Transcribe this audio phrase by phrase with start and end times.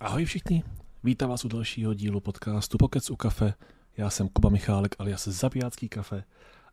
[0.00, 0.64] Ahoj všichni,
[1.04, 3.54] vítám vás u dalšího dílu podcastu Pokec u kafe.
[3.96, 6.24] Já jsem Kuba Michálek alias Zabijácký kafe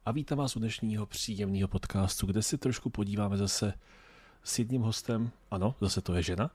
[0.05, 3.73] a vítám vás u dnešního příjemného podcastu, kde si trošku podíváme zase
[4.43, 6.51] s jedním hostem, ano, zase to je žena,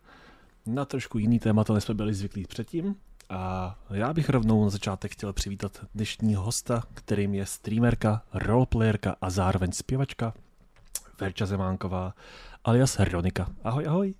[0.67, 2.97] na trošku jiný témata, než jsme byli zvyklí předtím.
[3.29, 9.31] A já bych rovnou na začátek chtěl přivítat dnešního hosta, kterým je streamerka, roleplayerka a
[9.31, 10.35] zároveň zpěvačka
[11.21, 12.15] Verča Zemánková
[12.65, 13.49] alias Ronika.
[13.65, 14.15] Ahoj, ahoj.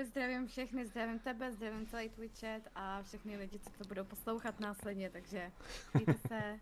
[0.00, 4.04] Ahoj, zdravím všechny, zdravím tebe, zdravím celý tvůj chat a všechny lidi, co to budou
[4.04, 5.50] poslouchat následně, takže
[5.94, 6.60] mějte se.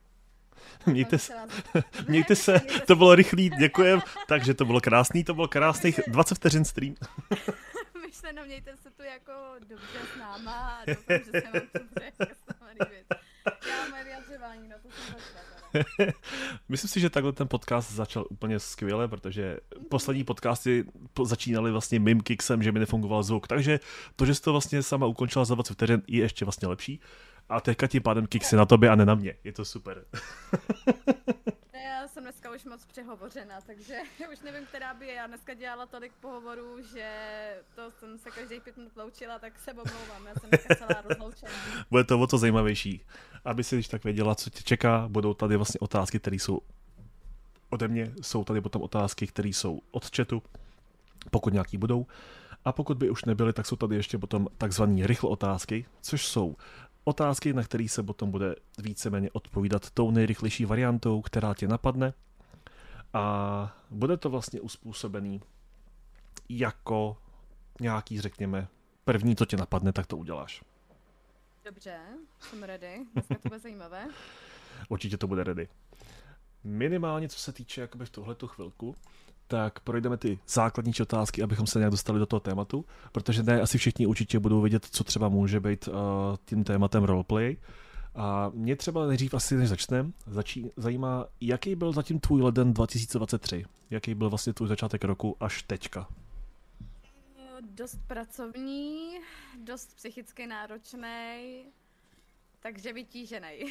[0.87, 1.35] Mějte se,
[2.09, 4.01] mějte se, to bylo rychlý, děkujem.
[4.29, 6.95] Takže to bylo krásný, to bylo krásných 20 vteřin stream.
[8.07, 9.33] Myšleno, mějte se tu jako
[9.69, 12.13] dobře s náma a doufám, že se vám to bude
[12.71, 13.07] líbit.
[13.69, 15.58] Já mám vyjadřování, no to jsem začala.
[16.69, 20.85] Myslím si, že takhle ten podcast začal úplně skvěle, protože poslední podcasty
[21.25, 23.49] začínaly vlastně mým kicksem, že mi nefungoval zvuk.
[23.49, 23.81] Takže
[24.17, 27.01] to, že jsi to vlastně sama ukončila za 20 vteřin, je ještě vlastně lepší.
[27.49, 29.35] A teďka tím pádem kiksy na tobě a ne na mě.
[29.45, 30.05] Je to super.
[32.19, 33.95] Jsem dneska už moc přehovořena, takže
[34.33, 35.15] už nevím, která by je.
[35.15, 37.11] Já dneska dělala tolik pohovorů, že
[37.75, 41.53] to jsem se každý pět minut loučila, tak se omlouvám, já jsem dneska celá rozloučená.
[41.91, 43.01] Bude to o to zajímavější.
[43.45, 46.61] Aby si když tak věděla, co tě čeká, budou tady vlastně otázky, které jsou
[47.71, 50.43] ode mě, jsou tady potom otázky, které jsou od chatu,
[51.31, 52.07] pokud nějaký budou.
[52.65, 56.57] A pokud by už nebyly, tak jsou tady ještě potom takzvané rychle otázky, což jsou
[57.09, 62.13] otázky, na které se potom bude víceméně odpovídat tou nejrychlejší variantou, která tě napadne.
[63.13, 65.41] A bude to vlastně uspůsobený
[66.49, 67.17] jako
[67.81, 68.69] nějaký, řekněme,
[69.05, 70.63] první, co tě napadne, tak to uděláš.
[71.65, 71.99] Dobře,
[72.41, 73.07] jsem ready.
[73.13, 74.07] Dneska to bude zajímavé.
[74.89, 75.69] Určitě to bude ready.
[76.65, 78.95] Minimálně, co se týče jakoby v tuhletu chvilku,
[79.49, 83.79] tak projdeme ty základní otázky, abychom se nějak dostali do toho tématu, protože ne asi
[83.79, 85.95] všichni určitě budou vědět, co třeba může být uh,
[86.45, 87.57] tím tématem roleplay.
[88.15, 93.65] A mě třeba nejdřív asi, než začneme, začí, zajímá, jaký byl zatím tvůj leden 2023?
[93.91, 96.09] Jaký byl vlastně tvůj začátek roku až teďka?
[97.61, 99.19] Dost pracovní,
[99.65, 101.65] dost psychicky náročný,
[102.61, 103.65] takže vytížený.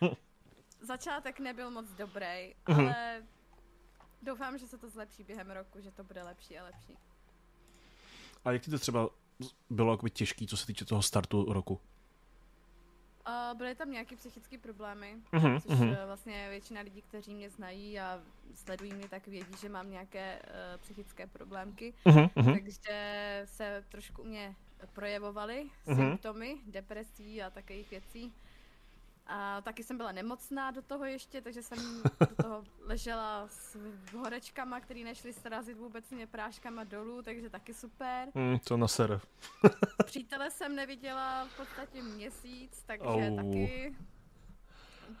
[0.80, 3.22] Začátek nebyl moc dobrý, ale
[4.24, 6.96] Doufám, že se to zlepší během roku, že to bude lepší a lepší.
[8.44, 9.08] A jak ti to třeba
[9.70, 11.80] bylo jakoby těžký, co se týče toho startu roku?
[13.28, 16.06] Uh, byly tam nějaké psychické problémy, uh-huh, což uh-huh.
[16.06, 18.22] vlastně většina lidí, kteří mě znají a
[18.54, 22.52] sledují mě, tak vědí, že mám nějaké uh, psychické problémky, uh-huh, uh-huh.
[22.52, 24.56] takže se trošku u mě
[24.92, 25.96] projevovaly uh-huh.
[25.96, 28.32] symptomy depresí a takových věcí.
[29.26, 33.76] A taky jsem byla nemocná do toho ještě, takže jsem do toho ležela s
[34.16, 38.28] horečkama, které nešly srazit vůbec mě práškama dolů, takže taky super.
[38.34, 39.20] Mm, to na ser.
[40.04, 43.36] Přítele jsem neviděla v podstatě měsíc, takže oh.
[43.36, 43.96] taky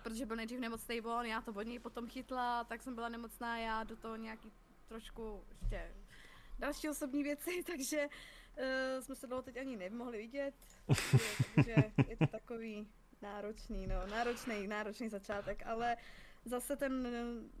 [0.02, 3.58] protože byl nejdřív nemocný on, já to od něj potom chytla, tak jsem byla nemocná
[3.58, 4.52] já, do toho nějaký
[4.88, 5.90] trošku ještě
[6.58, 10.54] další osobní věci, takže uh, jsme se dlouho teď ani nemohli vidět,
[11.54, 11.74] takže
[12.08, 12.88] je to takový
[13.24, 15.96] náročný, no, náročný, náročný začátek, ale
[16.44, 17.08] zase ten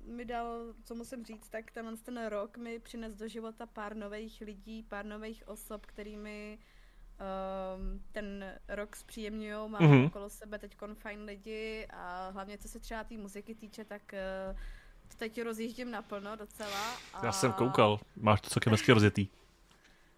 [0.06, 4.40] mi dal, co musím říct, tak tenhle ten rok mi přines do života pár nových
[4.40, 9.70] lidí, pár nových osob, kterými um, ten rok zpříjemňují.
[9.70, 10.06] Mám mm-hmm.
[10.06, 14.02] okolo sebe teď fajn lidi a hlavně co se třeba té muziky týče, tak
[14.52, 14.58] uh,
[15.16, 16.94] teď rozjíždím naplno docela.
[17.14, 17.26] A...
[17.26, 19.28] Já jsem koukal, máš to celkem hezky rozjetý.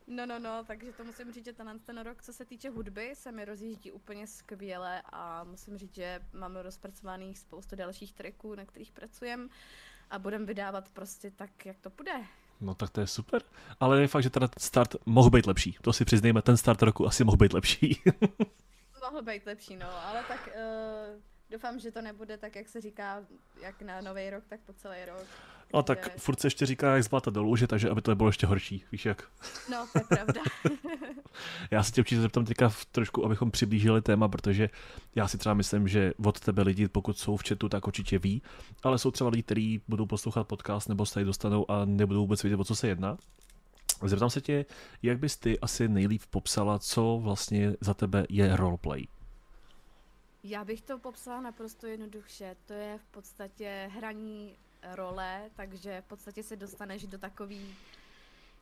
[0.06, 3.14] No, no, no, takže to musím říct, že ten, ten rok, co se týče hudby,
[3.14, 8.64] se mi rozjíždí úplně skvěle a musím říct, že máme rozpracovaných spoustu dalších tracků, na
[8.64, 9.48] kterých pracujeme
[10.10, 12.12] a budeme vydávat prostě tak, jak to půjde.
[12.60, 13.42] No tak to je super,
[13.80, 15.78] ale je fakt, že teda start mohl být lepší.
[15.82, 18.02] To si přiznejme, ten start roku asi mohl být lepší.
[19.10, 21.20] mohl být lepší, no, ale tak uh,
[21.50, 23.24] doufám, že to nebude tak, jak se říká,
[23.62, 25.26] jak na nový rok, tak po celý rok.
[25.74, 28.46] No tak furt se ještě říká, jak zlata dolů, že takže aby to nebylo ještě
[28.46, 29.22] horší, víš jak.
[29.70, 30.40] No, to je pravda.
[31.70, 34.70] já se tě určitě zeptám teďka trošku, abychom přiblížili téma, protože
[35.14, 38.42] já si třeba myslím, že od tebe lidi, pokud jsou v chatu, tak určitě ví,
[38.82, 42.42] ale jsou třeba lidi, kteří budou poslouchat podcast nebo se tady dostanou a nebudou vůbec
[42.42, 43.18] vědět, o co se jedná.
[44.04, 44.64] Zeptám se tě,
[45.02, 49.06] jak bys ty asi nejlíp popsala, co vlastně za tebe je roleplay?
[50.48, 52.56] Já bych to popsala naprosto jednoduše.
[52.66, 57.74] To je v podstatě hraní role, takže v podstatě se dostaneš do takový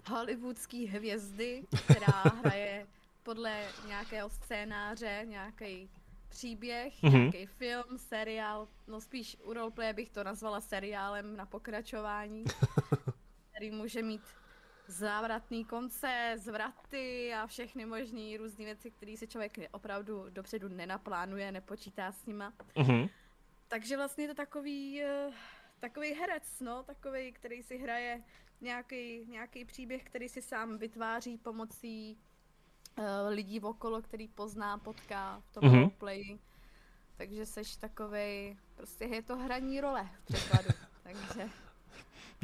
[0.09, 2.87] hollywoodské hvězdy, která hraje
[3.23, 5.91] podle nějakého scénáře, nějaký
[6.29, 7.13] příběh, mm-hmm.
[7.13, 12.45] nějaký film, seriál, no spíš u roleplay bych to nazvala seriálem na pokračování,
[13.51, 14.23] který může mít
[14.87, 22.13] závratný konce, zvraty a všechny možné různé věci, které si člověk opravdu dopředu nenaplánuje, nepočítá
[22.13, 22.53] s nima.
[22.77, 23.11] Mm-hmm.
[23.69, 25.35] Takže vlastně je to takový, uh,
[25.81, 28.23] takový herec, no, takový, který si hraje
[28.61, 32.19] nějaký, nějaký příběh, který si sám vytváří pomocí
[32.99, 35.75] uh, lidí okolo, který pozná, potká v tom mm-hmm.
[35.75, 36.39] roleplay.
[37.17, 40.69] Takže seš takovej, prostě je to hraní role v překladu,
[41.03, 41.51] takže...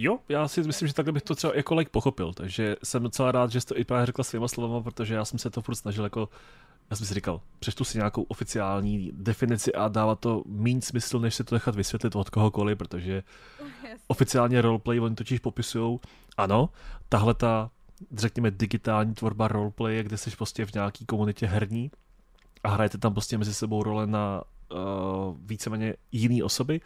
[0.03, 3.33] Jo, já si myslím, že takhle bych to třeba jako like pochopil, takže jsem docela
[3.33, 5.75] rád, že jsi to i právě řekla svýma slovama, protože já jsem se to furt
[5.75, 6.29] snažil jako
[6.91, 11.35] já jsem si říkal, přečtu si nějakou oficiální definici a dává to méně smysl, než
[11.35, 13.23] se to nechat vysvětlit od kohokoliv, protože
[14.07, 15.99] oficiálně roleplay oni totiž popisují,
[16.37, 16.69] ano,
[17.09, 17.71] tahle ta,
[18.13, 21.91] řekněme, digitální tvorba roleplay, kde jsi prostě v nějaký komunitě herní
[22.65, 24.43] a hrajete tam prostě mezi sebou role na
[24.73, 24.79] uh,
[25.41, 26.81] víceméně jiný osoby,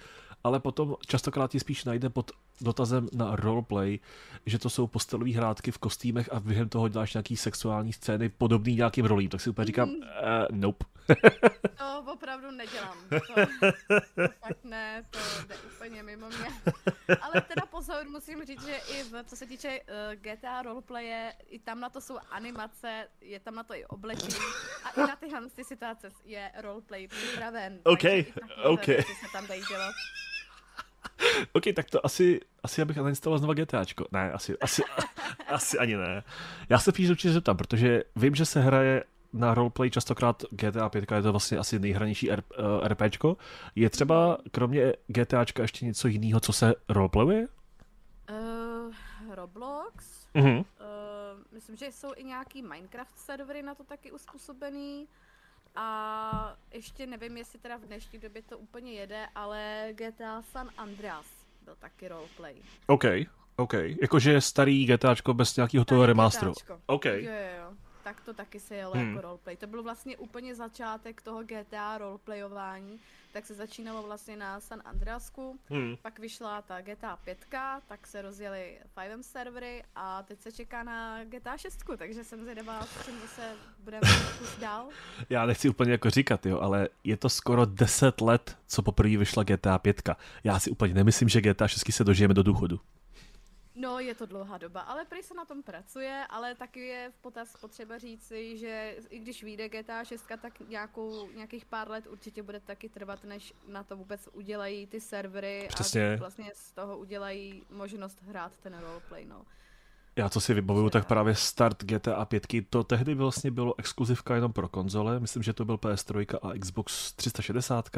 [0.45, 2.31] ale potom častokrát ji spíš najde pod
[2.61, 3.99] dotazem na roleplay,
[4.47, 8.75] že to jsou postelové hrátky v kostýmech a během toho děláš nějaký sexuální scény podobný
[8.75, 9.95] nějakým rolím, tak si úplně říkám, mm.
[9.95, 10.03] uh,
[10.51, 10.85] nope.
[11.79, 12.99] to opravdu nedělám.
[13.09, 13.21] To,
[14.17, 15.19] to fakt ne, to
[15.49, 16.49] jde úplně mimo mě.
[17.21, 21.33] Ale teda pozor, musím říct, že i v, co se týče uh, eh, GTA roleplaye,
[21.49, 24.35] i tam na to jsou animace, je tam na to i oblečení
[24.85, 27.81] a i na tyhle ty situace je roleplay připraven.
[27.85, 28.05] OK,
[28.65, 28.85] OK.
[28.85, 29.95] se tam dají dělat.
[31.53, 34.07] OK, tak to asi, asi abych nainstaloval znova GTAčko.
[34.13, 34.83] Ne, asi, asi,
[35.49, 36.23] asi ani ne.
[36.69, 41.13] Já se píš určitě zeptám, protože vím, že se hraje na roleplay častokrát GTA 5
[41.13, 43.37] je to vlastně asi nejhranější R, uh, RPčko.
[43.75, 47.47] Je třeba kromě GTAčka ještě něco jiného, co se roleplayuje?
[48.31, 48.95] Uh,
[49.35, 50.27] Roblox.
[50.35, 50.59] Uh-huh.
[50.59, 50.65] Uh,
[51.53, 55.09] myslím, že jsou i nějaký Minecraft servery na to taky uspůsobený.
[55.75, 61.27] A ještě nevím, jestli teda v dnešní době to úplně jede, ale GTA San Andreas
[61.65, 62.55] byl taky roleplay.
[62.87, 63.05] OK,
[63.57, 63.73] OK.
[64.03, 66.53] Jakože starý GTAčko bez nějakého toho remasteru.
[66.87, 67.05] OK.
[67.05, 67.77] Jo, jo, jo.
[68.05, 69.09] Tak to taky se jelo hmm.
[69.09, 69.57] jako roleplay.
[69.57, 73.01] To byl vlastně úplně začátek toho GTA roleplayování
[73.35, 75.97] tak se začínalo vlastně na San Andreasku, hmm.
[76.03, 77.47] pak vyšla ta GTA 5,
[77.89, 82.87] tak se rozjeli 5M servery a teď se čeká na GTA 6, takže jsem zvědavá,
[82.87, 83.43] s čím zase
[83.79, 84.09] budeme
[84.61, 84.89] dál.
[85.31, 89.43] Já nechci úplně jako říkat, jo, ale je to skoro 10 let, co poprvé vyšla
[89.43, 90.11] GTA 5.
[90.45, 92.81] Já si úplně nemyslím, že GTA 6 se dožijeme do důchodu.
[93.75, 97.19] No, je to dlouhá doba, ale prý se na tom pracuje, ale taky je v
[97.19, 102.43] potaz potřeba říci, že i když vyjde GTA 6, tak nějakou, nějakých pár let určitě
[102.43, 106.15] bude taky trvat, než na to vůbec udělají ty servery Přesně.
[106.15, 109.45] a vlastně z toho udělají možnost hrát ten roleplay, no.
[110.17, 114.53] Já co si vybavuju, tak právě start GTA 5, to tehdy vlastně bylo exkluzivka jenom
[114.53, 117.89] pro konzole, myslím, že to byl PS3 a Xbox 360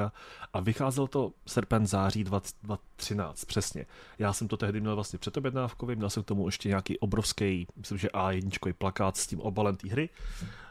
[0.53, 3.87] a vycházel to srpen září 2013, přesně.
[4.19, 7.99] Já jsem to tehdy měl vlastně předobjednávkový, měl jsem k tomu ještě nějaký obrovský, myslím,
[7.99, 10.09] že A1 plakát s tím obalem té hry.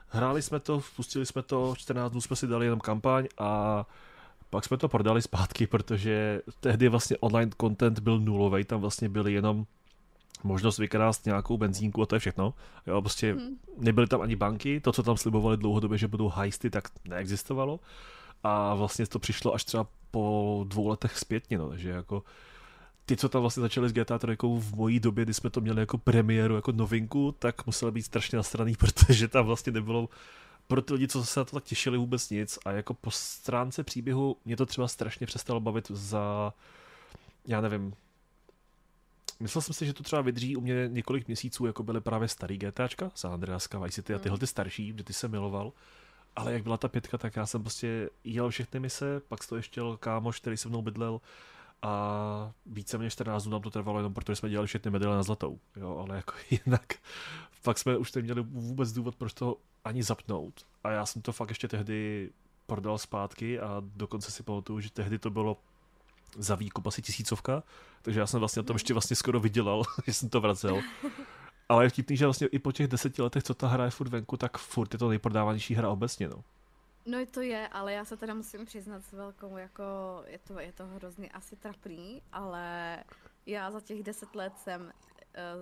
[0.08, 3.86] Hráli jsme to, pustili jsme to, 14 dnů jsme si dali jenom kampaň a
[4.50, 9.34] pak jsme to prodali zpátky, protože tehdy vlastně online content byl nulový, tam vlastně byly
[9.34, 9.66] jenom
[10.44, 12.54] možnost vykrást nějakou benzínku a to je všechno.
[12.88, 13.58] Jo, prostě hmm.
[13.78, 17.80] nebyly tam ani banky, to, co tam slibovali dlouhodobě, že budou heisty, tak neexistovalo.
[18.44, 22.24] A vlastně to přišlo až třeba po dvou letech zpětně, no, takže jako
[23.06, 25.80] ty, co tam vlastně začali s GTA 3 v mojí době, kdy jsme to měli
[25.80, 30.10] jako premiéru, jako novinku, tak museli být strašně nasraný, protože tam vlastně nebylo
[30.68, 32.60] pro ty lidi, co se na to tak těšili, vůbec nic.
[32.66, 36.54] A jako po stránce příběhu mě to třeba strašně přestalo bavit za,
[37.48, 37.94] já nevím,
[39.40, 42.58] Myslel jsem si, že to třeba vydrží u mě několik měsíců, jako byly právě starý
[42.58, 45.74] GTAčka, San Andreaska, Vice City a tyhle ty starší, kde ty se miloval.
[46.36, 49.80] Ale jak byla ta pětka, tak já jsem prostě jel všechny mise, pak to ještě
[49.80, 51.22] jel kámoš, který se mnou bydlel
[51.82, 55.24] a více méně 14 dnů nám to trvalo jenom protože jsme dělali všechny medaile na
[55.24, 56.34] zlatou, jo, ale jako
[56.66, 56.94] jinak
[57.64, 61.50] pak jsme už neměli vůbec důvod, proč to ani zapnout a já jsem to fakt
[61.50, 62.30] ještě tehdy
[62.66, 65.58] prodal zpátky a dokonce si pamatuju, že tehdy to bylo
[66.38, 67.64] za výkup asi tisícovka,
[68.02, 70.82] takže já jsem vlastně na tom ještě vlastně skoro vydělal, že jsem to vracel.
[71.70, 74.10] Ale je vtipný, že vlastně i po těch deseti letech, co ta hra je furt
[74.10, 76.44] venku, tak furt je to nejprodávanější hra obecně, no.
[77.06, 79.84] No to je, ale já se teda musím přiznat s velkou, jako
[80.28, 82.98] je to, je to hrozně asi trapný, ale
[83.46, 84.90] já za těch deset let jsem uh,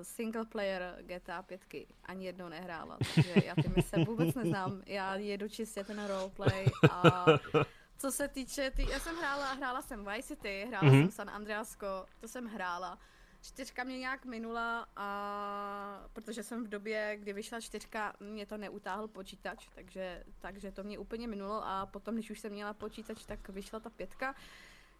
[0.01, 1.61] single player GTA 5
[2.05, 7.25] ani jednou nehrála, takže já ty mise vůbec neznám, já jedu čistě ten roleplay a
[7.97, 11.01] co se týče, ty, já jsem hrála, hrála jsem Vice City, hrála mm-hmm.
[11.01, 12.99] jsem San Andreasko, to jsem hrála.
[13.41, 19.07] Čtyřka mě nějak minula a protože jsem v době, kdy vyšla čtyřka, mě to neutáhl
[19.07, 23.49] počítač, takže, takže to mě úplně minulo a potom, když už jsem měla počítač, tak
[23.49, 24.35] vyšla ta pětka.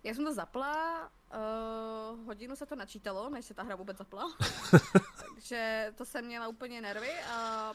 [0.04, 4.38] Já jsem to zapla, uh, hodinu se to načítalo, než se ta hra vůbec zapla.
[5.20, 7.74] Takže to jsem měla úplně nervy a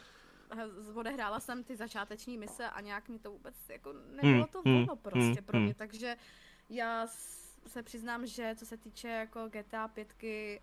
[0.95, 4.97] odehrála jsem ty začáteční mise a nějak mi to vůbec jako nebylo to hmm, ono
[4.97, 6.17] prostě hmm, pro mě, takže
[6.71, 7.07] já
[7.67, 10.61] se přiznám, že co se týče jako GTA 5, eh,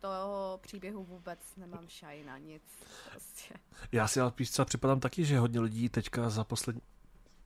[0.00, 2.62] toho příběhu vůbec nemám šaj na nic.
[3.10, 3.54] Prostě.
[3.92, 6.82] Já si ale píš třeba připadám taky, že hodně lidí teďka za poslední,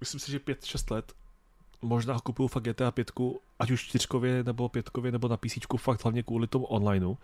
[0.01, 1.13] myslím si, že 5-6 let
[1.83, 3.13] možná kupuju fakt GTA 5,
[3.59, 7.15] ať už čtyřkově nebo pětkově nebo na PC, fakt hlavně kvůli tomu onlineu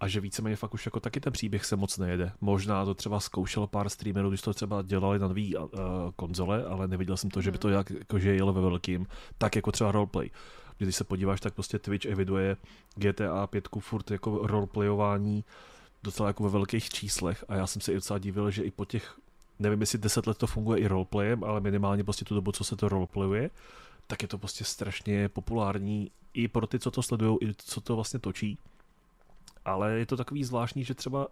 [0.00, 2.32] a že víceméně fakt už jako taky ten příběh se moc nejede.
[2.40, 5.68] Možná to třeba zkoušelo pár streamerů, když to třeba dělali na nový uh,
[6.16, 9.06] konzole, ale neviděl jsem to, že by to jak, jako, že jelo ve velkým,
[9.38, 10.30] tak jako třeba roleplay.
[10.78, 12.56] Když se podíváš, tak prostě Twitch eviduje
[12.94, 15.44] GTA 5 furt jako roleplayování
[16.02, 18.84] docela jako ve velkých číslech a já jsem se i docela divil, že i po
[18.84, 19.18] těch
[19.58, 22.76] nevím, jestli 10 let to funguje i roleplayem, ale minimálně prostě tu dobu, co se
[22.76, 23.50] to roleplayuje,
[24.06, 27.94] tak je to prostě strašně populární i pro ty, co to sledují, i co to
[27.94, 28.58] vlastně točí.
[29.64, 31.28] Ale je to takový zvláštní, že třeba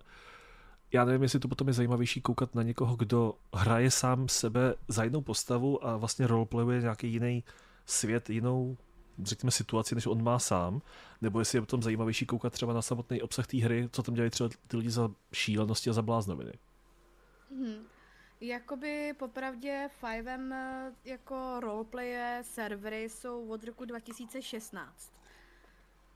[0.92, 5.04] já nevím, jestli to potom je zajímavější koukat na někoho, kdo hraje sám sebe za
[5.04, 7.44] jinou postavu a vlastně roleplayuje nějaký jiný
[7.86, 8.76] svět, jinou
[9.22, 10.82] řekněme situaci, než on má sám,
[11.20, 14.30] nebo jestli je potom zajímavější koukat třeba na samotný obsah té hry, co tam dělají
[14.30, 16.52] třeba ty lidi za šílenosti a za bláznoviny.
[17.50, 17.86] Hmm.
[18.40, 25.12] Jakoby popravdě Fivem eh, jako roleplaye servery jsou od roku 2016.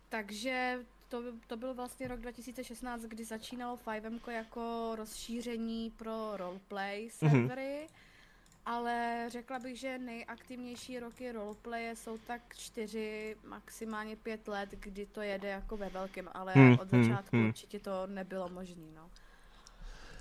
[0.08, 0.78] Takže
[1.08, 7.10] to, to byl vlastně rok 2016, kdy začínalo Fivem jako rozšíření pro roleplay mhm.
[7.10, 7.86] servery.
[7.86, 8.06] Mm-hmm.
[8.66, 15.20] Ale řekla bych, že nejaktivnější roky roleplaye jsou tak čtyři, maximálně pět let, kdy to
[15.20, 18.86] jede jako ve velkém, ale hmm, od začátku hmm, určitě to nebylo možné.
[18.94, 19.10] No.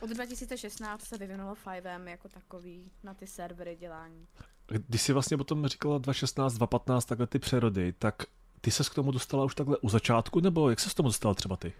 [0.01, 4.27] Od 2016 se vyvinulo Fivem jako takový na ty servery dělání.
[4.67, 8.15] Když jsi vlastně potom říkala 2016, 2015, takhle ty přerody, tak
[8.65, 11.33] ty se k tomu dostala už takhle u začátku, nebo jak se k tomu dostala
[11.33, 11.73] třeba ty?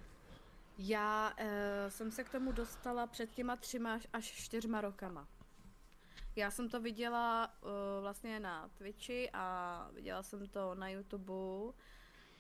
[0.77, 5.27] Já e, jsem se k tomu dostala před těma třima až čtyřma rokama.
[6.36, 7.70] Já jsem to viděla uh,
[8.01, 11.34] vlastně na Twitchi a viděla jsem to na YouTube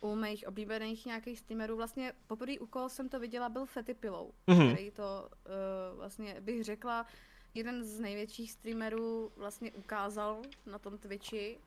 [0.01, 1.75] u mých oblíbených nějakých streamerů.
[1.75, 4.73] Vlastně poprvé koho jsem to viděla byl Fetty Pillow, mm-hmm.
[4.73, 7.05] který to uh, vlastně bych řekla
[7.53, 11.57] jeden z největších streamerů vlastně ukázal na tom Twitchi.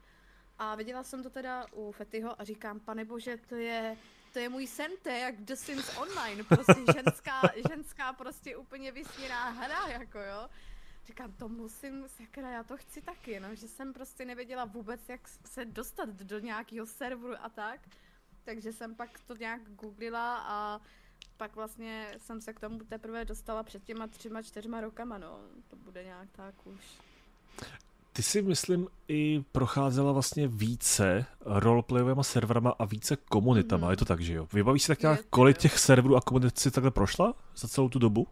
[0.59, 3.97] A viděla jsem to teda u Fetyho a říkám, pane bože, to je,
[4.33, 8.93] to je můj sen, to je jak The Sims Online, prostě ženská, ženská prostě úplně
[8.93, 10.49] vysněná hra, jako jo.
[11.07, 15.29] Říkám, to musím, sakra, já to chci taky, no, že jsem prostě nevěděla vůbec, jak
[15.29, 17.81] se dostat do nějakého serveru a tak,
[18.45, 20.81] takže jsem pak to nějak googlila a
[21.37, 25.77] pak vlastně jsem se k tomu teprve dostala před těma třema, čtyřma rokama, no, to
[25.77, 26.99] bude nějak tak už.
[28.19, 33.91] Ty si, myslím, i procházela vlastně více roleplayovými serverama a více komunitama, mm.
[33.91, 34.49] je to tak, že jo?
[34.53, 37.99] Vybavíš si tak nějak, kolik těch serverů a komunit si takhle prošla za celou tu
[37.99, 38.27] dobu?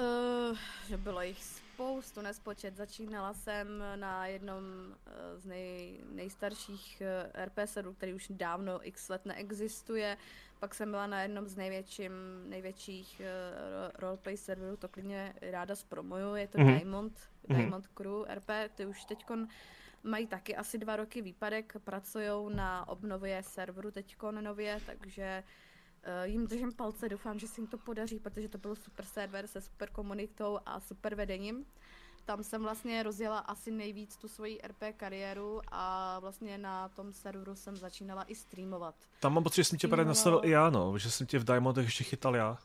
[0.00, 1.38] Uh, bylo jich
[1.74, 2.76] spoustu nespočet.
[2.76, 4.64] Začínala jsem na jednom
[5.06, 7.02] eh, z nej, nejstarších
[7.34, 10.16] eh, RP serverů, který už dávno x let neexistuje.
[10.58, 12.12] Pak jsem byla na jednom z největším,
[12.46, 16.76] největších uh, roleplay serverů, to klidně ráda zpromuju, je to mm-hmm.
[16.76, 17.56] Diamond, mm-hmm.
[17.56, 19.48] Diamond Crew RP, ty už teďkon
[20.02, 25.63] mají taky asi dva roky výpadek, pracují na obnově serveru teďkon nově, takže Uh,
[26.24, 29.60] jim držím palce, doufám, že se jim to podaří, protože to byl super server se
[29.60, 31.64] super komunitou a super vedením.
[32.24, 37.54] Tam jsem vlastně rozjela asi nejvíc tu svoji RP kariéru a vlastně na tom serveru
[37.54, 38.94] jsem začínala i streamovat.
[39.20, 41.44] Tam mám pocit, že jsem tě právě nastavil i já, no, že jsem tě v
[41.44, 42.58] Diamondech ještě chytal já.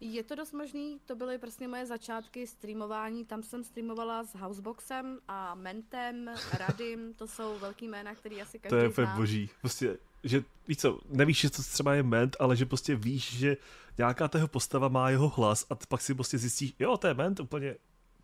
[0.00, 5.18] Je to dost možný, to byly prostě moje začátky streamování, tam jsem streamovala s Houseboxem
[5.28, 9.98] a Mentem, Radim, to jsou velký jména, který asi každý To je úplně boží, prostě
[10.24, 13.56] že víš co, nevíš, že to třeba je ment, ale že prostě víš, že
[13.98, 17.40] nějaká tého postava má jeho hlas a pak si prostě zjistíš, jo, to je ment,
[17.40, 17.74] úplně,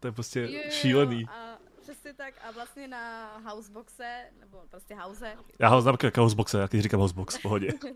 [0.01, 1.25] to je prostě jo, jo, šílený.
[1.29, 5.37] A přesně tak a vlastně na Houseboxe, nebo prostě House.
[5.59, 7.73] Já ho znám jako Houseboxe, když říkám Housebox, v pohodě.
[7.73, 7.91] Uh,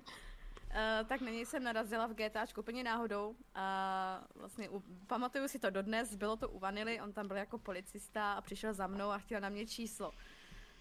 [1.09, 5.71] tak na něj jsem narazila v GTAčku úplně náhodou a vlastně u, pamatuju si to
[5.71, 9.19] dodnes, bylo to u Vanily, on tam byl jako policista a přišel za mnou a
[9.19, 10.13] chtěl na mě číslo.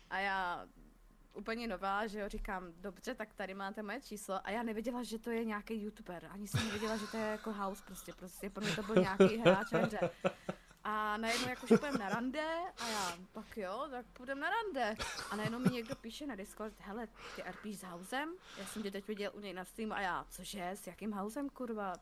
[0.09, 0.65] A já
[1.39, 4.39] úplně nová, že jo, říkám, dobře, tak tady máte moje číslo.
[4.43, 7.53] A já nevěděla, že to je nějaký youtuber, ani jsem nevěděla, že to je jako
[7.53, 9.67] house prostě, prostě pro mě to byl nějaký hráč.
[10.91, 12.45] A najednou jako, že půjdeme na rande
[12.77, 14.95] a já, tak jo, tak půjdeme na rande.
[15.31, 18.33] A najednou mi někdo píše na Discord, hele, ty RPíš s Hausem?
[18.57, 21.49] Já jsem tě teď viděl u něj na streamu a já, cože, s jakým Hausem,
[21.49, 21.93] kurva?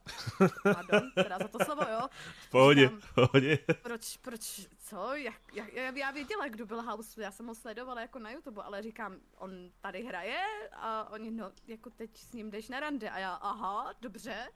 [0.64, 2.08] Pardon, teda za to slovo, jo?
[2.48, 3.60] V pohodě, v pohodě.
[3.82, 5.16] Proč, proč, co?
[5.16, 8.82] Jak, jak, já věděla, kdo byl House, já jsem ho sledovala jako na YouTube, ale
[8.82, 9.52] říkám, on
[9.82, 10.40] tady hraje
[10.74, 14.48] a oni, no, jako teď s ním jdeš na rande a já, aha, dobře.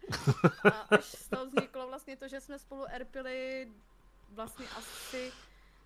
[0.63, 3.71] A až z toho vzniklo vlastně to, že jsme spolu RPili
[4.31, 5.31] vlastně asi,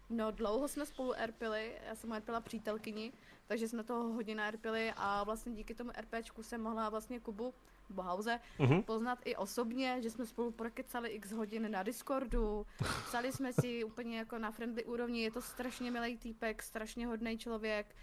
[0.09, 3.11] no dlouho jsme spolu RPili, já jsem RPila přítelkyni,
[3.47, 7.53] takže jsme toho hodně RPili a vlastně díky tomu RPčku jsem mohla vlastně Kubu
[7.89, 8.83] Bohauze uh-huh.
[8.83, 12.65] poznat i osobně, že jsme spolu prokecali x hodin na Discordu,
[13.05, 17.37] psali jsme si úplně jako na friendly úrovni, je to strašně milý týpek, strašně hodný
[17.37, 17.95] člověk,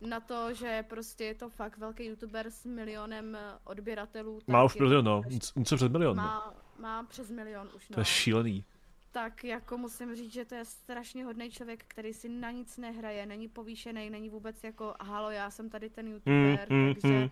[0.00, 4.40] na to, že prostě je to fakt velký youtuber s milionem odběratelů.
[4.46, 5.22] Má už milion, no.
[5.56, 6.16] Něco přes milion.
[6.16, 7.94] Má, má přes milion už, no.
[7.94, 8.64] To je šílený
[9.12, 13.26] tak jako musím říct, že to je strašně hodný člověk, který si na nic nehraje,
[13.26, 17.30] není povýšený, není vůbec jako halo, já jsem tady ten youtuber, mm, mm, takže mm.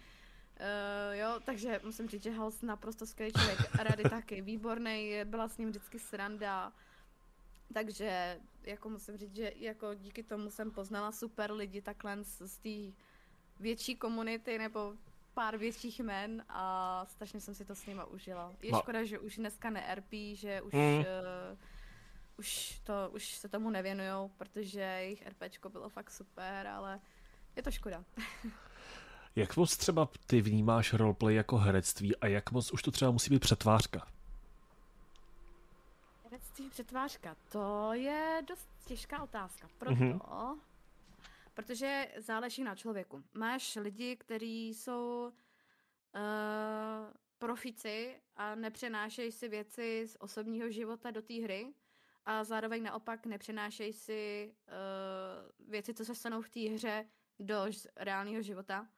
[0.60, 5.58] Uh, jo, takže musím říct, že Hals naprosto skvělý člověk, Rady taky, výborný, byla s
[5.58, 6.72] ním vždycky sranda,
[7.74, 12.58] takže jako musím říct, že jako díky tomu jsem poznala super lidi takhle z, z
[12.58, 13.02] té
[13.60, 14.94] větší komunity nebo
[15.34, 18.52] pár větších jmen a strašně jsem si to s nima užila.
[18.62, 18.78] Je no.
[18.78, 20.98] škoda, že už dneska neRP, že už, mm.
[20.98, 21.04] uh,
[22.40, 27.00] už, to, už se tomu nevěnujou, protože jejich RPčko bylo fakt super, ale
[27.56, 28.04] je to škoda.
[29.36, 33.30] jak moc třeba ty vnímáš roleplay jako herectví a jak moc už to třeba musí
[33.30, 34.06] být přetvářka?
[36.24, 40.58] Herectví přetvářka, to je dost těžká otázka, proto, mm-hmm.
[41.54, 43.24] Protože záleží na člověku.
[43.34, 45.32] Máš lidi, kteří jsou
[46.14, 46.20] uh,
[47.38, 51.72] profici a nepřenášejí si věci z osobního života do té hry
[52.26, 57.08] a zároveň naopak nepřenášejí si uh, věci, co se stanou v té hře,
[57.38, 58.88] do reálného života.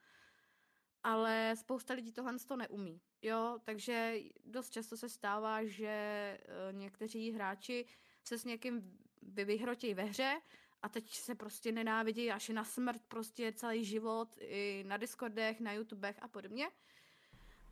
[1.02, 3.00] Ale spousta lidí tohle to neumí.
[3.22, 7.86] Jo, takže dost často se stává, že uh, někteří hráči
[8.24, 10.40] se s někým vyhrotějí ve hře
[10.82, 15.72] a teď se prostě nenávidí až na smrt prostě celý život i na Discordech, na
[15.72, 16.68] YouTubech a podobně.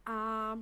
[0.06, 0.58] A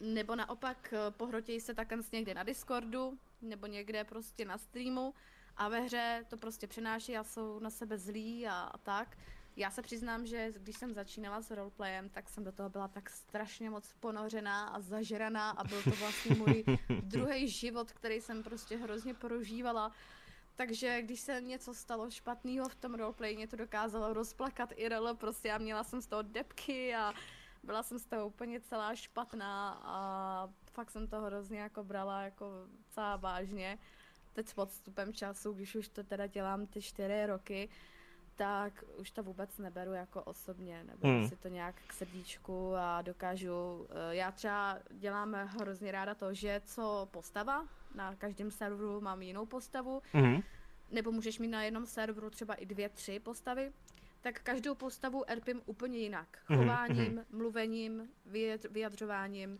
[0.00, 5.14] nebo naopak eh, pohrotějí se takhle někde na Discordu, nebo někde prostě na streamu
[5.56, 9.18] a ve hře to prostě přenáší a jsou na sebe zlí a, a tak.
[9.56, 13.10] Já se přiznám, že když jsem začínala s roleplayem, tak jsem do toho byla tak
[13.10, 16.64] strašně moc ponořená a zažraná a byl to vlastně můj
[17.02, 19.92] druhý život, který jsem prostě hrozně prožívala
[20.56, 25.14] takže když se něco stalo špatného v tom roleplay, mě to dokázalo rozplakat i rolo,
[25.14, 27.12] prostě já měla jsem z toho depky a
[27.62, 32.46] byla jsem z toho úplně celá špatná a fakt jsem to hrozně jako brala jako
[32.88, 33.78] celá vážně.
[34.32, 37.68] Teď s podstupem času, když už to teda dělám ty čtyři roky,
[38.36, 41.28] tak už to vůbec neberu jako osobně, neberu hmm.
[41.28, 46.62] si to nějak k srdíčku a dokážu, eh, já třeba dělám hrozně ráda to, že
[46.64, 50.42] co postava, na každém serveru mám jinou postavu, hmm.
[50.90, 53.72] nebo můžeš mít na jednom serveru třeba i dvě, tři postavy,
[54.20, 56.38] tak každou postavu erpím úplně jinak.
[56.48, 57.24] Mhm, Chováním, hmm.
[57.30, 58.08] mluvením,
[58.70, 59.58] vyjadřováním,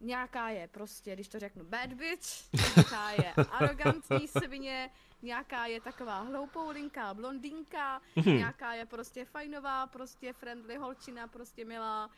[0.00, 2.28] nějaká je prostě, když to řeknu, bad bitch,
[2.76, 4.90] nějaká je arrogantní svině,
[5.22, 8.36] nějaká je taková hloupou linka, blondýnka, mm-hmm.
[8.36, 12.10] nějaká je prostě fajnová, prostě friendly holčina, prostě milá.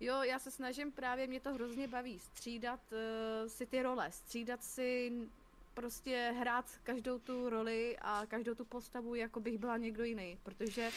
[0.00, 4.64] Jo, já se snažím právě, mě to hrozně baví, střídat uh, si ty role, střídat
[4.64, 5.12] si
[5.74, 10.90] prostě hrát každou tu roli a každou tu postavu, jako bych byla někdo jiný, protože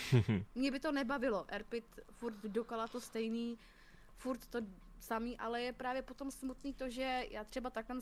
[0.56, 3.58] mě by to nebavilo, Erpit furt dokola to stejný,
[4.18, 4.60] furt to
[5.00, 8.02] samý, ale je právě potom smutný to, že já třeba takhle uh,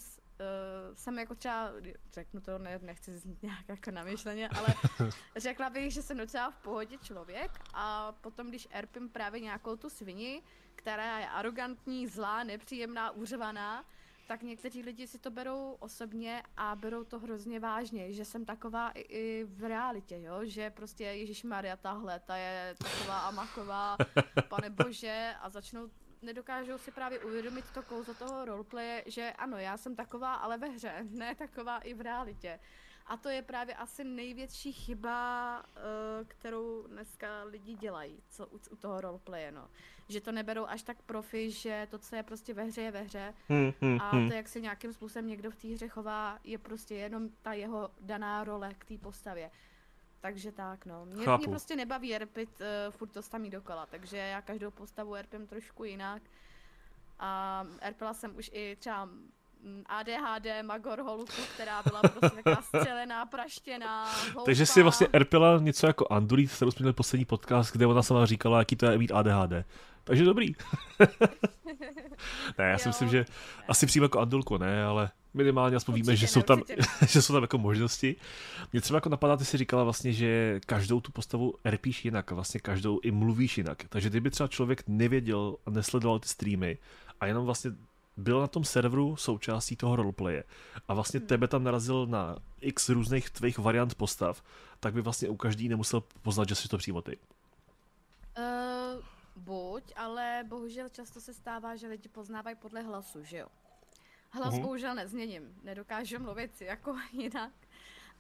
[0.93, 1.71] jsem jako třeba,
[2.13, 4.67] řeknu to, ne, nechci znít nějak jako namyšleně, ale
[5.38, 9.89] řekla bych, že jsem docela v pohodě člověk a potom, když erpím právě nějakou tu
[9.89, 10.41] svini,
[10.75, 13.86] která je arrogantní, zlá, nepříjemná, uřvaná,
[14.27, 18.89] tak někteří lidi si to berou osobně a berou to hrozně vážně, že jsem taková
[18.89, 20.39] i, i v realitě, jo?
[20.43, 23.97] že prostě Ježíš Maria tahle, ta je taková a maková,
[24.47, 25.89] pane bože, a začnou
[26.21, 30.67] nedokážou si právě uvědomit to kouzlo toho roleplaye, že ano, já jsem taková, ale ve
[30.67, 32.60] hře, ne taková i v realitě.
[33.08, 38.75] A to je právě asi největší chyba, uh, kterou dneska lidi dělají, co u, u
[38.75, 39.67] toho roleplaye, no.
[40.10, 43.01] Že to neberou až tak profi, že to, co je prostě ve hře, je ve
[43.01, 43.34] hře.
[43.47, 44.30] Hmm, hmm, a hmm.
[44.30, 47.91] to, jak se nějakým způsobem někdo v té hře chová, je prostě jenom ta jeho
[47.99, 49.51] daná role k té postavě.
[50.26, 51.06] Takže tak, no.
[51.06, 55.48] Mě, mě prostě nebaví RPit uh, furt to samý dokola, takže já každou postavu RPím
[55.48, 56.22] trošku jinak.
[57.20, 63.26] A RPila jsem už i třeba mm, ADHD Magor Holuku, která byla prostě taková střelená,
[63.26, 64.46] praštěná, hloupá.
[64.46, 68.26] Takže si vlastně erpila něco jako Android, kterou jsme měli poslední podcast, kde ona sama
[68.26, 69.66] říkala, jaký to je mít ADHD.
[70.06, 70.56] Takže dobrý.
[72.58, 73.26] ne, já si myslím, že
[73.68, 76.62] asi přímo jako Andulko ne, ale minimálně aspoň určitě víme, že, ne, jsou tam,
[77.08, 78.15] že jsou tam jako možnosti.
[78.74, 82.36] Mě třeba jako napadá, ty si říkala vlastně, že každou tu postavu RPíš jinak a
[82.36, 83.84] vlastně každou i mluvíš jinak.
[83.89, 86.78] Takže kdyby třeba člověk nevěděl a nesledoval ty streamy
[87.20, 87.72] a jenom vlastně
[88.18, 90.44] byl na tom serveru součástí toho roleplaye
[90.88, 91.28] a vlastně hmm.
[91.28, 94.44] tebe tam narazil na x různých tvých variant postav,
[94.80, 97.18] tak by vlastně u každý nemusel poznat, že jsi to přímo ty.
[98.38, 98.75] Uh,
[99.36, 103.48] buď, ale bohužel často se stává, že lidi poznávají podle hlasu, že jo?
[104.32, 104.62] Hlas uh-huh.
[104.62, 107.52] bohužel nezměním, nedokážu mluvit jako jinak.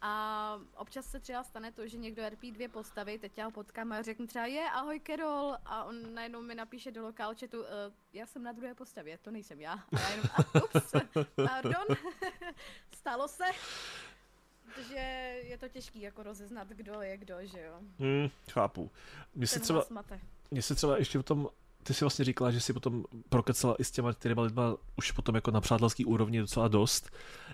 [0.01, 3.91] A občas se třeba stane to, že někdo RP dvě postavy, teď já ho potkám
[3.91, 7.67] a řeknu třeba je, ahoj Kerol, a on najednou mi napíše do lokál chatu, uh,
[8.13, 9.73] já jsem na druhé postavě, to nejsem já.
[9.73, 10.91] A já jenom, a, ups,
[11.35, 11.97] pardon,
[12.95, 13.43] stalo se.
[14.65, 14.95] Protože
[15.43, 17.79] je to těžký jako rozeznat, kdo je kdo, že jo.
[17.99, 18.91] Hmm, chápu.
[19.35, 19.85] Mně se třeba,
[20.51, 21.47] mně se třeba ještě o tom
[21.87, 25.35] ty si vlastně říkala, že si potom prokecala i s těma těma lidma už potom
[25.35, 27.11] jako na přátelský úrovni docela dost.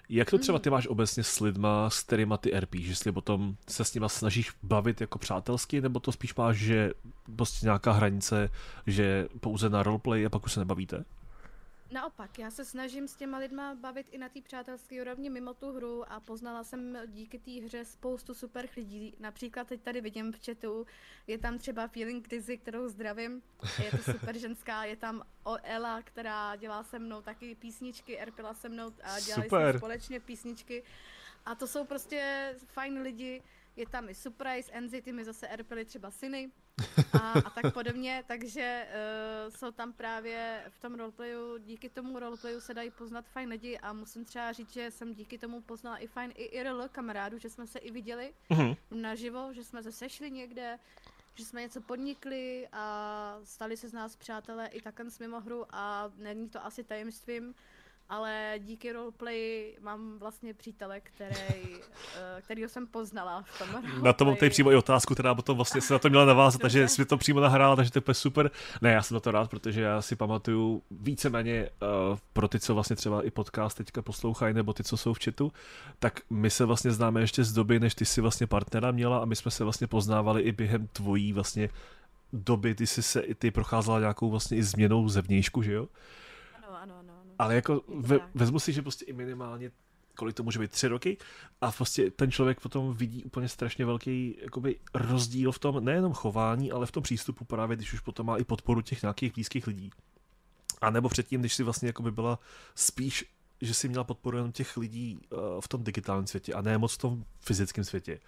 [0.10, 2.88] Jak to třeba ty máš obecně s lidma, s kterýma ty RPíš?
[2.88, 6.91] Jestli potom se s nima snažíš bavit jako přátelsky, nebo to spíš máš, že
[7.36, 8.49] prostě nějaká hranice,
[8.88, 11.06] že pouze na roleplay a pak už se nebavíte?
[11.91, 15.71] Naopak, já se snažím s těma lidma bavit i na té přátelské úrovni mimo tu
[15.71, 19.15] hru a poznala jsem díky té hře spoustu super lidí.
[19.19, 20.86] Například teď tady vidím v chatu,
[21.27, 23.41] je tam třeba Feeling Dizzy, kterou zdravím.
[23.84, 25.23] Je to super ženská, je tam
[25.63, 29.69] Ela, která dělá se mnou taky písničky, erpila se mnou a dělali super.
[29.69, 30.84] jsme společně písničky.
[31.45, 33.43] A to jsou prostě fajn lidi.
[33.75, 36.51] Je tam i Surprise, Enzy, ty mi zase erpili třeba syny
[37.13, 42.62] a, a tak podobně, takže uh, jsou tam právě v tom roleplayu, díky tomu roleplayu
[42.62, 46.07] se dají poznat fajn lidi a musím třeba říct, že jsem díky tomu poznala i
[46.07, 48.77] fajn i IRL kamarádů, že jsme se i viděli mm-hmm.
[48.91, 50.79] naživo, že jsme se sešli někde,
[51.36, 56.12] že jsme něco podnikli a stali se z nás přátelé i takhle mimo hru a
[56.17, 57.55] není to asi tajemstvím,
[58.12, 61.36] ale díky roleplay mám vlastně přítele, který,
[62.17, 64.02] eh, kterýho jsem poznala v tom roleplay.
[64.04, 66.62] Na to mám tady přímo i otázku, která potom vlastně se na to měla navázat,
[66.62, 68.52] takže jsi to přímo nahrála, takže to je super.
[68.82, 71.69] Ne, já jsem na to rád, protože já si pamatuju víceméně
[72.12, 75.19] uh, pro ty, co vlastně třeba i podcast teďka poslouchají, nebo ty, co jsou v
[75.24, 75.52] chatu,
[76.00, 79.26] tak my se vlastně známe ještě z doby, než ty si vlastně partnera měla a
[79.26, 81.69] my jsme se vlastně poznávali i během tvojí vlastně
[82.34, 85.88] doby, ty jsi se, ty procházela nějakou vlastně i změnou zevnějšku, že jo?
[87.41, 89.71] Ale jako ve, vezmu si, že prostě i minimálně
[90.15, 91.17] kolik to může být, tři roky
[91.62, 96.71] a prostě ten člověk potom vidí úplně strašně velký jakoby, rozdíl v tom nejenom chování,
[96.71, 99.91] ale v tom přístupu právě, když už potom má i podporu těch nějakých blízkých lidí.
[100.82, 102.39] A nebo předtím, když si vlastně jakoby byla
[102.75, 103.25] spíš,
[103.62, 106.93] že si měla podporu jenom těch lidí uh, v tom digitálním světě a ne moc
[106.93, 108.19] v tom fyzickém světě.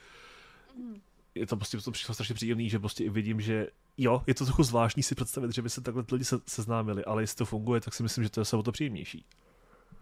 [0.78, 1.02] Mm.
[1.36, 4.46] Je to prostě to přišlo strašně příjemný, že prostě i vidím, že jo, je to
[4.46, 7.82] trochu zvláštní si představit, že by se takhle lidi se, seznámili, ale jestli to funguje,
[7.82, 9.26] tak si myslím, že to je o to příjemnější.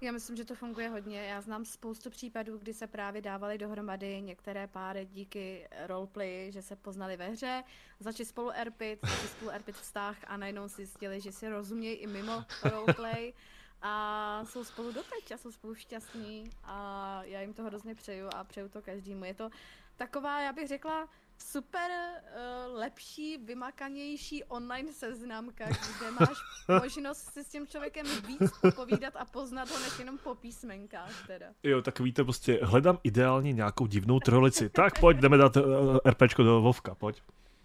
[0.04, 1.24] Já myslím, že to funguje hodně.
[1.24, 6.76] Já znám spoustu případů, kdy se právě dávali dohromady některé páry díky roleplay, že se
[6.76, 7.64] poznali ve hře,
[8.00, 12.08] začali spolu erpit, začali spolu erpit vztah a najednou si zjistili, že si rozumějí i
[12.08, 13.34] mimo roleplay
[13.82, 18.44] a jsou spolu doteď a jsou spolu šťastní a já jim to hrozně přeju a
[18.44, 19.26] přeju to každému.
[19.26, 19.50] Je to
[19.98, 21.10] taková, já bych řekla,
[21.42, 26.38] super uh, lepší, vymakanější online seznamka, kde máš
[26.82, 31.46] možnost si s tím člověkem víc povídat a poznat ho, než jenom po písmenkách teda.
[31.64, 34.70] Jo, tak víte, prostě hledám ideálně nějakou divnou trolici.
[34.70, 35.64] tak pojď, jdeme dát uh,
[36.06, 37.22] RPčko do Vovka, pojď.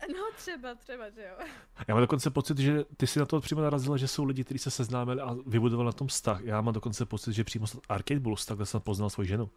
[0.08, 1.46] No třeba, třeba, že jo.
[1.88, 4.58] Já mám dokonce pocit, že ty si na to přímo narazila, že jsou lidi, kteří
[4.58, 6.40] se seznámili a vybudovali na tom vztah.
[6.44, 9.50] Já mám dokonce pocit, že přímo z Arcade Blues takhle jsem poznal svoji ženu.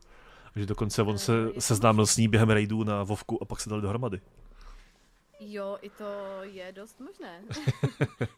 [0.56, 3.82] Že dokonce on se seznámil s ní během raidů na Vovku a pak se dali
[3.82, 4.22] dohromady.
[5.40, 6.04] Jo, i to
[6.42, 7.44] je dost možné.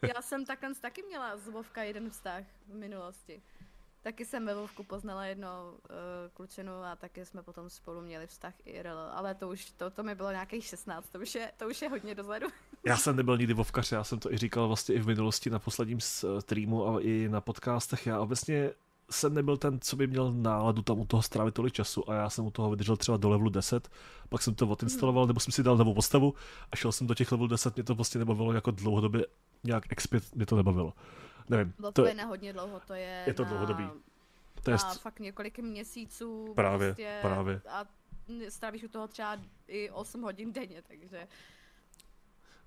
[0.14, 3.42] Já jsem takhle taky měla z Vovka jeden vztah v minulosti.
[4.02, 5.78] Taky jsem ve Vovku poznala jednou uh,
[6.34, 10.14] klučinu a taky jsme potom spolu měli vztah IRL, ale to už, to, to mi
[10.14, 12.46] bylo nějakých 16, to už je, to už je hodně dozadu.
[12.86, 15.58] já jsem nebyl nikdy Vovkař, já jsem to i říkal vlastně i v minulosti na
[15.58, 16.00] posledním
[16.38, 18.06] streamu a i na podcastech.
[18.06, 18.70] Já obecně
[19.12, 22.30] jsem nebyl ten, co by měl náladu tam u toho strávit tolik času a já
[22.30, 23.88] jsem u toho vydržel třeba do levelu 10,
[24.28, 26.34] pak jsem to odinstaloval, nebo jsem si dal novou postavu
[26.72, 29.26] a šel jsem do těch level 10, mě to prostě nebavilo jako dlouhodobě,
[29.64, 30.92] nějak expit mě to nebavilo.
[31.48, 31.74] Nevím.
[31.78, 33.84] Bylo to, to je na hodně dlouho, to je Je to na, dlouhodobý.
[34.62, 36.52] To je na fakt několik měsíců.
[36.54, 37.60] Právě, prostě, právě.
[37.70, 37.84] A
[38.48, 41.28] strávíš u toho třeba i 8 hodin denně, takže...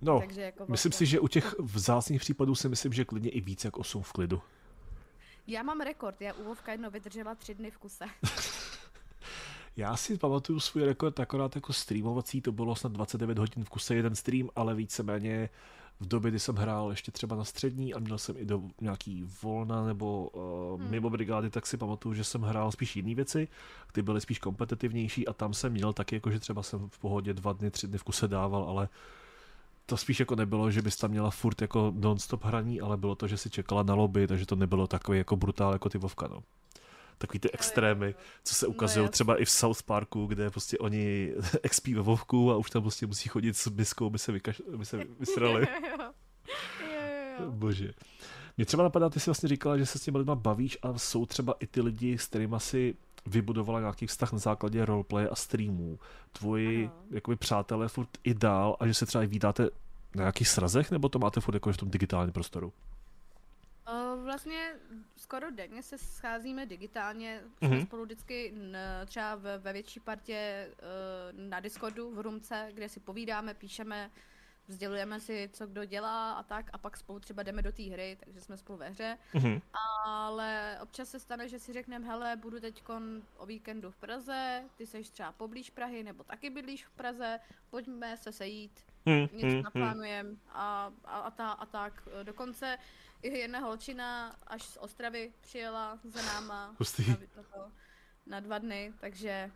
[0.01, 3.41] No, takže jako myslím si, že u těch vzácných případů si myslím, že klidně i
[3.41, 4.41] víc jak 8 v klidu.
[5.47, 8.05] Já mám rekord, já úlovka jedno vydržela tři dny v kuse.
[9.77, 13.95] Já si pamatuju svůj rekord akorát jako streamovací, to bylo snad 29 hodin v kuse
[13.95, 15.49] jeden stream, ale víceméně
[15.99, 19.25] v době, kdy jsem hrál ještě třeba na střední a měl jsem i do nějaký
[19.43, 20.91] volna nebo uh, hmm.
[20.91, 23.47] mimo brigády, tak si pamatuju, že jsem hrál spíš jiné věci,
[23.91, 27.33] ty byly spíš kompetitivnější a tam jsem měl taky, jako že třeba jsem v pohodě
[27.33, 28.89] dva dny, tři dny v kuse dával, ale
[29.85, 33.27] to spíš jako nebylo, že bys tam měla furt jako non-stop hraní, ale bylo to,
[33.27, 36.43] že si čekala na lobby, takže to nebylo takový jako brutál jako ty Vovka, no.
[37.17, 41.33] Takový ty extrémy, co se ukazují no, třeba i v South Parku, kde prostě oni
[41.63, 44.85] expí ve Vovku a už tam prostě musí chodit s biskou, aby se, vykaš, aby
[44.85, 45.67] se vysrali.
[47.49, 47.93] Bože.
[48.57, 51.25] Mě třeba napadá, ty jsi vlastně říkala, že se s těmi lidma bavíš a jsou
[51.25, 52.95] třeba i ty lidi, s kterými si
[53.25, 55.99] vybudovala nějaký vztah na základě roleplay a streamů.
[56.31, 59.63] Tvoji jakoby přátelé furt i dál a že se třeba i vídáte
[60.15, 62.73] na nějakých srazech, nebo to máte furt jako v tom digitálním prostoru?
[64.25, 64.73] vlastně
[65.15, 67.85] skoro denně se scházíme digitálně, mm-hmm.
[67.85, 68.53] spolu vždycky
[69.05, 70.73] třeba ve větší partě eh,
[71.31, 74.11] na Discordu v Rumce, kde si povídáme, píšeme,
[74.67, 78.17] vzdělujeme si, co kdo dělá a tak, a pak spolu třeba jdeme do té hry,
[78.19, 79.17] takže jsme spolu ve hře.
[79.33, 79.61] Mm-hmm.
[80.05, 82.83] Ale občas se stane, že si řekneme, hele, budu teď
[83.37, 88.17] o víkendu v Praze, ty seš třeba poblíž Prahy, nebo taky bydlíš v Praze, pojďme
[88.17, 89.29] se sejít, mm-hmm.
[89.33, 89.63] něco mhm.
[89.63, 92.07] naplánujeme a, a, a, ta, a tak.
[92.23, 92.77] Dokonce
[93.21, 96.75] i jedna holčina až z Ostravy přijela za náma
[97.07, 97.71] na, na, to,
[98.25, 99.51] na dva dny, takže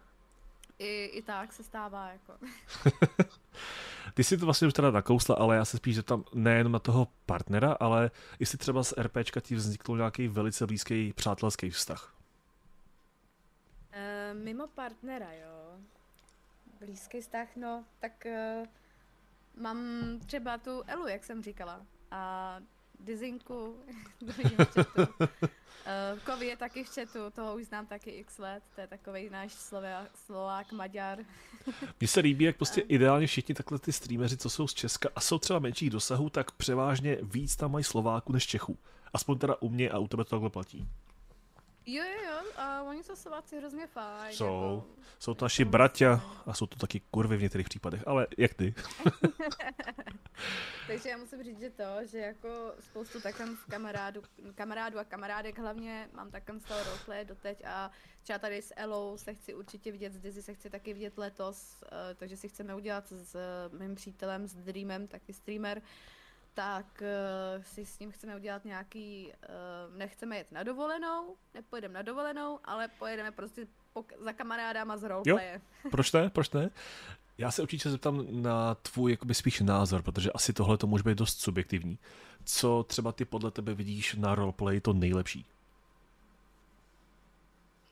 [0.79, 2.09] i, i tak se stává.
[2.09, 2.33] Jako.
[4.19, 7.08] Ty si to vlastně už teda nakousla, ale já se spíš zeptám nejen na toho
[7.25, 12.15] partnera, ale jestli třeba z RPčka ti vznikl nějaký velice blízký přátelský vztah.
[13.91, 15.79] E, mimo partnera, jo.
[16.79, 18.63] Blízký vztah, no, tak e,
[19.58, 19.79] mám
[20.25, 21.82] třeba tu Elu, jak jsem říkala.
[22.12, 22.55] A
[22.99, 23.75] Dizinku,
[25.89, 29.29] Uh, Kovi je taky v chatu, toho už znám taky x let, to je takový
[29.29, 31.19] náš Slovák, Slovák Maďar.
[31.99, 35.21] Mně se líbí, jak prostě ideálně všichni takhle ty streameři, co jsou z Česka a
[35.21, 38.77] jsou třeba menších dosahů, tak převážně víc tam mají Slováku než Čechů.
[39.13, 40.88] Aspoň teda u mě a u tebe to takhle platí.
[41.91, 44.36] Jo, jo, jo, a oni jsou Slováci hrozně fajn.
[44.36, 44.86] Jsou, jako,
[45.19, 48.75] jsou to naši bratia a jsou to taky kurvy v některých případech, ale jak ty?
[50.88, 54.21] Takže já musím říct, že to, že jako spoustu takhle kamarádů,
[54.56, 59.17] kamarádů a kamarádek hlavně mám takhle z toho roleplay doteď a třeba tady s Elou
[59.17, 62.75] se chci určitě vidět, s Dizzy se chci taky vidět letos, uh, takže si chceme
[62.75, 63.38] udělat s
[63.80, 65.82] mým přítelem, s Dreamem, taky streamer,
[66.53, 69.31] tak uh, si s ním chceme udělat nějaký,
[69.89, 75.03] uh, nechceme jet na dovolenou, nepojedeme na dovolenou, ale pojedeme prostě po, za kamarádama z
[75.03, 75.62] roleplaye.
[75.83, 76.69] Jo, proč ne, proč ne?
[77.38, 81.17] Já se určitě zeptám na tvůj jakoby spíš názor, protože asi tohle to může být
[81.17, 81.97] dost subjektivní.
[82.45, 85.45] Co třeba ty podle tebe vidíš na roleplay to nejlepší?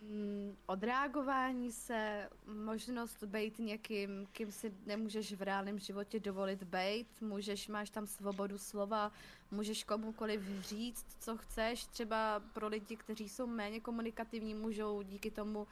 [0.01, 7.67] Mm, odreagování se, možnost být někým, kým si nemůžeš v reálném životě dovolit být, můžeš,
[7.67, 9.11] máš tam svobodu slova,
[9.51, 15.67] můžeš komukoliv říct, co chceš, třeba pro lidi, kteří jsou méně komunikativní, můžou díky tomu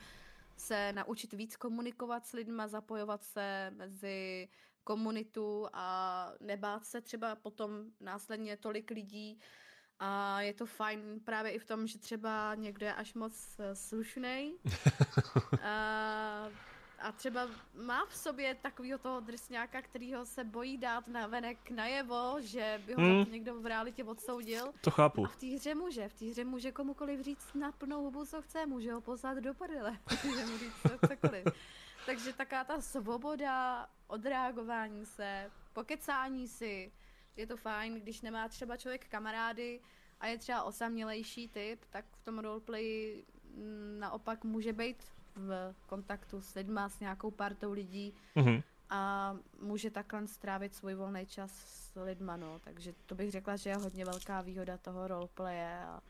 [0.58, 4.50] se naučit víc komunikovat s lidma, zapojovat se mezi
[4.84, 9.40] komunitu a nebát se třeba potom následně tolik lidí,
[10.00, 13.76] a je to fajn právě i v tom, že třeba někdo je až moc eh,
[13.76, 14.54] slušnej.
[15.64, 16.48] a,
[17.00, 22.36] a třeba má v sobě takového toho drsňáka, kterýho se bojí dát na venek najevo,
[22.40, 23.32] že by ho hmm.
[23.32, 24.74] někdo v realitě odsoudil.
[24.82, 25.26] To chápu.
[25.26, 28.42] A v té hře může, v té hře může komukoliv říct na plnou hubu, co
[28.42, 31.46] chce, může ho poslat do prdele, může mu říct cokoliv.
[32.06, 36.92] Takže taká ta svoboda, odreagování se, pokecání si,
[37.38, 39.80] je to fajn, když nemá třeba člověk kamarády
[40.20, 43.16] a je třeba osamělejší typ, tak v tom roleplay
[43.56, 45.04] mm, naopak může být
[45.36, 48.64] v kontaktu s lidma, s nějakou partou lidí mm-hmm.
[48.90, 52.60] a může takhle strávit svůj volný čas s lidma, no.
[52.60, 56.02] Takže to bych řekla, že je hodně velká výhoda toho roleplaye a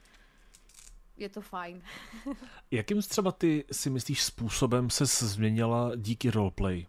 [1.17, 1.81] je to fajn.
[2.71, 6.87] Jakým třeba ty si myslíš způsobem se změnila díky roleplay?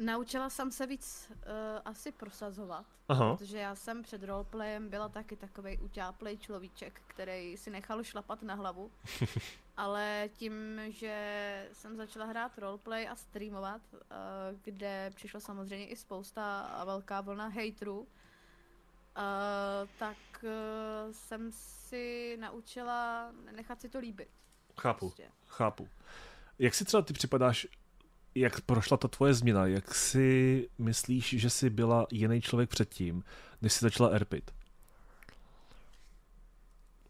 [0.00, 1.36] Naučila jsem se víc uh,
[1.84, 3.36] asi prosazovat, Aha.
[3.36, 8.54] protože já jsem před roleplayem byla taky takový utáplej človíček, který si nechal šlapat na
[8.54, 8.90] hlavu.
[9.76, 13.98] Ale tím, že jsem začala hrát roleplay a streamovat, uh,
[14.62, 18.06] kde přišlo samozřejmě i spousta a velká vlna haterů, uh,
[19.98, 20.50] tak uh,
[21.12, 24.28] jsem si naučila nechat si to líbit.
[24.80, 25.30] Chápu, prostě.
[25.46, 25.88] chápu.
[26.58, 27.66] Jak si třeba ty připadáš
[28.34, 29.66] jak prošla ta tvoje změna?
[29.66, 33.24] Jak si myslíš, že jsi byla jiný člověk předtím,
[33.62, 34.50] než jsi začala erpit?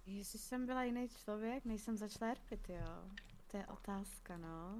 [0.06, 3.04] Jestli jsem byla jiný člověk, než jsem začala erpit, jo.
[3.50, 4.78] To je otázka, no.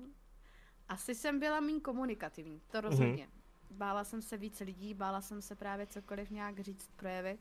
[0.89, 3.27] Asi jsem byla méně komunikativní, to rozhodně.
[3.27, 3.77] Mm-hmm.
[3.77, 7.41] Bála jsem se víc lidí, bála jsem se právě cokoliv nějak říct, projevit.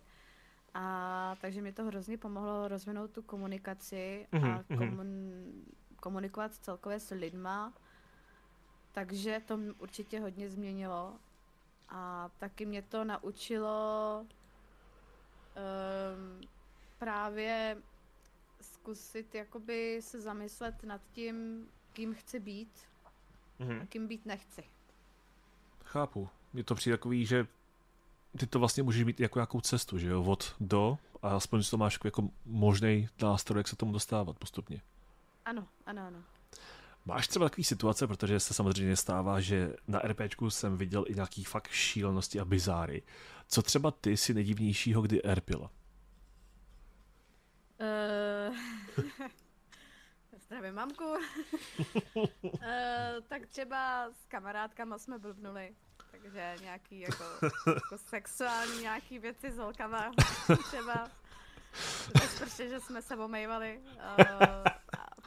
[0.74, 4.54] A takže mi to hrozně pomohlo rozvinout tu komunikaci mm-hmm.
[4.54, 4.90] a mhm.
[4.90, 5.32] komun,
[5.96, 7.74] komunikovat celkově s lidma.
[8.92, 11.14] Takže to určitě hodně změnilo.
[11.90, 14.28] A taky mě to naučilo um,
[17.00, 17.78] právě
[18.62, 22.72] zkusit jakoby se zamyslet nad tím, kým chci být
[23.60, 23.82] mm-hmm.
[23.82, 24.64] a kým být nechci.
[25.84, 26.30] Chápu.
[26.54, 27.48] Je to přijde takový, že
[28.38, 31.78] ty to vlastně můžeš mít jako nějakou cestu, že jo, od do a aspoň to
[31.78, 34.82] máš jako, jako možný nástroj, jak se tomu dostávat postupně.
[35.46, 36.24] Ano, ano, ano.
[37.06, 41.44] Máš třeba takový situace, protože se samozřejmě stává, že na RPčku jsem viděl i nějaký
[41.44, 43.04] fakt šílenosti a bizáry.
[43.48, 45.72] Co třeba ty si nejdivnějšího kdy RPila?
[47.82, 48.56] Uh,
[50.46, 51.04] zdravím mamku.
[52.14, 52.26] uh,
[53.28, 55.76] tak třeba s kamarádkama jsme blbnuli.
[56.12, 57.24] Takže nějaký jako,
[57.68, 60.12] jako sexuální nějaký věci s holkama.
[60.68, 61.10] třeba
[62.38, 63.80] Prostě, že jsme se omejvali.
[64.20, 64.81] Uh,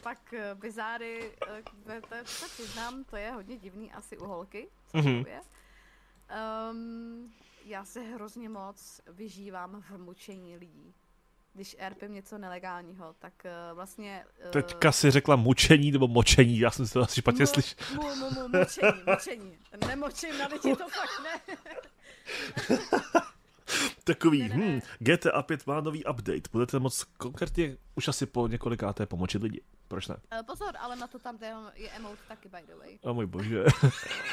[0.04, 4.68] pak bizáry, uh, to, to přiznám, to je hodně divný asi u holky.
[4.94, 5.40] Mm-hmm.
[6.70, 7.32] Um,
[7.64, 10.94] já se hrozně moc vyžívám v mučení lidí
[11.54, 14.24] když erpím něco nelegálního, tak uh, vlastně...
[14.44, 17.76] Uh, Teďka si řekla mučení nebo močení, já jsem se to asi špatně slyšel.
[17.94, 19.58] Mu, mu, mu, mučení, mučení.
[19.86, 21.56] Nemočím na lidi, to fakt ne.
[24.04, 24.42] Takový.
[24.42, 29.60] Hm, GTA 5 má nový update, budete moc konkrétně už asi po několikáté pomoci lidi.
[29.88, 30.16] Proč ne?
[30.32, 31.38] Uh, pozor, ale na to tam
[31.74, 32.98] je emote taky, by the way.
[33.02, 33.64] O můj bože.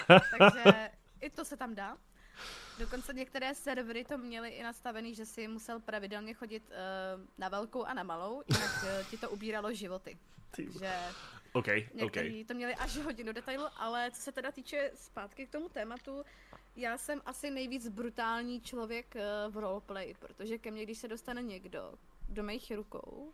[0.38, 0.90] Takže
[1.22, 1.98] i to se tam dá.
[2.80, 7.84] Dokonce některé servery to měly i nastavený, že si musel pravidelně chodit uh, na velkou
[7.84, 10.18] a na malou, jinak uh, ti to ubíralo životy.
[10.56, 10.94] Takže
[11.54, 12.44] okay, okay.
[12.44, 16.24] to měli až hodinu detailu, ale co se teda týče zpátky k tomu tématu,
[16.76, 21.42] já jsem asi nejvíc brutální člověk uh, v roleplay, protože ke mně, když se dostane
[21.42, 21.94] někdo
[22.30, 23.34] do mých rukou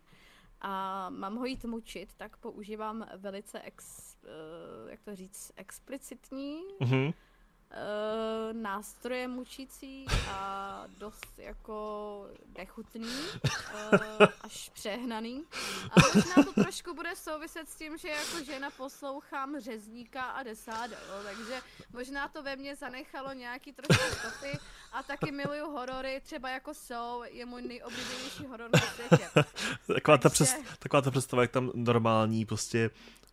[0.60, 7.14] a mám ho jít mučit, tak používám velice ex, uh, jak to říct, explicitní mm-hmm
[7.70, 12.26] uh, nástroje mučící a dost jako
[12.58, 13.08] nechutný,
[13.92, 15.44] uh, až přehnaný.
[15.90, 20.96] A možná to trošku bude souviset s tím, že jako žena poslouchám řezníka a desáda,
[21.08, 21.22] jo?
[21.24, 21.60] takže
[21.92, 24.58] možná to ve mně zanechalo nějaký trošku stopy
[24.92, 29.30] a taky miluju horory, třeba jako jsou, je můj nejoblíbenější horor na světě.
[29.94, 30.22] Taková, takže...
[30.22, 32.90] ta přes, taková ta představa, jak tam normální prostě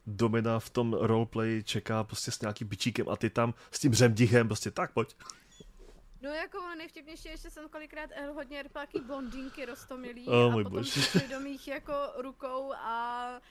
[0.07, 4.47] domina v tom roleplay čeká prostě s nějakým bičíkem a ty tam s tím řemdichem
[4.47, 5.15] prostě tak pojď.
[6.25, 10.83] No jako ono nejvtipnější, ještě jsem kolikrát eh, hodně rpáky blondýnky rostomilý oh, a potom
[10.83, 13.41] šli do mých jako rukou a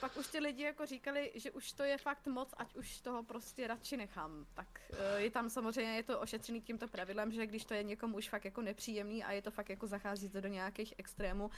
[0.00, 3.22] pak už ty lidi jako říkali, že už to je fakt moc, ať už toho
[3.22, 4.46] prostě radši nechám.
[4.54, 8.16] Tak eh, je tam samozřejmě, je to ošetřený tímto pravidlem, že když to je někomu
[8.16, 11.50] už fakt jako nepříjemný a je to fakt jako zachází do nějakých extrémů,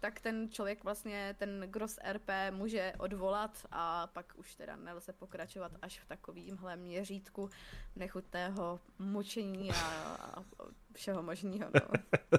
[0.00, 5.72] tak ten člověk vlastně ten gros RP může odvolat a pak už teda nelze pokračovat
[5.82, 7.50] až v takovýmhle měřítku
[7.96, 10.42] nechutného mučení a a
[10.94, 11.70] všeho možného.
[11.74, 11.80] No.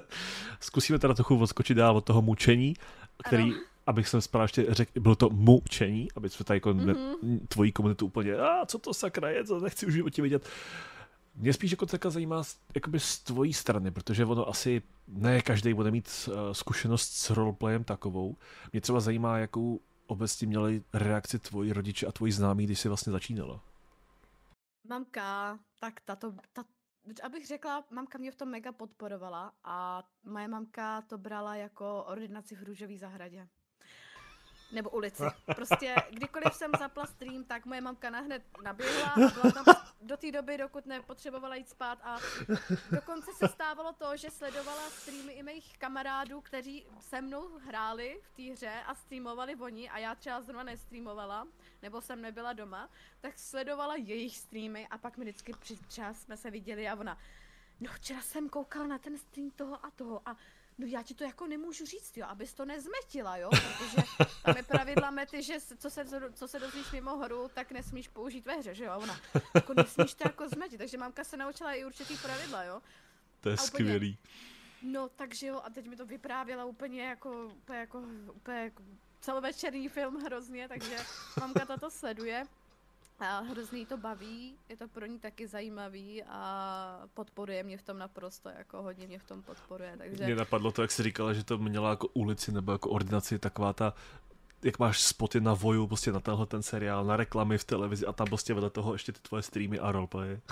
[0.60, 2.74] Zkusíme teda trochu odskočit dál od toho mučení,
[3.26, 3.62] který, ano.
[3.86, 7.46] abych jsem správně ještě řekl, bylo to mučení, aby jsme tady jako mm-hmm.
[7.48, 10.48] tvojí komunitu úplně, a co to sakra je, co nechci už životě vidět.
[11.34, 12.42] Mě spíš jako taka zajímá
[12.74, 17.84] jakoby z tvojí strany, protože ono asi ne každý bude mít uh, zkušenost s roleplayem
[17.84, 18.36] takovou.
[18.72, 23.12] Mě třeba zajímá, jakou obecně měli reakci tvoji rodiče a tvoji známí, když jsi vlastně
[23.12, 23.60] začínala.
[24.88, 26.64] Mamka, tak tato, ta,
[27.22, 32.56] abych řekla, mamka mě v tom mega podporovala a moje mamka to brala jako ordinaci
[32.56, 33.48] v Růžové zahradě.
[34.72, 35.22] Nebo ulici.
[35.54, 39.64] Prostě kdykoliv jsem zapla stream, tak moje mamka nahned naběhla a byla tam
[40.02, 42.18] do té doby, dokud nepotřebovala jít spát a
[42.90, 48.30] dokonce se stávalo to, že sledovala streamy i mých kamarádů, kteří se mnou hráli v
[48.30, 51.48] té hře a streamovali oni a já třeba zrovna nestreamovala,
[51.82, 52.88] nebo jsem nebyla doma,
[53.20, 55.52] tak sledovala jejich streamy a pak mi vždycky
[55.86, 57.18] třeba jsme se viděli a ona,
[57.80, 60.36] no včera jsem koukala na ten stream toho a toho a
[60.78, 64.06] no já ti to jako nemůžu říct, jo, abys to nezmetila, jo, protože
[64.44, 68.46] tam je pravidla mety, že co se, co se dozvíš mimo hru, tak nesmíš použít
[68.46, 69.20] ve hře, že jo, ona,
[69.54, 72.82] jako nesmíš to jako zmetit, takže mamka se naučila i určitý pravidla, jo.
[73.40, 74.18] To je skvělý.
[74.82, 78.82] No, takže jo, a teď mi to vyprávěla úplně jako, úplně jako, úplně jako
[79.22, 80.96] celovečerní film hrozně, takže
[81.40, 82.44] mamka toto sleduje.
[83.20, 87.98] A hrozně to baví, je to pro ní taky zajímavý a podporuje mě v tom
[87.98, 90.24] naprosto, jako hodně mě v tom podporuje, takže...
[90.24, 93.72] Mě napadlo to, jak jsi říkala, že to měla jako ulici nebo jako ordinaci, taková
[93.72, 93.94] ta
[94.64, 98.12] jak máš spoty na voju, prostě na tenhle ten seriál, na reklamy v televizi a
[98.12, 100.40] tam prostě vedle toho ještě ty tvoje streamy a roleplay.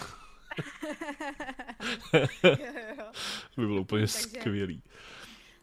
[3.57, 4.83] by bylo úplně takže, skvělý.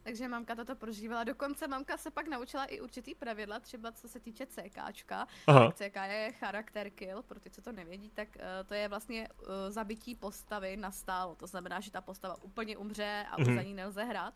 [0.08, 1.24] Takže mamka toto prožívala.
[1.24, 5.28] Dokonce mamka se pak naučila i určitý pravidla, třeba co se týče CKčka.
[5.48, 5.72] Aha.
[5.72, 9.48] CK je charakter kill, pro ty, co to nevědí, tak uh, to je vlastně uh,
[9.70, 11.36] zabití postavy na stálo.
[11.36, 13.56] To znamená, že ta postava úplně umře a už mm-hmm.
[13.56, 14.34] za ní nelze hrát.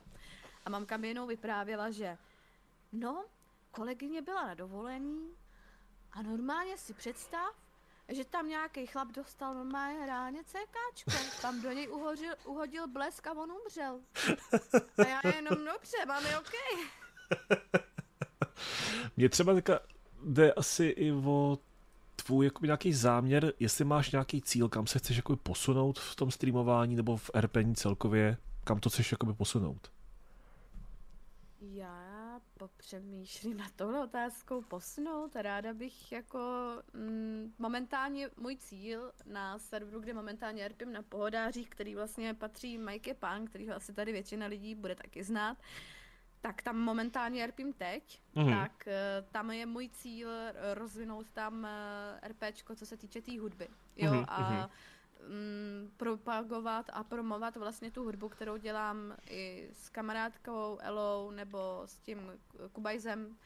[0.65, 2.17] A mamka mi jenom vyprávěla, že
[2.91, 3.26] no,
[3.72, 5.36] kolegyně byla na dovolení
[6.11, 7.55] a normálně si představ,
[8.10, 11.41] že tam nějaký chlap dostal normálně reálně CKčko.
[11.41, 13.99] Tam do něj uhodil, uhodil blesk a on umřel.
[14.97, 16.52] A já jenom, dobře, máme OK.
[19.18, 19.80] Mně třeba teďka
[20.24, 21.60] jde asi i o
[22.16, 26.32] tvůj jako nějaký záměr, jestli máš nějaký cíl, kam se chceš jako posunout v tom
[26.32, 29.91] streamování nebo v RPní celkově, kam to chceš jako posunout?
[31.62, 32.01] Já
[32.62, 35.36] popřemýšlím na tohle otázkou posunout.
[35.36, 36.39] Ráda bych jako
[36.93, 43.14] mm, momentálně můj cíl na serveru, kde momentálně RPM na pohodářích, který vlastně patří Mike
[43.14, 45.57] Pan, který asi tady většina lidí bude taky znát,
[46.41, 48.59] tak tam momentálně RPM teď, mm-hmm.
[48.59, 50.30] tak uh, tam je můj cíl
[50.74, 53.68] rozvinout tam eh, RPčko, co se týče té tý hudby.
[53.97, 54.26] Jo, mm-hmm.
[54.28, 54.70] a mhm
[55.28, 61.97] mm, propagovat a promovat vlastně tu hudbu, kterou dělám i s kamarádkou Elou nebo s
[61.97, 62.32] tím
[62.72, 63.38] Kubajzem,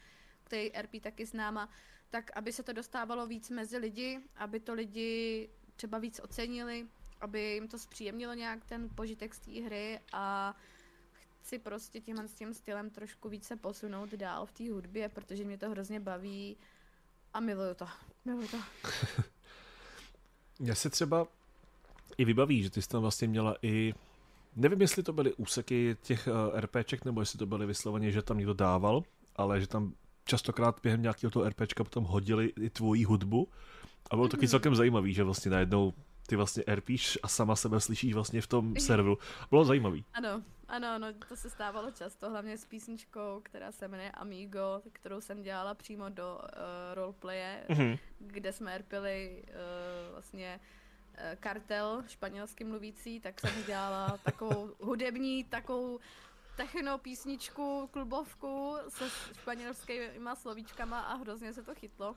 [0.43, 1.69] který RP taky známa,
[2.09, 6.87] tak aby se to dostávalo víc mezi lidi, aby to lidi třeba víc ocenili,
[7.21, 10.55] aby jim to zpříjemnilo nějak ten požitek z té hry a
[11.41, 15.57] chci prostě tímhle s tím stylem trošku více posunout dál v té hudbě, protože mě
[15.57, 16.57] to hrozně baví
[17.33, 17.87] a miluju to.
[18.25, 18.57] Miluju to.
[20.59, 21.27] Já se třeba
[22.17, 23.93] i vybaví, že ty jsi tam vlastně měla i
[24.55, 28.37] Nevím, jestli to byly úseky těch uh, RPček, nebo jestli to byly vysloveně, že tam
[28.37, 29.03] někdo dával,
[29.35, 29.93] ale že tam
[30.25, 33.47] častokrát během nějakého toho RPčka potom hodili i tvoji hudbu.
[34.11, 34.31] A bylo mm-hmm.
[34.31, 35.93] taky celkem zajímavý, že vlastně najednou
[36.27, 39.17] ty vlastně RPíš a sama sebe slyšíš vlastně v tom serveru.
[39.49, 40.05] Bylo zajímavý.
[40.13, 45.21] Ano, ano, ano, to se stávalo často, hlavně s písničkou, která se jmenuje Amigo, kterou
[45.21, 46.49] jsem dělala přímo do uh,
[46.93, 47.99] roleplaye, mm-hmm.
[48.19, 50.84] kde jsme RPili uh, vlastně Eh,
[51.39, 55.99] kartel španělsky mluvící, tak jsem dělala takovou hudební, takovou
[56.55, 59.09] techno písničku, klubovku se
[59.39, 62.15] španělskými slovíčkama a hrozně se to chytlo.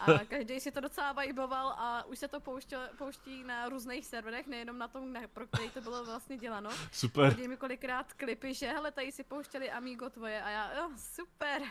[0.00, 4.46] A každý si to docela vajboval a už se to pouštěl, pouští na různých serverech,
[4.46, 6.70] nejenom na tom, pro který to bylo vlastně děláno.
[6.92, 7.34] Super.
[7.34, 11.62] Chodí mi kolikrát klipy, že hele, tady si pouštěli Amigo tvoje a já, jo, super,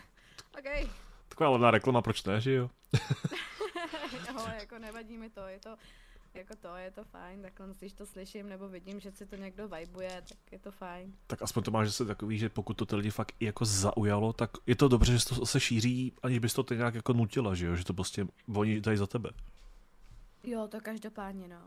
[0.60, 0.90] OK.
[1.30, 2.70] Taková levná reklama, proč ne, že jo?
[4.28, 5.78] jo, jako nevadí mi to, je to,
[6.38, 9.68] jako to, je to fajn, tak když to slyším nebo vidím, že si to někdo
[9.68, 11.14] vibuje, tak je to fajn.
[11.28, 14.52] Tak aspoň to máš zase takový, že pokud to ty lidi fakt jako zaujalo, tak
[14.66, 17.66] je to dobře, že to se šíří, aniž bys to ty nějak jako nutila, že
[17.66, 19.30] jo, že to prostě oni dají za tebe.
[20.44, 21.62] Jo, to každopádně, no.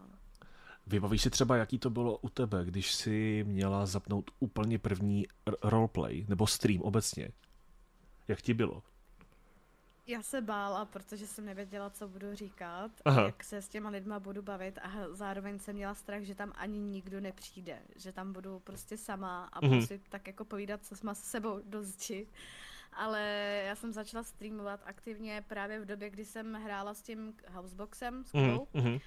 [0.86, 5.26] Vybavíš si třeba, jaký to bylo u tebe, když jsi měla zapnout úplně první
[5.62, 7.28] roleplay, nebo stream obecně?
[8.28, 8.82] Jak ti bylo?
[10.10, 13.22] Já se bála, protože jsem nevěděla, co budu říkat, Aha.
[13.22, 16.78] jak se s těma lidma budu bavit a zároveň jsem měla strach, že tam ani
[16.78, 19.86] nikdo nepřijde, že tam budu prostě sama a budu mm-hmm.
[19.86, 22.26] si tak jako povídat, co jsme s sebou do zdi.
[22.92, 23.22] Ale
[23.66, 28.30] já jsem začala streamovat aktivně právě v době, kdy jsem hrála s tím Houseboxem, s
[28.30, 28.68] Kubou.
[28.74, 29.00] Mm-hmm.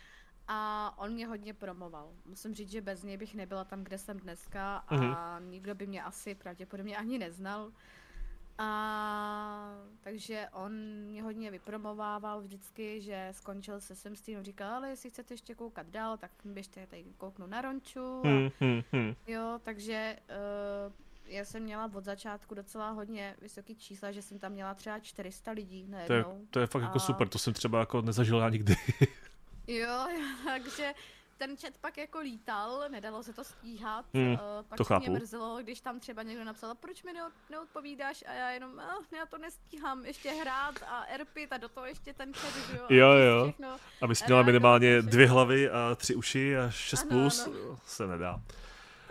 [0.47, 2.11] A on mě hodně promoval.
[2.25, 5.49] Musím říct, že bez něj bych nebyla tam, kde jsem dneska a mm-hmm.
[5.49, 7.71] nikdo by mě asi pravděpodobně ani neznal.
[8.57, 14.89] A takže on mě hodně vypromovával vždycky, že skončil se sem s tím, říkal, ale
[14.89, 18.21] jestli chcete ještě koukat dál, tak běžte tady kouknu na Ronču.
[18.23, 19.15] A, hmm, hmm, hmm.
[19.27, 20.17] Jo, takže
[20.87, 20.93] uh,
[21.25, 25.51] já jsem měla od začátku docela hodně vysoký čísla, že jsem tam měla třeba 400
[25.51, 26.23] lidí najednou.
[26.23, 26.95] To je, to je fakt jako a...
[26.95, 28.75] jako super, to jsem třeba jako nezažila nikdy.
[29.67, 30.07] jo,
[30.45, 30.93] takže
[31.37, 34.37] ten chat pak jako lítal, nedalo se to stíhat, hmm, uh,
[34.69, 37.11] pak to mě mrzelo, když tam třeba někdo napsal, proč mi
[37.49, 41.85] neodpovídáš a já jenom, oh, já to nestíhám ještě hrát a erpit a do toho
[41.85, 42.85] ještě ten chat, že jo.
[42.89, 43.77] Jo, jo, všechno.
[44.01, 47.79] Abys měla minimálně dvě hlavy a tři uši a šest ano, plus, ano.
[47.85, 48.41] se nedá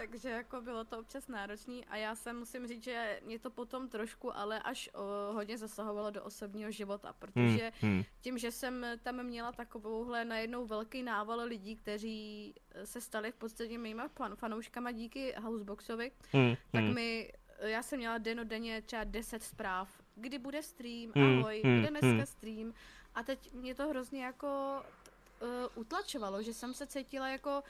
[0.03, 3.88] takže jako bylo to občas náročný a já se musím říct, že mě to potom
[3.88, 8.03] trošku ale až o, hodně zasahovalo do osobního života, protože hmm, hmm.
[8.20, 13.78] tím, že jsem tam měla takovouhle najednou velký nával lidí, kteří se stali v podstatě
[13.78, 16.94] mýma fan, fanouškama díky Houseboxovi, hmm, tak hmm.
[16.94, 21.90] mi, já jsem měla denodenně třeba 10 zpráv, kdy bude stream, hmm, ahoj, hmm, bude
[21.90, 22.26] dneska hmm.
[22.26, 22.74] stream
[23.14, 24.82] A teď mě to hrozně jako
[25.42, 27.62] uh, utlačovalo, že jsem se cítila jako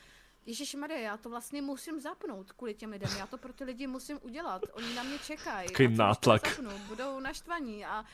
[0.47, 3.87] Ježíš Maria, já to vlastně musím zapnout kvůli těm lidem, já to pro ty lidi
[3.87, 5.69] musím udělat, oni na mě čekají.
[5.69, 6.49] Takový nátlak.
[6.49, 8.05] Zapnu, budou naštvaní a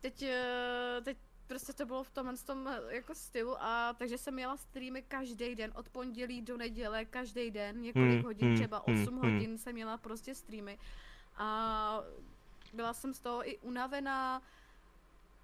[0.00, 1.16] teď, eh, teď
[1.46, 5.54] prostě to bylo v tom, v tom jako stylu a takže jsem měla streamy každý
[5.54, 9.48] den, od pondělí do neděle, každý den, několik hmm, hodin, hmm, třeba 8 hmm, hodin
[9.48, 9.58] hmm.
[9.58, 10.78] jsem měla prostě streamy
[11.36, 12.00] a
[12.72, 14.42] byla jsem z toho i unavená,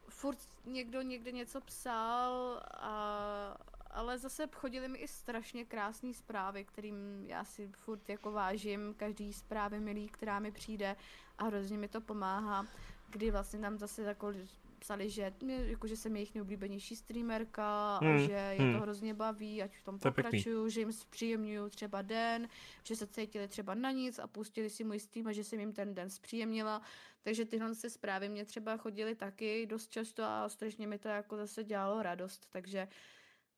[0.08, 3.56] furt někdo někde něco psal, a,
[3.90, 9.32] ale zase chodily mi i strašně krásné zprávy, kterým já si furt jako vážím, každý
[9.32, 10.96] zprávy milý, která mi přijde
[11.38, 12.66] a hrozně mi to pomáhá,
[13.10, 14.32] kdy vlastně tam zase jako
[14.78, 18.72] psali, že, jako, že jsem jejich nejoblíbenější streamerka hmm, a že je hmm.
[18.72, 22.48] to hrozně baví, ať v tom to pokračuju, že jim zpříjemňuju třeba den,
[22.82, 25.72] že se cítili třeba na nic a pustili si můj stream a že jsem jim
[25.72, 26.82] ten den zpříjemnila.
[27.22, 31.36] Takže tyhle se zprávy mě třeba chodily taky dost často a strašně mi to jako
[31.36, 32.88] zase dělalo radost, takže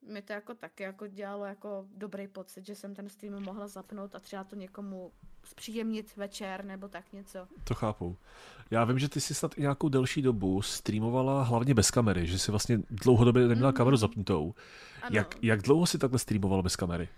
[0.08, 4.14] mi to jako taky jako dělalo jako dobrý pocit, že jsem ten stream mohla zapnout
[4.14, 5.12] a třeba to někomu
[5.44, 7.38] zpříjemnit večer nebo tak něco.
[7.64, 8.16] To chápu.
[8.70, 12.38] Já vím, že ty jsi snad i nějakou delší dobu streamovala hlavně bez kamery, že
[12.38, 13.76] jsi vlastně dlouhodobě neměla mm-hmm.
[13.76, 14.54] kameru zapnutou.
[15.10, 17.08] Jak, jak dlouho jsi takhle streamovala bez kamery?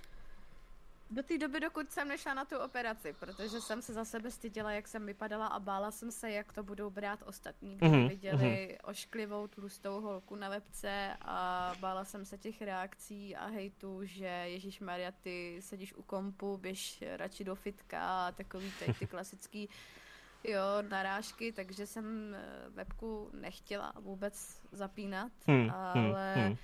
[1.10, 4.72] Do té doby, dokud jsem nešla na tu operaci, protože jsem se za sebe styděla,
[4.72, 8.08] jak jsem vypadala a bála jsem se, jak to budou brát ostatní, když mm-hmm.
[8.08, 8.90] viděli mm-hmm.
[8.90, 14.80] ošklivou tlustou holku na webce a bála jsem se těch reakcí a hejtu, že Ježíš
[14.80, 19.68] Maria, ty sedíš u kompu, běž radši do fitka a takový ty, ty klasický
[20.44, 26.56] jo, narážky, takže jsem eh, webku nechtěla vůbec zapínat, mm, ale mm, mm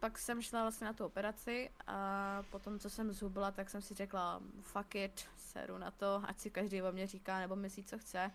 [0.00, 3.94] pak jsem šla vlastně na tu operaci a potom, co jsem zhubla, tak jsem si
[3.94, 7.98] řekla, fuck it, seru na to, ať si každý o mě říká nebo myslí, co
[7.98, 8.30] chce.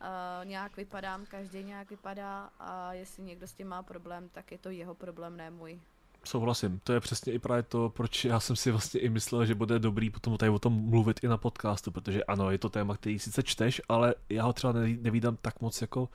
[0.00, 4.58] Uh, nějak vypadám, každý nějak vypadá a jestli někdo s tím má problém, tak je
[4.58, 5.80] to jeho problém, ne můj.
[6.24, 9.54] Souhlasím, to je přesně i právě to, proč já jsem si vlastně i myslel, že
[9.54, 12.96] bude dobrý potom tady o tom mluvit i na podcastu, protože ano, je to téma,
[12.96, 16.08] který sice čteš, ale já ho třeba nevídám tak moc jako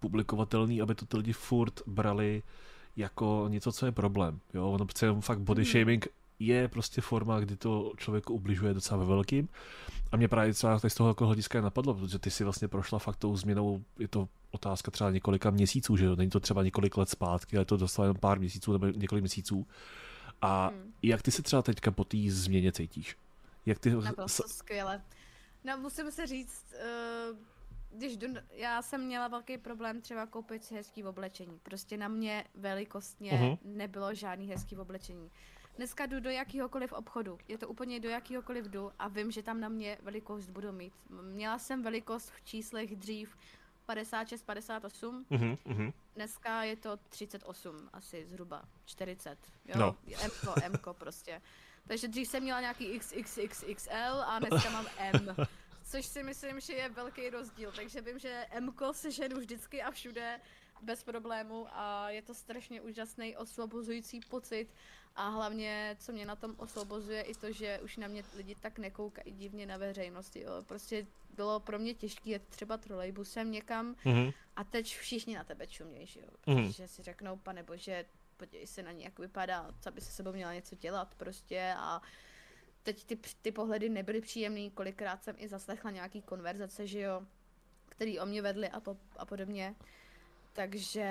[0.00, 2.42] publikovatelný, aby to ty lidi furt brali
[2.96, 4.40] jako něco, co je problém.
[4.54, 4.70] Jo?
[4.70, 5.72] Ono přece fakt body hmm.
[5.72, 6.06] shaming
[6.38, 9.48] je prostě forma, kdy to člověku ubližuje docela ve velkým.
[10.12, 13.16] A mě právě třeba z toho jako hlediska napadlo, protože ty si vlastně prošla fakt
[13.16, 16.16] tou změnou, je to otázka třeba několika měsíců, že jo?
[16.16, 19.66] Není to třeba několik let zpátky, ale to dostalo jen pár měsíců nebo několik měsíců.
[20.42, 20.92] A hmm.
[21.02, 23.16] jak ty se třeba teďka po té změně cítíš?
[23.66, 23.90] Jak ty...
[23.90, 25.02] Naprosto skvěle.
[25.64, 26.64] No musím se říct,
[27.30, 27.36] uh
[27.92, 31.58] když jdu, já jsem měla velký problém třeba koupit si hezký oblečení.
[31.62, 33.58] Prostě na mě velikostně uh-huh.
[33.64, 35.30] nebylo žádný hezký oblečení.
[35.76, 39.60] Dneska jdu do jakýhokoliv obchodu, je to úplně do jakýhokoliv jdu a vím, že tam
[39.60, 40.92] na mě velikost budu mít.
[41.22, 43.36] Měla jsem velikost v číslech dřív
[43.86, 49.96] 56, 58, uh-huh, dneska je to 38, asi zhruba 40, jo, no.
[50.26, 51.42] Mko, Mko prostě.
[51.86, 55.36] Takže dřív jsem měla nějaký XXXXL a dneska mám M
[55.92, 57.72] což si myslím, že je velký rozdíl.
[57.76, 60.40] Takže vím, že Mko se ženu vždycky a všude
[60.82, 64.68] bez problému a je to strašně úžasný osvobozující pocit
[65.16, 68.78] a hlavně, co mě na tom osvobozuje, i to, že už na mě lidi tak
[68.78, 70.40] nekoukají divně na veřejnosti.
[70.40, 70.62] Jo.
[70.66, 74.34] Prostě bylo pro mě těžké jet třeba trolejbusem někam mm-hmm.
[74.56, 76.28] a teď všichni na tebe čumějí, že jo.
[76.46, 76.66] Mhm.
[76.66, 76.86] Protože mm-hmm.
[76.86, 78.04] si řeknou, pane bože,
[78.36, 82.02] podívej se na ní, jak vypadá, co by se sebou měla něco dělat prostě a
[82.82, 87.22] teď ty, ty pohledy nebyly příjemný, kolikrát jsem i zaslechla nějaký konverzace, že jo,
[87.88, 89.74] který o mě vedly a, po, a podobně.
[90.52, 91.06] Takže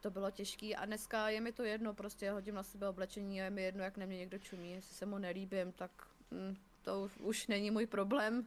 [0.00, 3.44] to bylo těžké a dneska je mi to jedno, prostě hodím na sebe oblečení a
[3.44, 5.90] je mi jedno, jak na mě někdo čumí, jestli se mu nelíbím, tak
[6.30, 8.46] hm, to už není můj problém.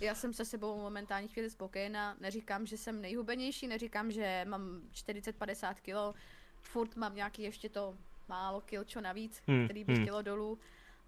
[0.00, 5.74] Já jsem se sebou momentálně chvíli spokojená, neříkám, že jsem nejhubenější, neříkám, že mám 40-50
[5.74, 6.18] kg,
[6.60, 7.96] furt mám nějaký ještě to
[8.28, 10.02] málo kilčo navíc, hmm, který by hmm.
[10.02, 10.58] chtělo dolů,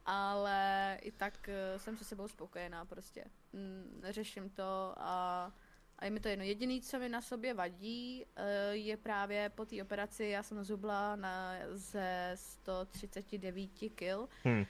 [0.07, 3.25] ale i tak uh, jsem se sebou spokojená prostě.
[3.53, 5.53] Mm, neřeším to a,
[5.99, 6.45] a je mi to jedno.
[6.45, 11.17] Jediný, co mi na sobě vadí, uh, je právě po té operaci, já jsem zubla
[11.17, 14.03] na, ze 139 kg,
[14.45, 14.67] hmm.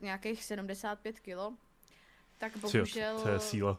[0.00, 1.58] nějakých 75 kg,
[2.38, 3.20] tak bohužel...
[3.22, 3.78] To je síla.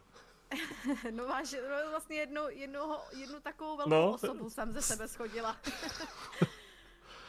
[1.10, 2.80] no máš no, vlastně jednu, jednu,
[3.16, 4.12] jednu takovou velkou no.
[4.12, 5.56] osobu jsem ze sebe schodila.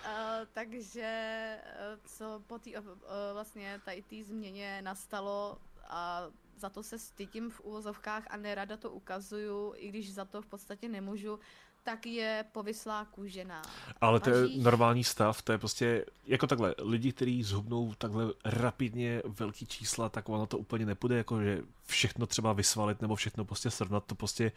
[0.10, 2.86] Uh, takže uh, co po té uh,
[3.34, 5.58] vlastně tady té změně nastalo
[5.90, 6.24] a
[6.58, 10.46] za to se stydím v úvozovkách a nerada to ukazuju, i když za to v
[10.46, 11.40] podstatě nemůžu,
[11.84, 13.62] tak je povyslá kůžená.
[14.02, 19.22] Ale to je normální stav, to je prostě jako takhle, lidi, kteří zhubnou takhle rapidně
[19.26, 23.72] velký čísla, tak ono to úplně nepůjde, jako že všechno třeba vysvalit nebo všechno prostě
[23.72, 24.52] srovnat, to prostě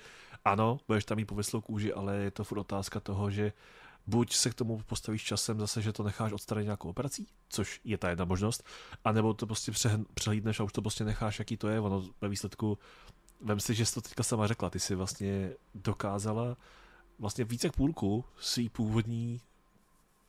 [0.45, 3.53] ano, budeš tam mít povyslou kůži, ale je to furt otázka toho, že
[4.07, 7.99] buď se k tomu postavíš časem zase, že to necháš odstranit nějakou operací, což je
[7.99, 8.65] ta jedna možnost,
[9.05, 9.73] anebo to prostě
[10.15, 12.79] přehlídneš a už to prostě necháš, jaký to je, ono ve výsledku,
[13.41, 16.57] vem si, že jsi to teďka sama řekla, ty si vlastně dokázala
[17.19, 19.41] vlastně více k půlku svý původní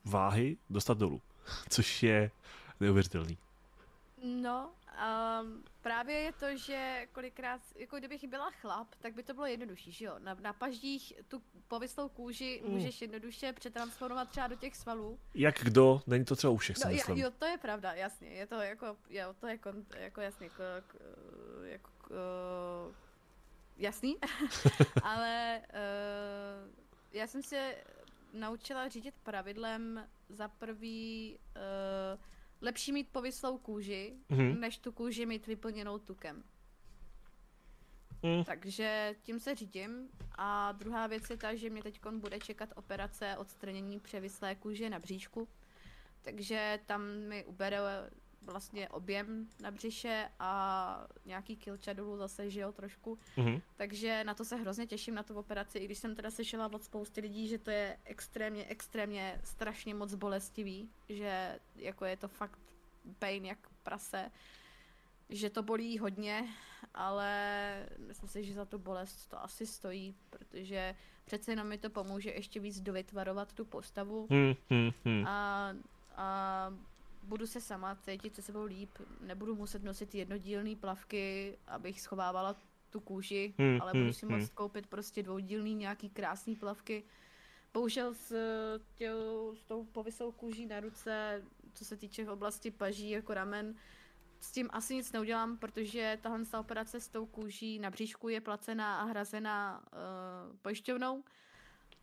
[0.05, 1.21] váhy dostat dolů,
[1.69, 2.31] což je
[2.79, 3.37] neuvěřitelný.
[4.41, 9.45] No, um, právě je to, že kolikrát, jako kdybych byla chlap, tak by to bylo
[9.45, 10.15] jednodušší, že jo?
[10.19, 12.71] Na, na paždích tu povyslou kůži mm.
[12.71, 15.19] můžeš jednoduše přetransformovat třeba do těch svalů.
[15.33, 17.17] Jak kdo, není to třeba u všech, no, myslím.
[17.17, 20.63] Jo, to je pravda, jasně, je to jako, jo, to je kon, jako jasně, jako,
[20.63, 20.97] jako,
[21.63, 22.15] jako
[23.77, 24.17] jasný,
[25.03, 26.83] ale uh,
[27.13, 27.75] já jsem se
[28.33, 32.19] naučila řídit pravidlem za prvý uh,
[32.63, 34.59] lepší mít povyslou kůži, mm-hmm.
[34.59, 36.43] než tu kůži mít vyplněnou tukem.
[38.23, 38.43] Mm.
[38.43, 40.09] Takže tím se řídím.
[40.35, 44.99] A druhá věc je ta, že mě teď bude čekat operace odstranění převislé kůže na
[44.99, 45.47] bříšku.
[46.21, 47.79] Takže tam mi ubere
[48.45, 53.19] vlastně objem na břiše a nějaký kilča dolů zase, že jo, trošku.
[53.37, 53.61] Mm-hmm.
[53.75, 56.83] Takže na to se hrozně těším, na tu operaci, i když jsem teda slyšela od
[56.83, 62.59] spousty lidí, že to je extrémně, extrémně strašně moc bolestivý, že jako je to fakt
[63.19, 64.31] pain jak prase,
[65.29, 66.47] že to bolí hodně,
[66.93, 71.89] ale myslím si, že za tu bolest to asi stojí, protože přece jenom mi to
[71.89, 75.27] pomůže ještě víc dovytvarovat tu postavu hmm, hmm, hmm.
[75.27, 75.69] A,
[76.15, 76.69] a
[77.23, 78.89] budu se sama cítit se sebou líp,
[79.21, 82.55] nebudu muset nosit jednodílný plavky, abych schovávala
[82.89, 84.39] tu kůži, hmm, ale budu hmm, si hmm.
[84.39, 87.03] moct koupit prostě dvoudílný nějaký krásný plavky.
[87.73, 88.35] Bohužel s,
[88.95, 91.43] těl, s tou povysou kůží na ruce,
[91.73, 93.75] co se týče v oblasti paží jako ramen,
[94.39, 98.99] s tím asi nic neudělám, protože tahle operace s tou kůží na bříšku je placená
[98.99, 101.23] a hrazená uh, pojišťovnou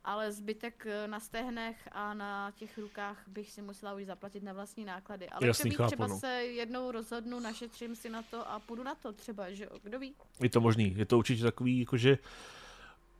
[0.04, 4.52] ale zbytek eh, na stehnech a na těch rukách bych si musela už zaplatit na
[4.52, 5.28] vlastní náklady.
[5.28, 6.18] Ale Jasný, chápu, třeba no.
[6.18, 10.14] se jednou rozhodnu, našetřím si na to a půjdu na to třeba, že kdo ví.
[10.40, 12.18] Je to možný, je to určitě takový, jakože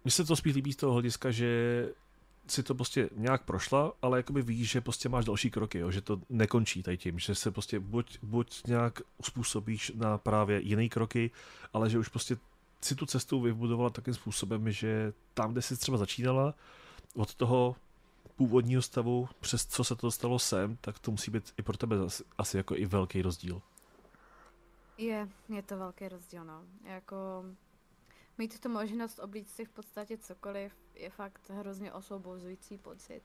[0.05, 1.89] mně se to spíš líbí z toho hlediska, že
[2.47, 6.01] si to prostě nějak prošla, ale jakoby víš, že prostě máš další kroky, jo, že
[6.01, 11.31] to nekončí tady tím, že se prostě buď, buď nějak uspůsobíš na právě jiné kroky,
[11.73, 12.37] ale že už prostě
[12.81, 16.55] si tu cestu vybudovala takým způsobem, že tam, kde jsi třeba začínala,
[17.15, 17.77] od toho
[18.37, 21.97] původního stavu, přes co se to dostalo sem, tak to musí být i pro tebe
[22.07, 23.63] asi, asi jako i velký rozdíl.
[24.99, 26.63] Je, je to velký rozdíl, no.
[26.85, 27.45] Jako
[28.39, 33.23] mít tu možnost oblíct si v podstatě cokoliv je fakt hrozně osvobozující pocit.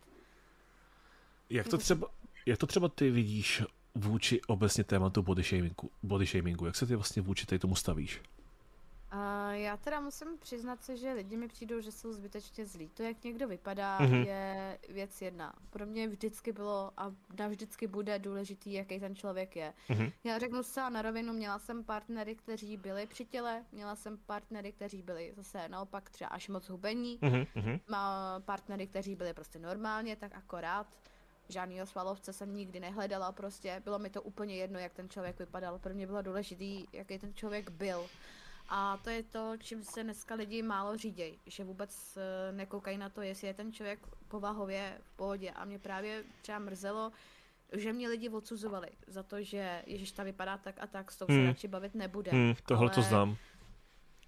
[1.49, 2.08] Jak to třeba,
[2.45, 3.64] jak to třeba ty vidíš
[3.95, 6.66] vůči obecně tématu body shamingu, body shamingu?
[6.66, 8.22] Jak se ty vlastně vůči tomu stavíš?
[9.16, 12.89] Uh, já teda musím přiznat se, že lidi mi přijdou, že jsou zbytečně zlí.
[12.89, 14.28] To, jak někdo vypadá, mm-hmm.
[14.28, 15.53] je věc jedna.
[15.70, 19.74] Pro mě vždycky bylo a navždycky bude důležitý, jaký ten člověk je.
[19.89, 20.11] Mm-hmm.
[20.24, 24.72] Já řeknu se na rovinu, měla jsem partnery, kteří byli při těle, měla jsem partnery,
[24.72, 27.80] kteří byli zase naopak třeba až moc hubení, mm-hmm.
[27.88, 30.88] má partnery, kteří byli prostě normálně, tak akorát.
[31.49, 35.80] Žádnýho svalovce jsem nikdy nehledala prostě, bylo mi to úplně jedno, jak ten člověk vypadal.
[35.80, 38.05] Pro mě bylo důležitý, jaký ten člověk byl.
[38.70, 43.09] A to je to, čím se dneska lidi málo řídějí, že vůbec eh, nekoukají na
[43.09, 45.51] to, jestli je ten člověk povahově v pohodě.
[45.51, 47.11] A mě právě třeba mrzelo,
[47.74, 51.26] že mě lidi odsuzovali za to, že Ježíš ta vypadá tak a tak, s tou
[51.30, 51.41] hmm.
[51.41, 52.32] se radši bavit nebude.
[52.32, 53.38] Hmm, tohle to znám.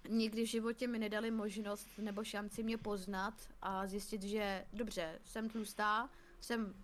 [0.08, 5.50] Nikdy v životě mi nedali možnost nebo šanci mě poznat a zjistit, že dobře, jsem
[5.50, 6.08] tlustá,
[6.40, 6.74] jsem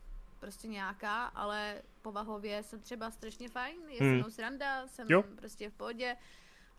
[0.41, 4.11] prostě nějaká, ale povahově jsem třeba strašně fajn, je hmm.
[4.11, 5.23] se mnou sranda, jsem jo.
[5.23, 6.17] prostě v pohodě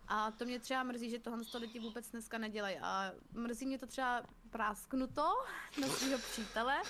[0.07, 2.77] a to mě třeba mrzí, že tohle to lidi vůbec dneska nedělají.
[2.81, 5.23] A mrzí mě to třeba prásknuto
[5.81, 6.81] na svého přítele,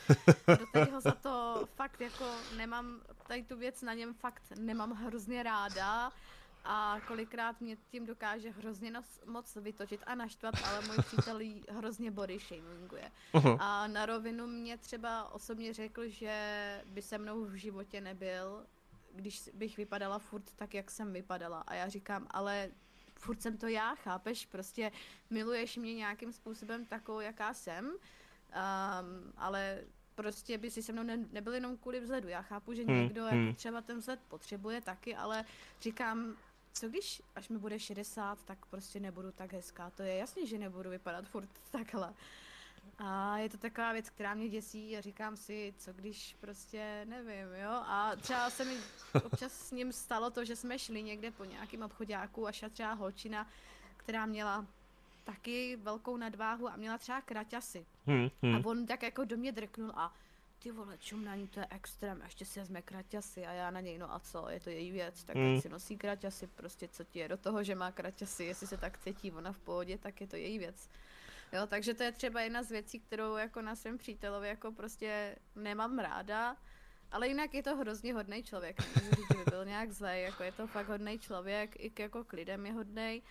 [0.47, 2.25] do kterého za to fakt jako
[2.57, 6.11] nemám, tady tu věc na něm fakt nemám hrozně ráda
[6.65, 8.93] a kolikrát mě tím dokáže hrozně
[9.25, 11.39] moc vytočit a naštvat, ale můj přítel
[11.69, 13.11] hrozně body shaminguje.
[13.33, 13.57] Uh-huh.
[13.59, 18.65] A na rovinu mě třeba osobně řekl, že by se mnou v životě nebyl,
[19.13, 21.63] když bych vypadala furt tak, jak jsem vypadala.
[21.67, 22.71] A já říkám, ale
[23.25, 24.45] furt jsem to já, chápeš?
[24.45, 24.91] Prostě
[25.29, 27.97] miluješ mě nějakým způsobem takovou, jaká jsem, um,
[29.37, 29.81] ale
[30.15, 32.27] prostě by si se mnou ne, nebyl jenom kvůli vzhledu.
[32.27, 33.39] Já chápu, že hmm, někdo hmm.
[33.39, 35.45] jako třeba ten vzhled potřebuje taky, ale
[35.81, 36.35] říkám,
[36.73, 39.89] co když, až mi bude 60, tak prostě nebudu tak hezká.
[39.89, 42.13] To je jasný, že nebudu vypadat furt takhle.
[42.97, 47.53] A je to taková věc, která mě děsí a říkám si, co když prostě nevím,
[47.63, 47.69] jo.
[47.69, 48.77] A třeba se mi
[49.23, 52.93] občas s ním stalo to, že jsme šli někde po nějakém obchodáku a šla třeba
[52.93, 53.47] holčina,
[53.97, 54.65] která měla
[55.23, 57.85] taky velkou nadváhu a měla třeba kraťasy.
[58.05, 58.55] Hmm, hmm.
[58.55, 60.13] A on tak jako do mě drknul a
[60.59, 64.13] ty vole, čumnaní, to je extrém, ještě si vezme kraťasy a já na něj, no
[64.13, 65.61] a co, je to její věc, tak mm.
[65.61, 68.97] si nosí kraťasy, prostě co ti je do toho, že má kraťasy, jestli se tak
[68.97, 70.89] cítí ona v pohodě, tak je to její věc.
[71.53, 75.35] Jo, takže to je třeba jedna z věcí, kterou jako na svém přítelovi jako prostě
[75.55, 76.55] nemám ráda,
[77.11, 78.95] ale jinak je to hrozně hodný člověk.
[78.95, 81.99] Nemůžu říct, že by byl nějak zlej, jako je to fakt hodný člověk, i k,
[81.99, 83.23] jako k lidem je hodný.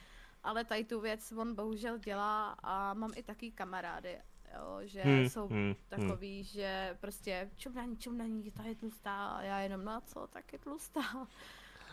[0.43, 4.19] Ale tady tu věc on bohužel dělá a mám i taky kamarády,
[4.55, 5.75] jo, že hmm, jsou hmm, hmm.
[5.89, 6.45] takový, hmm.
[6.45, 10.59] že prostě čumnaní, čumnaní, ta je tlustá a já jenom, no a co, tak je
[10.59, 11.27] tlustá.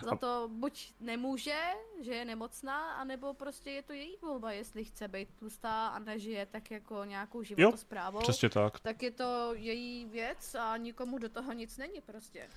[0.10, 1.60] Za to buď nemůže,
[2.02, 6.46] že je nemocná, anebo prostě je to její volba, jestli chce být tlustá a nežije
[6.46, 8.18] tak jako nějakou životosprávou.
[8.18, 8.80] Jo, přesně tak.
[8.80, 12.48] Tak je to její věc a nikomu do toho nic není prostě.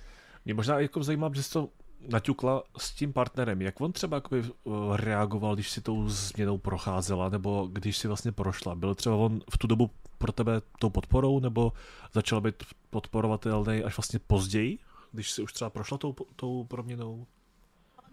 [0.45, 1.69] Mě možná jako zajímá, že jsi to
[1.99, 3.61] naťukla s tím partnerem.
[3.61, 8.31] Jak on třeba jakoby eh, reagoval, když si tou změnou procházela, nebo když si vlastně
[8.31, 8.75] prošla?
[8.75, 11.73] Byl třeba on v tu dobu pro tebe tou podporou, nebo
[12.13, 14.79] začal být podporovatelný až vlastně později,
[15.11, 17.27] když si už třeba prošla tou, tou proměnou?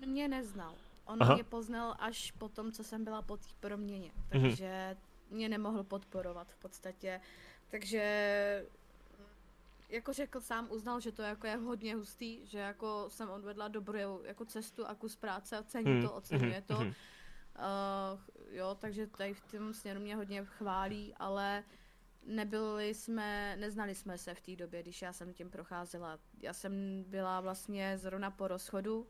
[0.07, 0.75] Mě neznal.
[1.05, 1.35] On Aha.
[1.35, 4.11] mě poznal až po tom, co jsem byla po té proměně.
[4.15, 4.43] Mhm.
[4.43, 5.35] Takže mm-hmm.
[5.35, 7.21] mě nemohl podporovat v podstatě.
[7.71, 8.67] Takže
[9.89, 14.23] jako řekl sám, uznal, že to jako je hodně hustý, že jako jsem odvedla dobrou
[14.25, 16.77] jako cestu a kus práce a cení mm, to, oceňuje mm, to.
[16.77, 16.85] Uh,
[18.51, 21.65] jo, takže tady v tom směru mě hodně chválí, ale
[22.27, 26.19] nebyli jsme, neznali jsme se v té době, když já jsem tím procházela.
[26.41, 29.07] Já jsem byla vlastně zrovna po rozchodu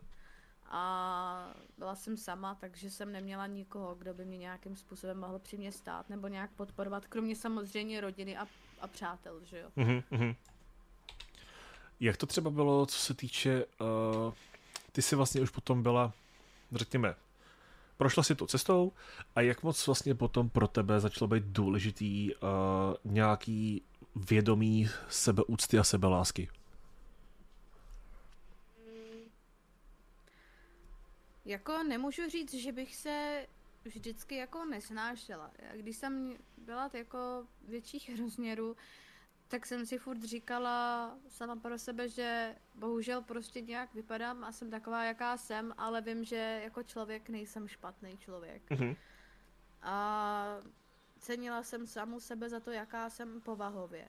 [0.73, 5.57] a byla jsem sama, takže jsem neměla nikoho, kdo by mě nějakým způsobem mohl při
[5.57, 8.47] mě stát nebo nějak podporovat, kromě samozřejmě rodiny a,
[8.81, 9.69] a přátel, že jo.
[9.77, 10.35] Mm-hmm.
[12.01, 14.35] Jak to třeba bylo, co se týče, uh,
[14.93, 16.13] ty jsi vlastně už potom byla,
[16.73, 17.15] řekněme,
[17.97, 18.93] prošla si to cestou
[19.35, 22.41] a jak moc vlastně potom pro tebe začalo být důležitý uh,
[23.05, 23.83] nějaký
[24.17, 26.49] vědomí sebeúcty a sebelásky?
[31.45, 33.47] Jako nemůžu říct, že bych se
[33.85, 35.51] vždycky jako nesnášela.
[35.77, 38.77] Když jsem byla jako větších rozměrů,
[39.49, 44.71] tak jsem si furt říkala sama pro sebe, že bohužel prostě nějak vypadám a jsem
[44.71, 48.71] taková, jaká jsem, ale vím, že jako člověk nejsem špatný člověk.
[48.71, 48.97] Mm-hmm.
[49.83, 50.57] A
[51.19, 54.09] cenila jsem samu sebe za to, jaká jsem povahově.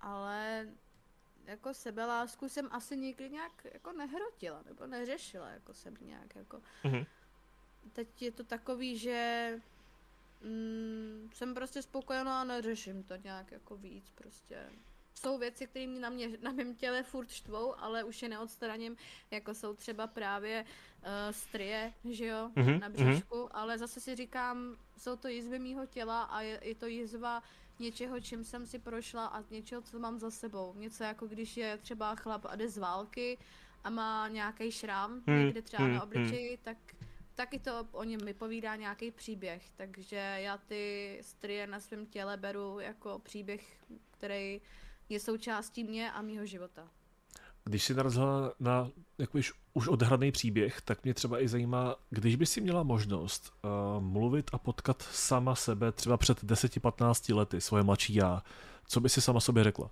[0.00, 0.68] Ale
[1.50, 6.62] jako sebelásku jsem asi nikdy nějak jako nehrotila, nebo neřešila, jako jsem nějak jako.
[6.84, 7.06] Mm-hmm.
[7.92, 9.52] Teď je to takový, že
[10.40, 14.70] mm, jsem prostě spokojená a neřeším to nějak jako víc prostě.
[15.14, 18.96] Jsou věci, které mě na, mě na mém těle furt štvou, ale už je neodstraním,
[19.30, 23.50] jako jsou třeba právě uh, strie, že jo, mm-hmm, na břišku, mm-hmm.
[23.50, 27.42] ale zase si říkám, jsou to jizvy mýho těla a je, je to jizva
[27.80, 30.74] něčeho, čím jsem si prošla a něčeho, co mám za sebou.
[30.74, 33.38] Něco jako když je třeba chlap a jde z války
[33.84, 36.04] a má nějaký šrám mm, někde třeba mm, na mhm.
[36.04, 36.76] obličeji, tak
[37.34, 42.80] taky to o něm vypovídá nějaký příběh, takže já ty strie na svém těle beru
[42.80, 44.60] jako příběh, který
[45.08, 46.90] je součástí mě a mýho života.
[47.64, 52.46] Když jsi narazila na jakož už odhraný příběh, tak mě třeba i zajímá, když by
[52.46, 58.14] si měla možnost uh, mluvit a potkat sama sebe třeba před 10-15 lety, svoje mladší
[58.14, 58.42] já,
[58.86, 59.90] co by si sama sobě řekla?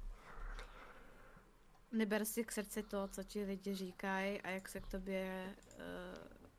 [1.92, 5.82] Neber si k srdci to, co ti lidi říkají a jak se k tobě uh,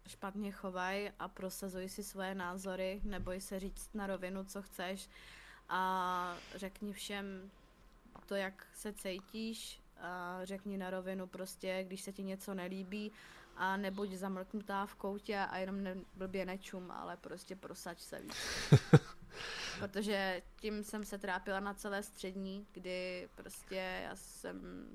[0.07, 5.09] špatně chovají a prosazuj si svoje názory, neboj se říct na rovinu, co chceš
[5.69, 7.51] a řekni všem
[8.25, 13.11] to, jak se cítíš a řekni na rovinu prostě, když se ti něco nelíbí
[13.55, 18.35] a nebuď zamlknutá v koutě a jenom ne, blbě nečum, ale prostě prosaď se víc.
[19.79, 24.87] Protože tím jsem se trápila na celé střední, kdy prostě já jsem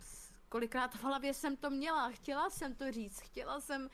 [0.49, 3.91] kolikrát v hlavě jsem to měla, chtěla jsem to říct, chtěla jsem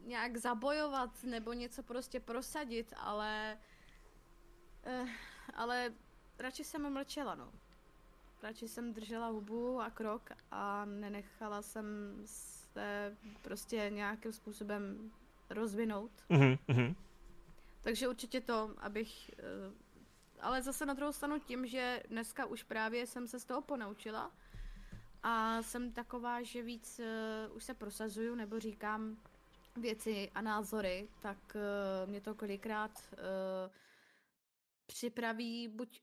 [0.00, 3.58] nějak zabojovat nebo něco prostě prosadit, ale
[4.84, 5.06] eh,
[5.54, 5.92] ale
[6.38, 7.52] radši jsem mlčela, no.
[8.42, 11.86] Radši jsem držela hubu a krok a nenechala jsem
[12.24, 15.12] se prostě nějakým způsobem
[15.50, 16.10] rozvinout.
[16.30, 16.94] Mm-hmm.
[17.82, 19.30] Takže určitě to, abych...
[19.38, 19.86] Eh,
[20.40, 24.32] ale zase na druhou stranu tím, že dneska už právě jsem se z toho ponaučila
[25.22, 29.16] a jsem taková, že víc uh, už se prosazuju nebo říkám,
[29.76, 33.14] věci a názory, tak uh, mě to kolikrát
[34.86, 36.00] připraví buď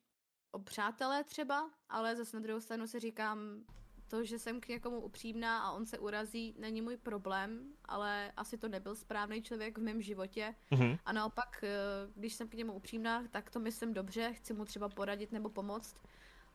[0.53, 3.63] o přátelé třeba, ale zase na druhou stranu si říkám,
[4.07, 8.57] to, že jsem k někomu upřímná a on se urazí, není můj problém, ale asi
[8.57, 10.55] to nebyl správný člověk v mém životě.
[10.71, 10.99] Mm-hmm.
[11.05, 14.89] A naopak, uh, když jsem k němu upřímná, tak to myslím dobře, chci mu třeba
[14.89, 15.95] poradit nebo pomoct.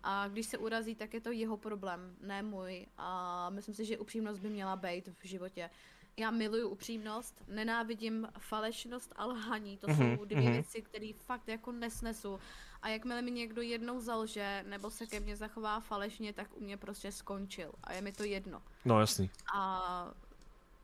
[0.02, 2.86] A když se urazí, tak je to jeho problém, ne můj.
[2.96, 5.70] A myslím si, že upřímnost by měla být v životě.
[6.16, 9.76] Já miluju upřímnost, nenávidím falešnost a lhaní.
[9.76, 10.52] To mm-hmm, jsou dvě mm-hmm.
[10.52, 12.40] věci, které fakt jako nesnesu.
[12.82, 16.76] A jakmile mi někdo jednou zalže, nebo se ke mně zachová falešně, tak u mě
[16.76, 17.72] prostě skončil.
[17.84, 18.62] A je mi to jedno.
[18.84, 19.30] No jasný.
[19.54, 20.12] A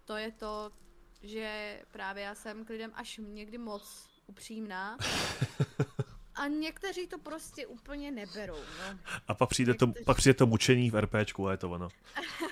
[0.05, 0.71] to je to,
[1.23, 4.99] že právě já jsem k lidem až někdy moc upřímná.
[6.35, 8.99] A někteří to prostě úplně neberou, no.
[9.29, 9.93] A pak přijde, někteří...
[9.93, 11.89] to, pak přijde to mučení v RPčku a je to ono.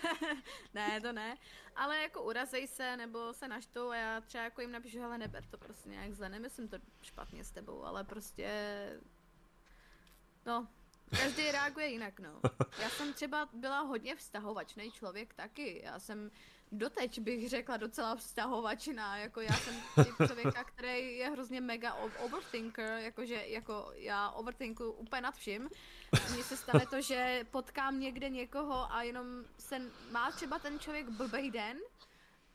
[0.74, 1.36] ne, to ne.
[1.76, 5.44] Ale jako urazej se, nebo se naštou a já třeba jako jim napíšu, ale neber
[5.50, 8.48] to prostě nějak zle, nemyslím to špatně s tebou, ale prostě...
[10.46, 10.68] No,
[11.20, 12.40] každý reaguje jinak, no.
[12.78, 15.80] Já jsem třeba byla hodně vztahovačný člověk taky.
[15.84, 16.30] Já jsem
[16.72, 19.74] doteď bych řekla docela vztahovačina, jako já jsem
[20.04, 25.68] typ člověka, který je hrozně mega overthinker, jakože jako já overthinku úplně nad vším.
[26.32, 29.26] Mně se stane to, že potkám někde někoho a jenom
[29.58, 29.80] se
[30.10, 31.78] má třeba ten člověk blbej den,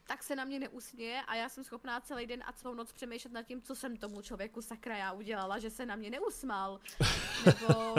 [0.07, 3.33] tak se na mě neusměje a já jsem schopná celý den a celou noc přemýšlet
[3.33, 6.79] nad tím, co jsem tomu člověku sakra já udělala, že se na mě neusmál.
[7.45, 7.95] Nebo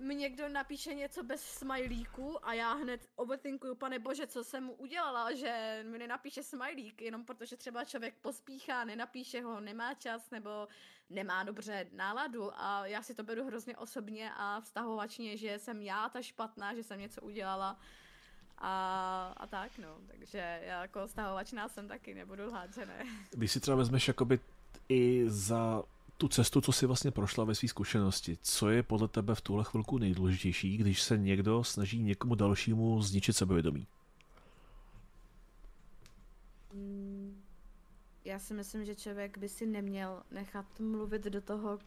[0.00, 4.72] mi někdo napíše něco bez smajlíku a já hned overthinkuju, pane bože, co jsem mu
[4.72, 10.68] udělala, že mi nenapíše smajlík, jenom protože třeba člověk pospíchá, nenapíše ho, nemá čas nebo
[11.10, 12.50] nemá dobře náladu.
[12.54, 16.82] A já si to beru hrozně osobně a vztahovačně, že jsem já ta špatná, že
[16.82, 17.80] jsem něco udělala
[18.60, 23.04] a, a tak no, takže já jako vztahovačná jsem taky, nebudu lhát, že ne.
[23.30, 24.40] Když si třeba vezmeš jakoby
[24.88, 25.82] i za
[26.16, 28.38] tu cestu, co si vlastně prošla ve své zkušenosti.
[28.42, 33.36] Co je podle tebe v tuhle chvilku nejdůležitější, když se někdo snaží někomu dalšímu zničit
[33.36, 33.86] sebevědomí?
[36.74, 37.42] Mm,
[38.24, 41.78] já si myslím, že člověk by si neměl nechat mluvit do toho,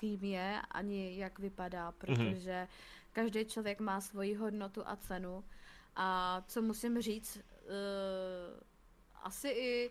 [0.00, 1.94] kým je, ani jak vypadá, mhm.
[1.98, 3.12] protože mm-hmm.
[3.12, 5.44] každý člověk má svoji hodnotu a cenu.
[5.96, 8.60] A co musím říct, uh,
[9.22, 9.90] asi i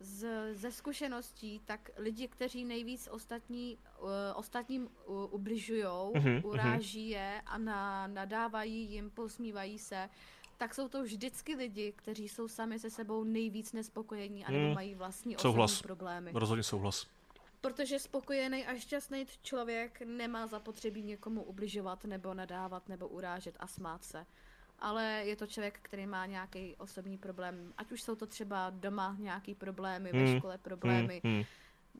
[0.00, 7.16] z, ze zkušeností, tak lidi, kteří nejvíc ostatní, uh, ostatním uh, ubližují, uh-huh, uráží uh-huh.
[7.16, 10.08] je a na, nadávají jim, posmívají se,
[10.56, 14.74] tak jsou to vždycky lidi, kteří jsou sami se sebou nejvíc nespokojení a nebo hmm.
[14.74, 15.82] mají vlastní souhlas.
[15.82, 16.30] problémy.
[16.34, 17.06] Rozhodně souhlas.
[17.60, 24.04] Protože spokojený a šťastný člověk nemá zapotřebí někomu ubližovat nebo nadávat nebo urážet a smát
[24.04, 24.26] se
[24.78, 27.72] ale je to člověk, který má nějaký osobní problém.
[27.76, 30.24] Ať už jsou to třeba doma nějaký problémy, hmm.
[30.24, 31.34] ve škole problémy, hmm.
[31.34, 31.44] Hmm.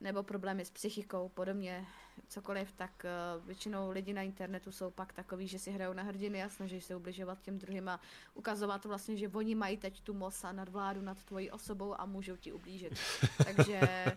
[0.00, 1.86] nebo problémy s psychikou, podobně
[2.28, 3.06] cokoliv, tak
[3.38, 6.80] uh, většinou lidi na internetu jsou pak takový, že si hrajou na hrdiny a snaží
[6.80, 8.00] se ubližovat těm druhým a
[8.34, 12.36] ukazovat vlastně, že oni mají teď tu moc a nadvládu nad tvojí osobou a můžou
[12.36, 12.92] ti ublížit.
[13.44, 14.16] Takže Eh,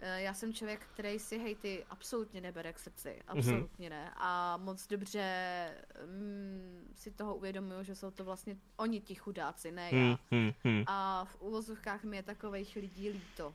[0.00, 3.08] já jsem člověk, který si hejty absolutně nebere k srdci.
[3.08, 3.38] Mhm.
[3.38, 3.90] Absolutně mm-hmm.
[3.90, 4.12] ne.
[4.16, 5.70] A moc dobře
[6.06, 10.18] mm, si toho uvědomuju, že jsou to vlastně oni ti chudáci, ne já.
[10.32, 10.84] Mm-hmm.
[10.86, 13.54] A v uvozovkách mi je takových lidí líto,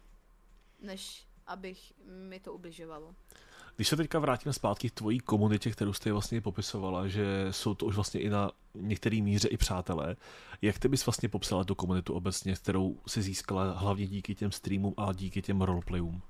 [0.79, 3.15] než abych mi to ubližovalo.
[3.75, 7.85] Když se teďka vrátíme zpátky k tvojí komunitě, kterou jste vlastně popisovala, že jsou to
[7.85, 10.15] už vlastně i na některý míře i přátelé,
[10.61, 14.93] jak ty bys vlastně popsala tu komunitu obecně, kterou si získala hlavně díky těm streamům
[14.97, 16.21] a díky těm roleplayům?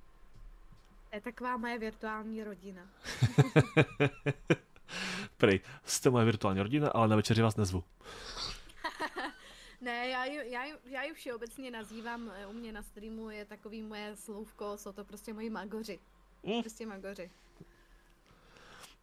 [1.09, 2.81] To je taková moje virtuální rodina.
[5.37, 7.83] Prej, jste moje virtuální rodina, ale na večeři vás nezvu.
[9.81, 13.81] ne, já ji, já, ji, já ji všeobecně nazývám, u mě na streamu je takový
[13.81, 15.99] moje slovko, jsou to prostě moji magoři.
[16.43, 16.61] Mm.
[16.61, 17.31] Prostě magoři.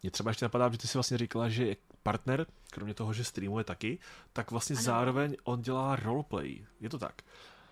[0.01, 3.63] Mě třeba ještě napadá, že ty si vlastně říkala, že partner, kromě toho, že streamuje
[3.63, 3.99] taky,
[4.33, 4.83] tak vlastně ano.
[4.83, 6.65] zároveň on dělá roleplay.
[6.79, 7.21] Je to tak?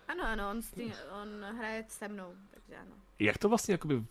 [0.08, 0.92] Ano, ano, on, stream,
[1.22, 2.90] on hraje se mnou, takže ano.
[3.18, 4.04] Jak to vlastně jakoby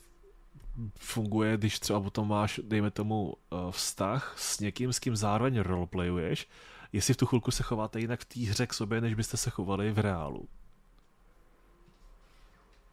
[0.98, 6.50] funguje, když třeba potom máš, dejme tomu, eh, vztah s někým, s kým zároveň roleplayuješ,
[6.94, 9.50] jestli v tu chvilku se chováte jinak v té hře k sobě, než byste se
[9.50, 10.48] chovali v reálu?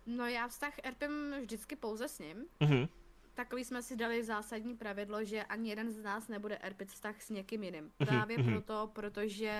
[0.07, 2.47] No já vztah RPM vždycky pouze s ním.
[2.61, 2.89] Mm-hmm
[3.35, 7.31] takový jsme si dali zásadní pravidlo, že ani jeden z nás nebude erpit vztah s
[7.31, 7.85] někým jiným.
[7.85, 8.53] Mhm, Právě mm-hmm.
[8.53, 9.55] proto, protože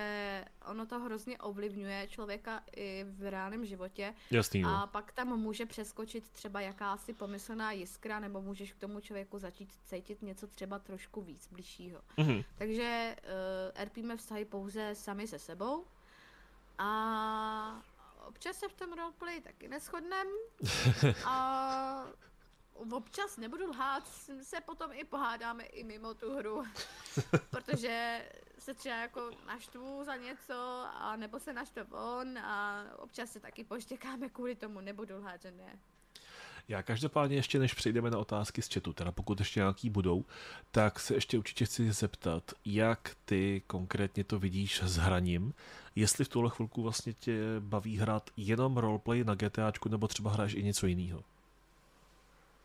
[0.65, 4.13] ono to hrozně ovlivňuje člověka i v reálném životě.
[4.31, 4.69] Jasný, no.
[4.69, 9.69] A pak tam může přeskočit třeba jakási pomyslná jiskra, nebo můžeš k tomu člověku začít
[9.85, 12.01] cítit něco třeba trošku víc bližšího.
[12.17, 12.45] Mm-hmm.
[12.57, 15.85] Takže uh, erpíme vztahy pouze sami se sebou.
[16.77, 17.81] A
[18.27, 20.27] občas se v tom roleplay taky neschodnem.
[21.25, 22.05] a
[22.73, 24.07] občas nebudu lhát,
[24.41, 26.63] se potom i pohádáme i mimo tu hru,
[27.49, 28.25] protože
[28.59, 33.63] se třeba jako naštvu za něco, a nebo se naštve on a občas se taky
[33.63, 35.79] poštěkáme kvůli tomu, nebudu lhát, že ne.
[36.67, 40.25] Já každopádně ještě než přejdeme na otázky z chatu, teda pokud ještě nějaký budou,
[40.71, 45.53] tak se ještě určitě chci zeptat, jak ty konkrétně to vidíš s hraním,
[45.95, 50.53] jestli v tuhle chvilku vlastně tě baví hrát jenom roleplay na GTAčku, nebo třeba hraješ
[50.53, 51.23] i něco jiného?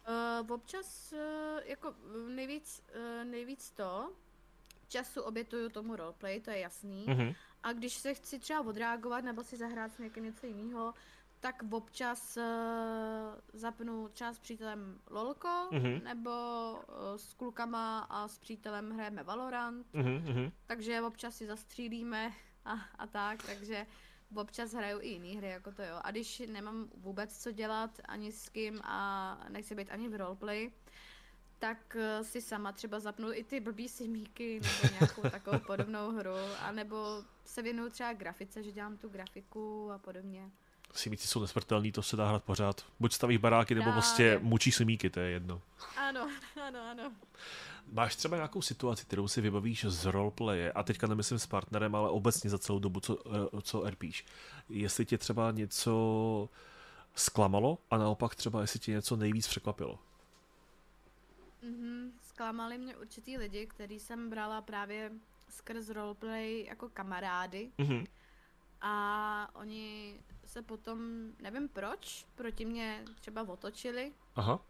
[0.09, 1.19] Uh, občas uh,
[1.65, 1.95] jako
[2.29, 4.13] nejvíc, uh, nejvíc to,
[4.89, 7.07] času obětuju tomu roleplay, to je jasný.
[7.07, 7.35] Mm-hmm.
[7.63, 10.95] A když se chci třeba odreagovat nebo si zahrát s někým něco jiného,
[11.41, 12.43] tak občas uh,
[13.53, 16.03] zapnu třeba s přítelem lolko, mm-hmm.
[16.03, 16.31] nebo
[16.73, 20.53] uh, s klukama a s přítelem hrajeme Valorant, mm-hmm.
[20.67, 22.33] takže občas si zastřílíme
[22.69, 23.87] a, a tak, takže
[24.35, 26.01] občas hraju i jiné hry, jako to jo.
[26.03, 30.71] A když nemám vůbec co dělat ani s kým a nechci být ani v roleplay,
[31.59, 36.37] tak uh, si sama třeba zapnu i ty blbý simíky nebo nějakou takovou podobnou hru,
[36.61, 40.51] anebo se věnuju třeba grafice, že dělám tu grafiku a podobně.
[40.93, 42.85] Simíci jsou nesmrtelný, to se dá hrát pořád.
[43.01, 45.61] Buď staví baráky, nebo prostě mučí simíky, to je jedno.
[45.97, 46.29] Ano,
[46.67, 47.13] ano, ano.
[47.93, 52.11] Máš třeba nějakou situaci, kterou si vybavíš z roleplaye, a teďka nemyslím s partnerem, ale
[52.11, 53.19] obecně za celou dobu, co,
[53.57, 54.25] eh, co RPíš.
[54.69, 56.49] Jestli tě třeba něco
[57.15, 59.99] zklamalo a naopak třeba jestli tě něco nejvíc překvapilo.
[61.63, 65.13] Mm-hmm, zklamali mě určitý lidi, který jsem brala právě
[65.49, 67.71] skrz roleplay jako kamarády.
[67.79, 68.07] Mm-hmm.
[68.81, 70.15] A oni
[70.49, 70.99] se potom,
[71.43, 74.13] nevím proč, proti mě třeba otočili.
[74.37, 74.61] Aha.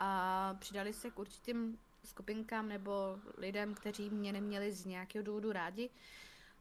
[0.00, 5.90] A přidali se k určitým skupinkám nebo lidem, kteří mě neměli z nějakého důvodu rádi.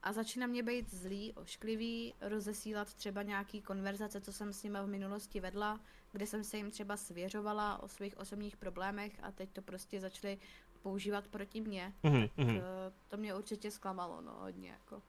[0.04, 4.88] A začíná mě být zlý, ošklivý, rozesílat třeba nějaký konverzace, co jsem s nimi v
[4.88, 5.80] minulosti vedla,
[6.12, 10.38] kde jsem se jim třeba svěřovala o svých osobních problémech a teď to prostě začali
[10.82, 11.93] používat proti mně.
[12.04, 12.30] Mm-hmm.
[12.36, 12.58] Tak mhm.
[12.58, 12.62] eh,
[13.08, 15.01] to mě určitě zklamalo, no, hodně jako.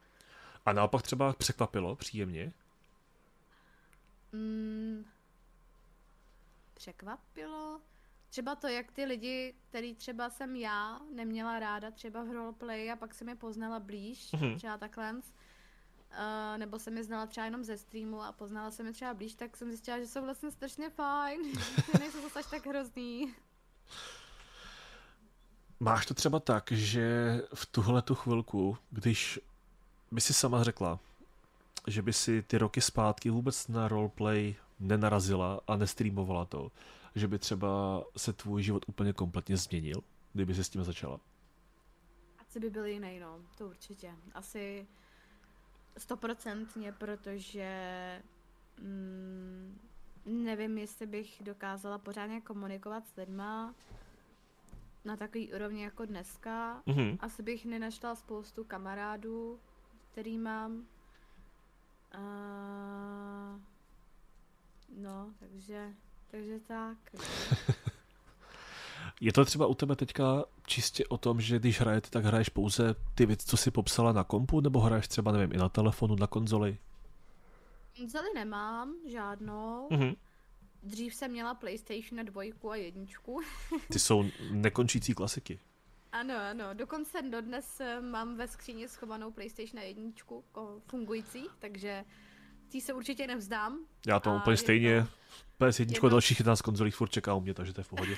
[0.66, 2.52] A naopak třeba překvapilo příjemně?
[4.34, 5.04] Mm,
[6.74, 7.80] překvapilo?
[8.30, 12.96] Třeba to, jak ty lidi, který třeba jsem já neměla ráda třeba v roleplay a
[12.96, 14.56] pak jsem je poznala blíž, mm-hmm.
[14.56, 15.14] třeba takhle,
[16.14, 19.34] Uh, nebo jsem je znala třeba jenom ze streamu a poznala jsem je třeba blíž,
[19.34, 21.40] tak jsem zjistila, že jsou vlastně strašně fajn,
[21.92, 23.34] že nejsou zase až tak hrozný.
[25.80, 29.40] Máš to třeba tak, že v tuhle tu chvilku, když
[30.10, 31.00] by si sama řekla,
[31.86, 36.72] že by si ty roky zpátky vůbec na roleplay nenarazila a nestreamovala to,
[37.14, 41.20] že by třeba se tvůj život úplně kompletně změnil, kdyby se s tím začala?
[42.38, 44.14] Asi by byl jiný, no, to určitě.
[44.34, 44.86] Asi
[45.98, 47.68] stoprocentně, protože
[48.80, 49.78] mm,
[50.26, 53.74] nevím, jestli bych dokázala pořádně komunikovat s lidma
[55.04, 56.82] na takový úrovni jako dneska.
[56.86, 57.16] Mm-hmm.
[57.20, 59.60] Asi bych nenašla spoustu kamarádů,
[60.12, 60.86] který mám.
[62.14, 63.60] A...
[64.96, 65.92] No, takže,
[66.30, 66.98] takže tak.
[69.20, 72.94] Je to třeba u tebe teďka čistě o tom, že když hrajete, tak hraješ pouze
[73.14, 76.26] ty věci, co si popsala na kompu, nebo hraješ třeba, nevím, i na telefonu, na
[76.26, 76.78] konzoli?
[77.96, 79.88] Konzoli nemám, žádnou.
[79.90, 80.16] Mm-hmm.
[80.82, 83.40] Dřív jsem měla PlayStation 2 a jedničku.
[83.92, 85.60] Ty jsou nekončící klasiky.
[86.14, 90.02] Ano, ano, dokonce dodnes eh, mám ve skříni schovanou PlayStation 1
[90.86, 92.04] fungující, takže
[92.68, 93.78] tý se určitě nevzdám.
[94.06, 95.06] Já to úplně stejně.
[95.58, 95.64] To...
[95.64, 96.08] PS1 jedno...
[96.08, 98.16] dalších 11 konzolí furt čeká u mě, takže to je v pohodě.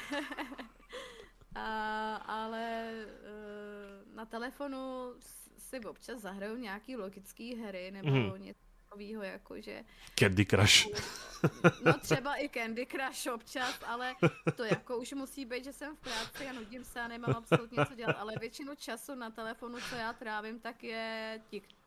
[1.55, 5.15] a, ale uh, na telefonu
[5.59, 8.43] si občas zahraju nějaký logický hry nebo mm.
[8.43, 9.85] něco takového, jako že...
[10.19, 10.87] Candy Crush.
[11.85, 14.15] no třeba i Candy Crush občas, ale
[14.57, 17.87] to jako už musí být, že jsem v práci a nudím se a nemám absolutně
[17.87, 21.41] co dělat, ale většinu času na telefonu, co já trávím, tak je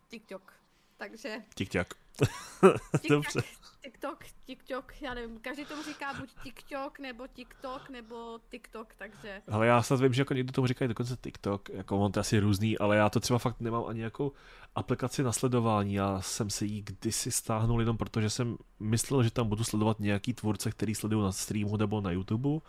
[0.09, 0.53] TikTok.
[0.97, 1.43] Takže...
[1.55, 1.93] TikTok.
[3.09, 3.41] Dobře.
[3.81, 9.41] TikTok, TikTok, já nevím, každý tomu říká buď TikTok, nebo TikTok, nebo TikTok, takže...
[9.51, 12.39] Ale já snad vím, že jako někdo tomu říkají dokonce TikTok, jako on to asi
[12.39, 14.31] různý, ale já to třeba fakt nemám ani jako
[14.75, 19.47] aplikaci na sledování, já jsem se jí kdysi stáhnul jenom protože jsem myslel, že tam
[19.47, 22.59] budu sledovat nějaký tvůrce, který sleduju na streamu nebo na YouTube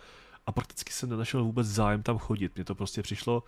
[0.46, 3.42] a prakticky jsem nenašel vůbec zájem tam chodit, mně to prostě přišlo,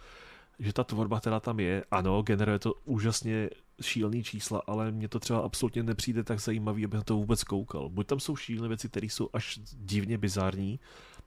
[0.59, 3.51] že ta tvorba, která tam je, ano, generuje to úžasně
[3.81, 7.89] šílený čísla, ale mně to třeba absolutně nepřijde tak zajímavý, aby na to vůbec koukal.
[7.89, 10.81] Buď tam jsou šílené věci, které jsou až divně bizární,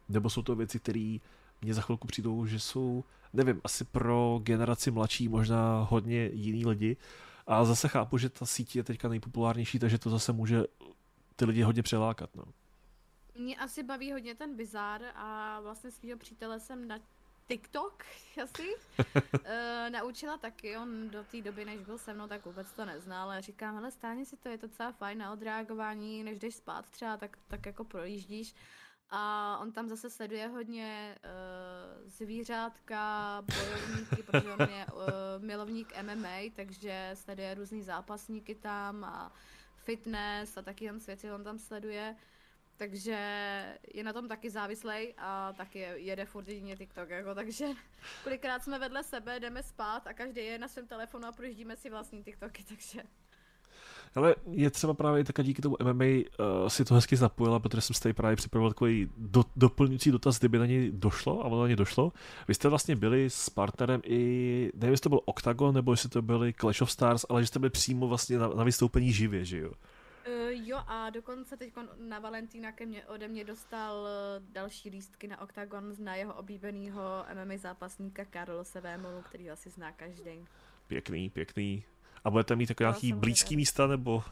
[0.09, 1.17] nebo jsou to věci, které
[1.61, 6.97] mě za chvilku přijdou, že jsou, nevím, asi pro generaci mladší možná hodně jiný lidi.
[7.47, 10.63] A zase chápu, že ta síť je teďka nejpopulárnější, takže to zase může
[11.35, 12.35] ty lidi hodně přelákat.
[12.35, 12.43] No.
[13.39, 16.99] Mě asi baví hodně ten bizár a vlastně svého přítele jsem na
[17.47, 18.03] TikTok
[18.43, 19.05] asi uh,
[19.89, 23.41] naučila taky, on do té doby, než byl se mnou, tak vůbec to neznal, ale
[23.41, 27.17] říkám, ale stáni si to, je to docela fajn na odreagování, než jdeš spát třeba,
[27.17, 28.55] tak, tak jako projíždíš
[29.09, 35.01] A on tam zase sleduje hodně uh, zvířátka, bojovníky, protože on je uh,
[35.37, 39.31] milovník MMA, takže sleduje různý zápasníky tam a
[39.75, 42.15] fitness a taky jen svěci on tam sleduje.
[42.77, 43.17] Takže
[43.93, 47.65] je na tom taky závislej a taky jede furt jedině TikTok, jako, takže
[48.23, 51.89] kolikrát jsme vedle sebe, jdeme spát a každý je na svém telefonu a projíždíme si
[51.89, 53.01] vlastní TikToky, takže...
[54.15, 56.21] Ale je třeba právě taky díky tomu MMA uh,
[56.65, 60.39] eh, si to hezky zapojila, protože jsem si tady právě připravil takový do, doplňující dotaz,
[60.39, 62.13] kdyby na něj došlo, a ono na něj došlo.
[62.47, 66.21] Vy jste vlastně byli s partnerem i, nevím, jestli to byl Octagon, nebo jestli to
[66.21, 69.59] byli Clash of Stars, ale že jste byli přímo vlastně na, na vystoupení živě, že
[69.59, 69.71] jo?
[70.27, 75.27] Uh, jo a dokonce teď na Valentína ke mně ode mě dostal eh, další lístky
[75.27, 80.45] na Octagon na jeho oblíbeného MMA zápasníka Karlose Vémolu, který asi zná každý.
[80.87, 81.83] Pěkný, pěkný.
[82.23, 84.15] A budete mít takové nějaký blízký místa, nebo?
[84.15, 84.23] Uh,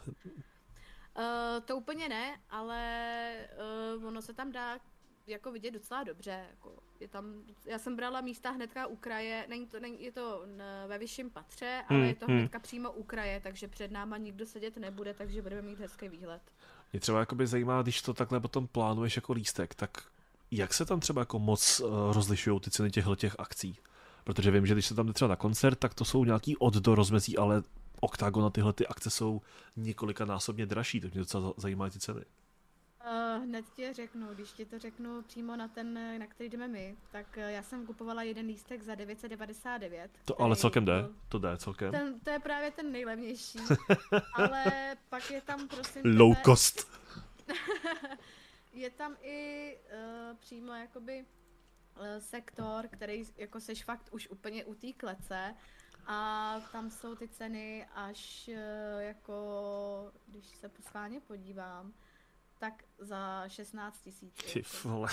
[1.64, 3.32] to úplně ne, ale
[3.96, 4.78] uh, ono se tam dá
[5.26, 6.46] jako vidět docela dobře.
[6.50, 10.44] Jako je tam, já jsem brala místa hnedka u kraje, není to, není, je to
[10.86, 12.38] ve vyšším patře, ale hmm, je to hmm.
[12.38, 16.42] hnedka přímo u kraje, takže před náma nikdo sedět nebude, takže budeme mít hezký výhled.
[16.92, 19.90] Mě třeba jakoby zajímá, když to takhle potom plánuješ jako lístek, tak
[20.50, 23.76] jak se tam třeba jako moc uh, rozlišují ty ceny těchto těch akcí?
[24.24, 26.74] Protože vím, že když se tam jde třeba na koncert, tak to jsou nějaký od
[26.74, 27.62] do rozmezí, ale
[28.00, 29.42] Octagon a tyhle ty akce jsou
[29.76, 32.20] několika násobně dražší, tak mě docela zajímají ty ceny.
[33.04, 36.96] Uh, hned ti řeknu, když ti to řeknu přímo na ten, na který jdeme my,
[37.10, 40.10] tak uh, já jsem kupovala jeden lístek za 999.
[40.24, 41.90] To ale celkem jde, to jde celkem.
[41.90, 43.58] Ten, to je právě ten nejlevnější,
[44.34, 44.64] ale
[45.08, 47.00] pak je tam prosím Low tebe, cost.
[48.72, 49.78] je tam i
[50.30, 51.24] uh, přímo jakoby
[51.96, 55.54] uh, sektor, který jako seš fakt už úplně u té klece
[56.06, 61.92] a tam jsou ty ceny až uh, jako, když se posláně podívám,
[62.58, 64.34] tak za 16 tisíc.
[64.52, 65.08] Ty vole.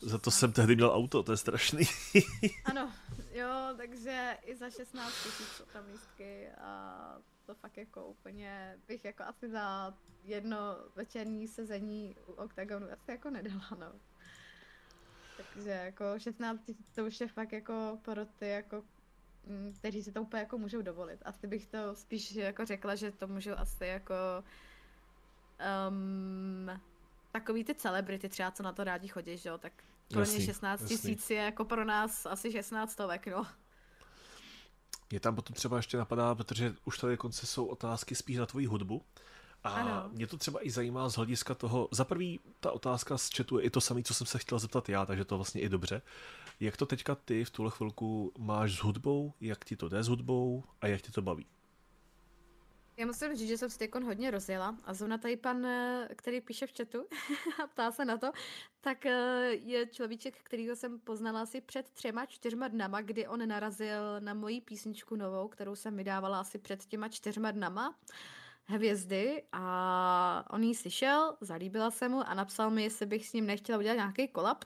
[0.00, 1.84] za to jsem tehdy měl auto, to je strašný.
[2.64, 2.92] ano,
[3.32, 6.98] jo, takže i za 16 tisíc jsou tam lístky a
[7.46, 10.58] to fakt jako úplně bych jako asi za jedno
[10.96, 13.92] večerní sezení u OKTAGONu asi jako nedala, no.
[15.36, 18.82] Takže jako 16 tisíc to už je fakt jako pro ty jako
[19.46, 21.20] mm, kteří si to úplně jako můžou dovolit.
[21.24, 24.14] Asi bych to spíš jako řekla, že to můžou asi jako
[25.88, 26.80] um,
[27.32, 29.72] takový ty celebrity třeba, co na to rádi chodí, že jo, tak
[30.08, 33.46] pro jasný, ně 16 tisíc je jako pro nás asi 16 stovek, no.
[35.10, 38.66] Mě tam potom třeba ještě napadá, protože už tady konce jsou otázky spíš na tvoji
[38.66, 39.02] hudbu.
[39.64, 40.10] A ano.
[40.12, 43.64] mě to třeba i zajímá z hlediska toho, za prvý ta otázka z chatu je
[43.64, 46.02] i to samé, co jsem se chtěl zeptat já, takže to vlastně i dobře.
[46.60, 50.08] Jak to teďka ty v tuhle chvilku máš s hudbou, jak ti to jde s
[50.08, 51.46] hudbou a jak ti to baví?
[53.02, 56.40] Já musím říct, že jsem si teď hodně rozjela a zrovna tady pan, eh, který
[56.40, 57.06] píše v chatu
[57.64, 58.32] a ptá se na to,
[58.80, 64.20] tak eh, je človíček, kterýho jsem poznala asi před třema, čtyřma dnama, kdy on narazil
[64.20, 67.98] na moji písničku novou, kterou jsem vydávala asi před těma čtyřma dnama
[68.64, 73.46] hvězdy a on ji slyšel, zalíbila se mu a napsal mi, jestli bych s ním
[73.46, 74.64] nechtěla udělat nějaký kolab.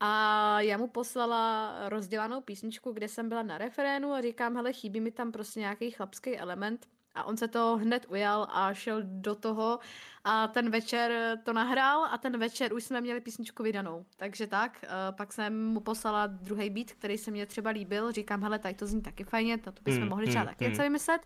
[0.00, 5.00] A já mu poslala rozdělanou písničku, kde jsem byla na referénu a říkám, hele, chybí
[5.00, 9.34] mi tam prostě nějaký chlapský element a on se to hned ujal a šel do
[9.34, 9.78] toho
[10.24, 14.04] a ten večer to nahrál a ten večer už jsme měli písničku vydanou.
[14.16, 18.42] Takže tak, eh, pak jsem mu poslala druhý beat, který se mě třeba líbil, říkám,
[18.42, 21.22] hele, tady to zní taky fajně, to bychom mm, mohli třeba mm, taky něco vymyslet.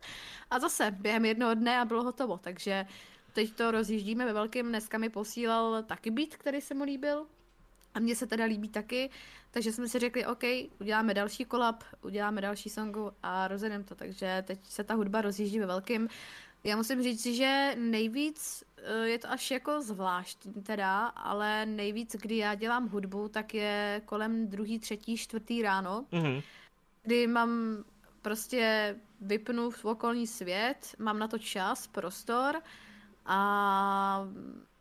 [0.51, 2.87] A zase během jednoho dne a bylo hotovo, takže
[3.33, 7.27] teď to rozjíždíme ve velkém, dneska mi posílal taky beat, který se mu líbil,
[7.95, 9.11] a mně se teda líbí taky,
[9.51, 10.43] takže jsme si řekli, OK,
[10.81, 13.95] uděláme další kolab, uděláme další songu a rozjedeme to.
[13.95, 16.09] Takže teď se ta hudba rozjíždí ve velkým.
[16.65, 22.37] Já musím říct, že nejvíc eh, je to až jako zvláštní teda, ale nejvíc, kdy
[22.37, 26.43] já dělám hudbu, tak je kolem druhý, třetí, čtvrtý ráno, mm-hmm.
[27.03, 27.85] kdy mám
[28.23, 32.63] prostě vypnu v okolní svět, mám na to čas, prostor
[33.27, 34.29] a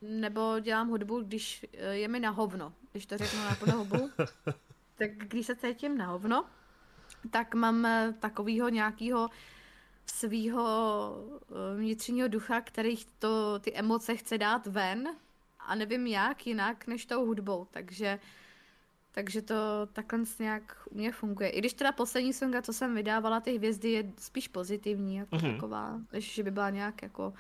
[0.01, 4.09] nebo dělám hudbu, když eh, je mi na hovno, když to řeknu na plnou hubu.
[4.97, 6.45] tak když se cítím na hovno,
[7.31, 9.29] tak mám eh, takového nějakého
[10.05, 15.07] svého eh, vnitřního ducha, který to, ty emoce chce dát ven
[15.59, 18.19] a nevím jak jinak než tou hudbou, takže
[19.11, 19.55] takže to
[19.93, 21.49] takhle nějak u mě funguje.
[21.49, 25.53] I když teda poslední songa, co jsem vydávala, ty hvězdy je spíš pozitivní, jako mm-hmm.
[25.53, 27.33] taková, než že by byla nějak jako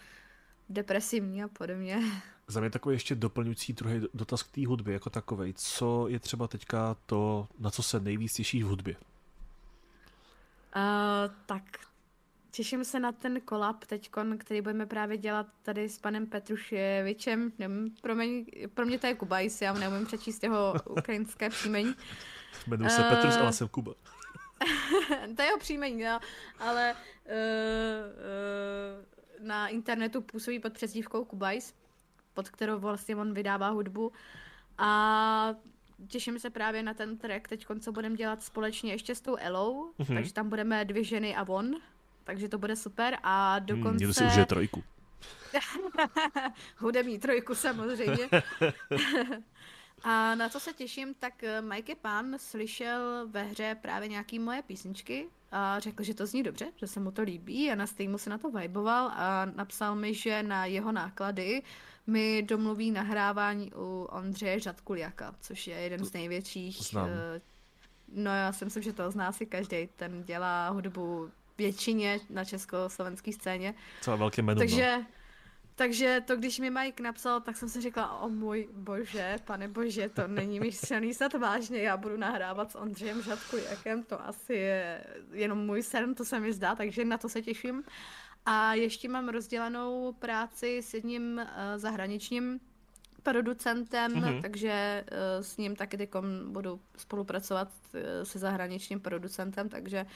[0.69, 1.99] depresivní a podobně.
[2.49, 5.53] Za mě takový ještě doplňující druhý dotaz k té hudbě jako takovej.
[5.53, 8.95] Co je třeba teďka to, na co se nejvíc těší v hudbě?
[10.75, 11.63] Uh, tak
[12.51, 17.51] těším se na ten kolab teďkon, který budeme právě dělat tady s panem Petruševičem.
[17.59, 18.43] Nevím, pro mě,
[18.73, 21.93] pro mě to je Kubajs, já neumím přečíst jeho ukrajinské příjmení.
[22.67, 23.93] Jmenuji se uh, Petrus, ale jsem Kuba.
[25.35, 26.19] to je jeho příjmení, no,
[26.59, 26.95] ale
[27.25, 27.31] uh,
[29.41, 31.73] uh, na internetu působí pod přezdívkou Kubajs,
[32.37, 34.11] pod kterou vlastně on vydává hudbu.
[34.77, 35.55] A
[36.07, 39.91] těším se právě na ten track teď, co budeme dělat společně ještě s tou Elou,
[39.99, 40.13] mm-hmm.
[40.13, 41.75] takže tam budeme dvě ženy a on,
[42.23, 44.05] takže to bude super a dokonce...
[44.05, 44.83] Hmm, si už je trojku.
[46.77, 48.29] Hudební trojku samozřejmě.
[50.03, 54.61] a na co se těším, tak eh, Mike Pan slyšel ve hře právě nějaký moje
[54.61, 58.17] písničky a řekl, že to zní dobře, že se mu to líbí a na Steamu
[58.17, 61.63] se na to viboval a napsal mi, že na jeho náklady
[62.07, 66.77] mi domluví nahrávání u Ondřeje Žadkuliaka, což je jeden z největších...
[66.77, 67.09] Znám.
[67.09, 67.41] Eh,
[68.13, 69.89] no já si myslím, že to zná si každý.
[69.95, 73.73] Ten dělá hudbu většině na československé scéně.
[74.01, 74.59] Celé velké jméno.
[74.59, 75.05] Takže, no.
[75.75, 80.09] takže to, když mi Mike napsal, tak jsem si řekla, o můj bože, pane bože,
[80.09, 85.03] to není mi silný snad vážně, já budu nahrávat s Ondřejem Žadkuliakem, to asi je
[85.31, 87.83] jenom můj sen, to se mi zdá, takže na to se těším.
[88.49, 91.43] A ještě mám rozdělanou práci s jedním uh,
[91.75, 92.59] zahraničním
[93.23, 94.41] producentem, mm-hmm.
[94.41, 96.09] takže uh, s ním taky teď
[96.47, 100.09] budu spolupracovat uh, se zahraničním producentem, takže uh,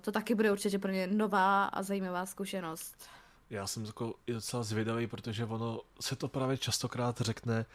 [0.00, 3.08] to taky bude určitě pro ně nová a zajímavá zkušenost.
[3.50, 7.66] Já jsem jako docela zvědavý, protože ono se to právě častokrát řekne,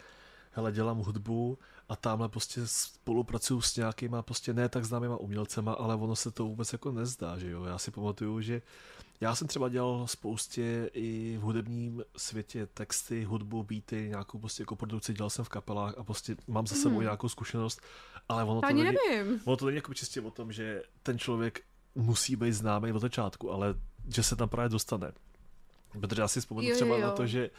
[0.50, 1.58] hele, dělám hudbu
[1.88, 6.44] a tamhle prostě spolupracuju s nějakýma prostě ne tak známýma umělcema, ale ono se to
[6.44, 7.64] vůbec jako nezdá, že jo.
[7.64, 8.62] Já si pamatuju, že
[9.20, 14.76] já jsem třeba dělal spoustě i v hudebním světě texty, hudbu, beaty, nějakou prostě jako
[14.76, 17.00] produkci, dělal jsem v kapelách a prostě mám za sebou mm.
[17.00, 17.80] nějakou zkušenost,
[18.28, 19.40] ale ono to, Ani není, nevím.
[19.44, 21.60] ono to není jako čistě o tom, že ten člověk
[21.94, 23.74] musí být známý od začátku, ale
[24.14, 25.12] že se tam právě dostane.
[26.00, 27.02] Protože já si vzpomenu třeba jo.
[27.02, 27.50] na to, že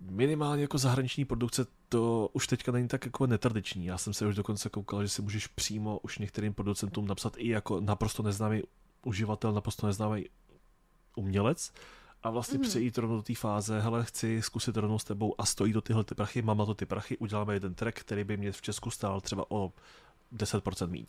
[0.00, 3.86] minimálně jako zahraniční produkce to už teďka není tak jako netradiční.
[3.86, 7.48] Já jsem se už dokonce koukal, že si můžeš přímo už některým producentům napsat i
[7.48, 8.62] jako naprosto neznámý
[9.02, 10.26] uživatel, naprosto neznámý
[11.16, 11.72] umělec
[12.22, 12.64] a vlastně mm.
[12.64, 16.04] přejít rovnou do té fáze, hele, chci zkusit rovnou s tebou a stojí do tyhle
[16.04, 18.90] ty prachy, mám na to ty prachy, uděláme jeden track, který by mě v Česku
[18.90, 19.72] stál třeba o
[20.32, 21.06] 10% míň.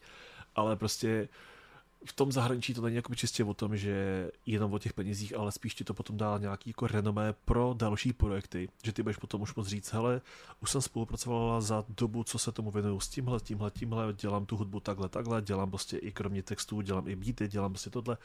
[0.55, 1.29] Ale prostě
[2.05, 5.51] v tom zahraničí to není jako čistě o tom, že jenom o těch penězích, ale
[5.51, 9.41] spíš ti to potom dá nějaký jako renomé pro další projekty, že ty budeš potom
[9.41, 10.21] už moc říct, hele,
[10.59, 14.57] už jsem spolupracovala za dobu, co se tomu věnuju s tímhle, tímhle, tímhle, dělám tu
[14.57, 18.17] hudbu takhle, takhle, dělám prostě i kromě textů, dělám i beaty, dělám prostě tohle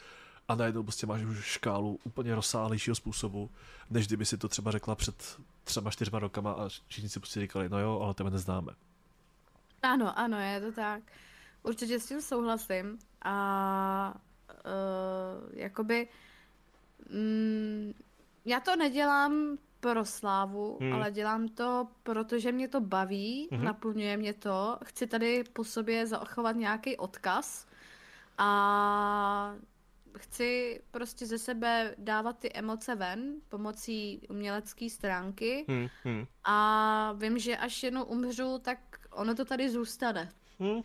[0.47, 3.49] a najednou prostě máš už škálu úplně rozsáhlejšího způsobu,
[3.89, 7.69] než kdyby si to třeba řekla před třeba čtyřma rokama a všichni si prostě říkali,
[7.69, 8.71] no jo, ale tebe neznáme.
[9.81, 11.03] Ano, ano, je to tak.
[11.63, 14.13] Určitě s tím souhlasím a
[14.49, 16.07] uh, jakoby
[17.09, 17.93] mm,
[18.45, 20.93] já to nedělám pro slávu, hmm.
[20.93, 23.63] ale dělám to, protože mě to baví, hmm.
[23.63, 27.67] naplňuje mě to, chci tady po sobě zachovat nějaký odkaz
[28.37, 29.55] a
[30.17, 36.25] chci prostě ze sebe dávat ty emoce ven pomocí umělecké stránky hmm, hmm.
[36.43, 38.79] a vím, že až jednou umřu, tak
[39.11, 40.29] ono to tady zůstane.
[40.59, 40.81] Hmm.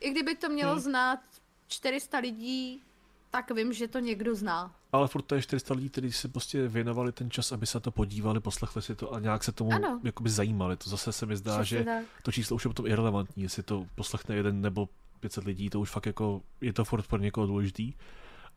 [0.00, 0.80] I kdyby to mělo hmm.
[0.80, 1.20] znát
[1.68, 2.82] 400 lidí,
[3.30, 4.74] tak vím, že to někdo zná.
[4.92, 7.90] Ale furt to je 400 lidí, kteří si prostě věnovali ten čas, aby se to
[7.90, 10.00] podívali, poslechli si to a nějak se tomu ano.
[10.04, 10.76] jakoby zajímali.
[10.76, 12.04] To zase se mi zdá, Přesně že tak.
[12.22, 14.88] to číslo už je potom irrelevantní, jestli to poslechne jeden nebo
[15.20, 17.92] 500 lidí, to už fakt jako, je to furt pro někoho důležitý.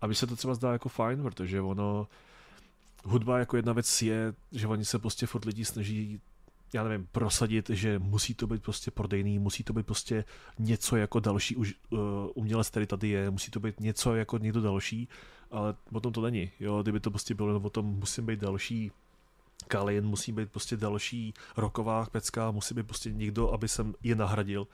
[0.02, 2.08] A mi se to třeba zdá jako fajn, protože ono,
[3.04, 6.22] hudba jako jedna věc je, že oni se prostě furt lidi snaží
[6.74, 10.26] já nevím, prosadit, že musí to být prostě prodejný, musí to být prostě
[10.60, 12.00] něco jako další už, uh,
[12.34, 15.08] umělec, který tady je, musí to být něco jako někdo další,
[15.52, 18.92] ale potom to není, jo, kdyby to prostě bylo o tom, musím být další
[19.68, 24.68] Kalin, musí být prostě další roková pecka, musí být prostě někdo, aby jsem je nahradil,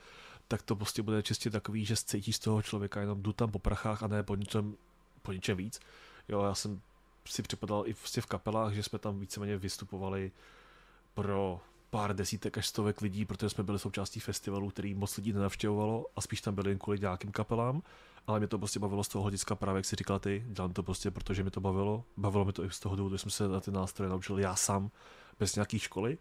[0.48, 3.58] tak to prostě bude čistě takový, že cítí z toho člověka jenom jdu tam po
[3.58, 4.76] prachách a ne po něčem,
[5.22, 5.80] po něčem víc.
[6.28, 6.80] Jo, já jsem
[7.26, 10.32] si připadal i prostě v kapelách, že jsme tam víceméně vystupovali
[11.14, 11.60] pro
[11.94, 16.20] pár desítek až stovek lidí, protože jsme byli součástí festivalu, který moc lidí nenavštěvovalo a
[16.20, 17.82] spíš tam byli jen kvůli nějakým kapelám,
[18.26, 20.82] ale mě to prostě bavilo z toho hlediska právě, jak si říkal ty, dělám to
[20.82, 22.04] prostě, protože mi to bavilo.
[22.16, 24.56] Bavilo mi to i z toho důvodu, že jsem se na ty nástroje naučil já
[24.56, 24.90] sám,
[25.38, 26.18] bez nějaké školy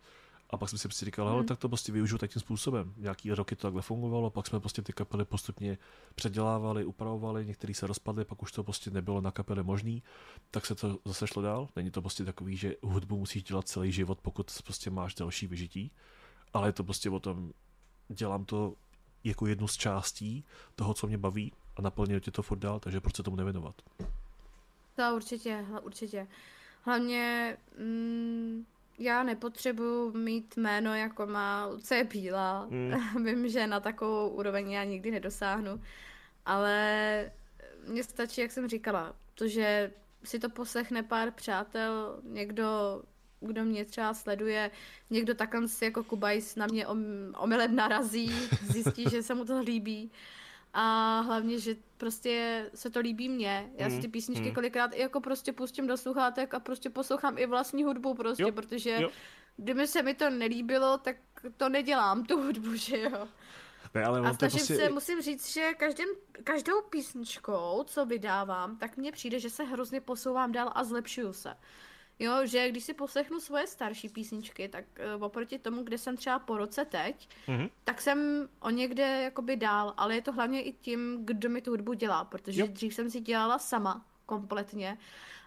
[0.53, 1.45] a pak jsem si prostě říkal, hmm.
[1.45, 2.93] tak to prostě využiju takým způsobem.
[2.97, 5.77] Nějaký roky to takhle fungovalo, pak jsme prostě ty kapely postupně
[6.15, 10.03] předělávali, upravovali, některý se rozpadly, pak už to prostě nebylo na kapele možný,
[10.51, 11.69] tak se to zase šlo dál.
[11.75, 15.91] Není to prostě takový, že hudbu musíš dělat celý život, pokud prostě máš další vyžití,
[16.53, 17.51] ale je to prostě o tom,
[18.09, 18.73] dělám to
[19.23, 23.01] jako jednu z částí toho, co mě baví a naplňuje tě to furt dál, takže
[23.01, 23.81] proč se tomu nevěnovat?
[24.95, 26.27] To určitě, určitě.
[26.85, 28.65] Hlavně mm,
[28.99, 32.67] já nepotřebuji mít jméno jako má Lucie Bílá.
[32.69, 32.93] Mm.
[33.25, 35.81] Vím, že na takovou úroveň já nikdy nedosáhnu.
[36.45, 37.31] Ale
[37.87, 39.91] mně stačí, jak jsem říkala, to, že
[40.23, 43.01] si to poslechne pár přátel, někdo,
[43.39, 44.71] kdo mě třeba sleduje,
[45.09, 46.87] někdo takhle si jako Kubajs na mě
[47.37, 50.11] omylem narazí, zjistí, že se mu to líbí
[50.73, 53.71] a hlavně, že prostě se to líbí mně.
[53.77, 54.55] Já si ty mm, písničky mm.
[54.55, 58.51] kolikrát i jako prostě pustím do sluchátek a prostě poslouchám i vlastní hudbu prostě, jo,
[58.51, 59.09] protože jo.
[59.57, 61.15] kdyby se mi to nelíbilo, tak
[61.57, 63.27] to nedělám, tu hudbu, že jo.
[63.93, 64.75] Ne, ale a snažím prostě...
[64.75, 66.07] se, musím říct, že každým,
[66.43, 71.55] každou písničkou, co vydávám, tak mně přijde, že se hrozně posouvám dál a zlepšuju se.
[72.19, 74.85] Jo, že když si poslechnu svoje starší písničky, tak
[75.15, 77.69] uh, oproti tomu, kde jsem třeba po roce teď, mm-hmm.
[77.83, 81.71] tak jsem o někde jakoby dál, ale je to hlavně i tím, kdo mi tu
[81.71, 82.67] hudbu dělá, protože jo.
[82.67, 84.97] dřív jsem si dělala sama kompletně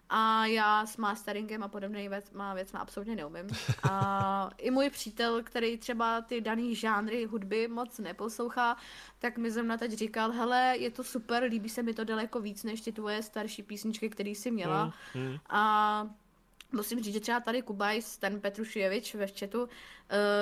[0.09, 3.47] a já s masteringem a podobné věc, má věc má absolutně neumím.
[3.91, 8.77] A i můj přítel, který třeba ty daný žánry hudby moc neposlouchá,
[9.19, 12.65] tak mi zrovna teď říkal, hele, je to super, líbí se mi to daleko víc,
[12.65, 14.95] než ty tvoje starší písničky, které jsi měla.
[15.15, 15.39] Mm, mm.
[15.49, 16.07] A
[16.77, 19.69] Musím říct, že třeba tady Kubajs, ten Petruševič ve chatu, uh,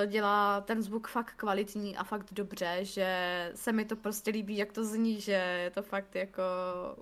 [0.06, 3.08] dělá ten zvuk fakt kvalitní a fakt dobře, že
[3.54, 6.42] se mi to prostě líbí, jak to zní, že je to fakt jako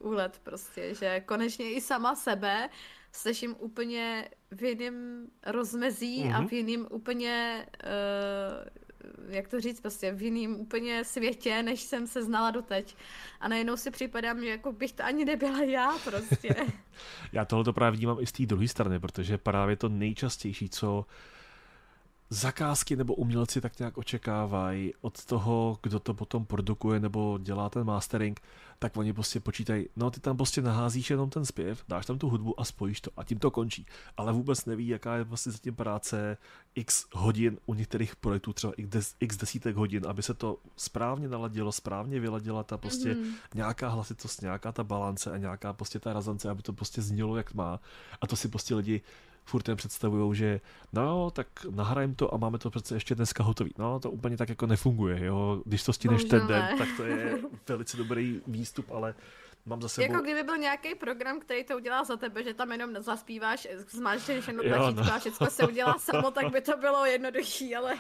[0.01, 2.69] úlet prostě, že konečně i sama sebe
[3.13, 6.37] slyším úplně v jiném rozmezí mm-hmm.
[6.37, 6.49] a mhm.
[6.49, 8.82] v jiném úplně uh,
[9.29, 12.97] jak to říct, prostě v jiném úplně světě, než jsem se znala doteď.
[13.41, 16.55] A najednou si připadám, že jako bych to ani nebyla já prostě.
[17.33, 21.07] já tohle to právě vnímám i z té druhé strany, protože právě to nejčastější, co
[22.33, 27.85] zakázky nebo umělci tak nějak očekávají od toho, kdo to potom produkuje nebo dělá ten
[27.85, 28.41] mastering,
[28.79, 32.29] tak oni prostě počítají, no ty tam prostě naházíš jenom ten zpěv, dáš tam tu
[32.29, 33.87] hudbu a spojíš to a tím to končí.
[34.17, 36.37] Ale vůbec neví, jaká je vlastně zatím práce
[36.75, 41.73] x hodin u některých projektů, třeba x, x desítek hodin, aby se to správně naladilo,
[41.73, 43.35] správně vyladila ta prostě mm-hmm.
[43.55, 47.55] nějaká hlasitost, nějaká ta balance a nějaká prostě ta razance, aby to prostě znělo jak
[47.55, 47.81] má.
[48.21, 49.01] A to si prostě lidi
[49.45, 50.61] furt jen představují, že
[50.93, 53.75] no, tak nahrajeme to a máme to přece ještě dneska hotový.
[53.79, 55.63] No, to úplně tak jako nefunguje, jo.
[55.65, 57.39] Když to stíneš ten den, tak to je
[57.69, 59.15] velice dobrý výstup, ale
[59.67, 60.13] mám za sebou...
[60.13, 64.49] Jako kdyby byl nějaký program, který to udělá za tebe, že tam jenom zaspíváš, zmáčkneš
[64.49, 65.15] jenom tlačítko no.
[65.15, 67.95] a všechno se udělá samo, tak by to bylo jednodušší, ale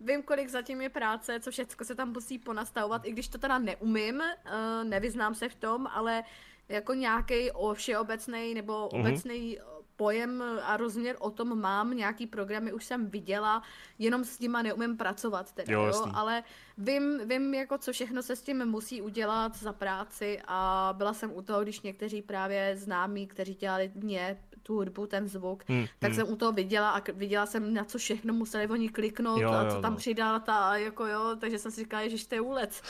[0.00, 3.58] vím, kolik zatím je práce, co všechno se tam musí ponastavovat, i když to teda
[3.58, 6.22] neumím, uh, nevyznám se v tom, ale
[6.68, 9.00] jako nějaký všeobecný nebo mm-hmm.
[9.00, 9.58] obecný
[10.00, 13.62] pojem a rozměr o tom mám, nějaký programy už jsem viděla,
[13.98, 16.06] jenom s nima neumím pracovat teda, jo, jo?
[16.14, 16.42] ale
[16.78, 21.30] vím, vím jako co všechno se s tím musí udělat za práci a byla jsem
[21.36, 26.10] u toho, když někteří právě známí, kteří dělali mě tu hudbu, ten zvuk, hmm, tak
[26.10, 26.16] hmm.
[26.16, 29.70] jsem u toho viděla a viděla jsem, na co všechno museli oni kliknout jo, a
[29.70, 29.96] co jo, tam no.
[29.96, 32.82] přidat a jako jo, takže jsem si říkala, že to je úlec.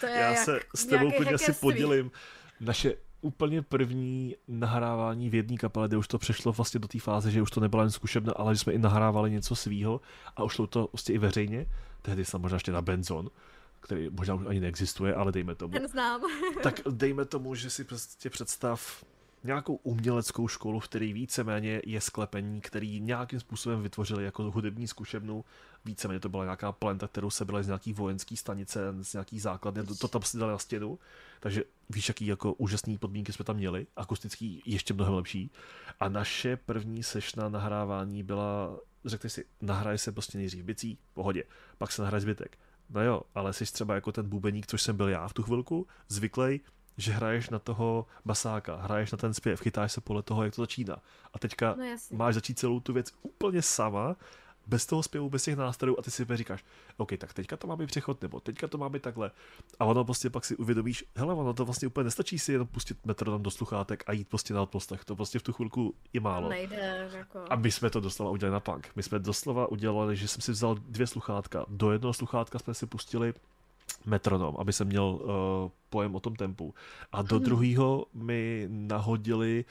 [0.00, 2.10] To je Já se s tebou klidně si podělím.
[2.60, 7.30] Naše úplně první nahrávání v jedné kapele, kde už to přešlo vlastně do té fáze,
[7.30, 10.00] že už to nebyla jen zkušebna, ale že jsme i nahrávali něco svýho
[10.36, 11.66] a už šlo to vlastně i veřejně.
[12.02, 13.30] Tehdy jsem možná ještě na Benzon,
[13.80, 15.72] který možná už ani neexistuje, ale dejme tomu.
[15.72, 16.20] Ten znám.
[16.62, 19.04] tak dejme tomu, že si prostě představ
[19.44, 25.44] nějakou uměleckou školu, v který víceméně je sklepení, který nějakým způsobem vytvořili jako hudební zkušebnu.
[25.84, 29.84] Víceméně to byla nějaká plenta, kterou se byla z nějaký vojenský stanice, z nějaký základny,
[29.84, 30.98] to, to tam si dali na stěnu.
[31.40, 35.50] Takže víš, jaký jako úžasný podmínky jsme tam měli, akustický ještě mnohem lepší.
[36.00, 41.44] A naše první sešna nahrávání byla, řekli si, nahraje se prostě nejdřív bicí, pohodě,
[41.78, 42.58] pak se nahraje zbytek.
[42.90, 45.86] No jo, ale jsi třeba jako ten bubeník, což jsem byl já v tu chvilku,
[46.08, 46.60] zvyklý,
[46.96, 50.62] že hraješ na toho basáka, hraješ na ten zpěv, chytáš se podle toho, jak to
[50.62, 50.96] začíná.
[51.32, 54.16] A teďka no máš začít celou tu věc úplně sama
[54.66, 56.64] bez toho zpěvu, bez těch nástrojů a ty si říkáš,
[56.96, 59.30] OK, tak teďka to má být přechod, nebo teďka to má být takhle.
[59.80, 63.06] A ono prostě pak si uvědomíš, hele, ono to vlastně úplně nestačí si jenom pustit
[63.06, 65.04] metronom do sluchátek a jít prostě na odposlech.
[65.04, 66.48] To prostě v tu chvilku je málo.
[66.48, 67.44] Nejde, jako...
[67.50, 68.90] A my jsme to doslova udělali na punk.
[68.96, 71.66] My jsme doslova udělali, že jsem si vzal dvě sluchátka.
[71.68, 73.34] Do jednoho sluchátka jsme si pustili
[74.06, 76.74] metronom, aby se měl uh, pojem o tom tempu.
[77.12, 77.44] A do hmm.
[77.44, 79.64] druhého mi nahodili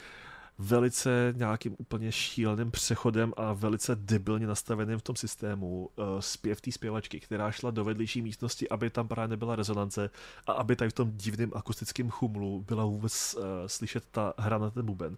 [0.58, 6.72] velice nějakým úplně šíleným přechodem a velice debilně nastaveným v tom systému uh, zpěv té
[6.72, 10.10] zpěvačky, která šla do vedlejší místnosti, aby tam právě nebyla rezonance
[10.46, 14.70] a aby tady v tom divném akustickém chumlu byla vůbec uh, slyšet ta hra na
[14.70, 15.16] ten buben.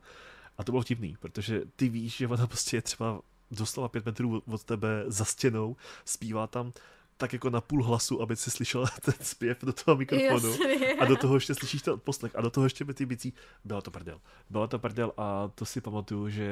[0.59, 3.21] A to bylo vtipný, protože ty víš, že ona prostě je třeba
[3.51, 6.73] doslova pět metrů od tebe za stěnou, zpívá tam
[7.17, 10.51] tak jako na půl hlasu, aby si slyšel ten zpěv do toho mikrofonu.
[10.51, 10.95] Jasně.
[10.95, 12.37] A do toho ještě slyšíš ten poslech.
[12.37, 13.35] A do toho ještě by ty bicí.
[13.65, 14.21] Byla to prdel.
[14.51, 16.49] Byla to prdel a to si pamatuju, že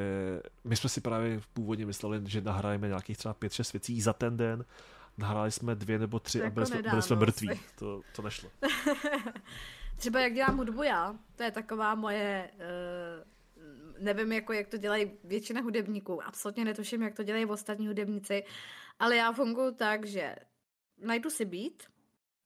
[0.64, 4.64] my jsme si právě původně mysleli, že nahrajeme nějakých třeba 5-6 věcí za ten den.
[5.18, 7.60] Nahráli jsme dvě nebo tři To a jako byli jsme, nedá, byli jsme mrtví.
[7.78, 8.50] To, to nešlo.
[9.96, 15.10] Třeba jak dělám hudbu já, to je taková moje, uh, nevím jako jak to dělají
[15.24, 18.44] většina hudebníků, absolutně netuším, jak to dělají ostatní hudebníci,
[18.98, 20.34] ale já funguji tak, že
[20.98, 21.72] najdu si beat,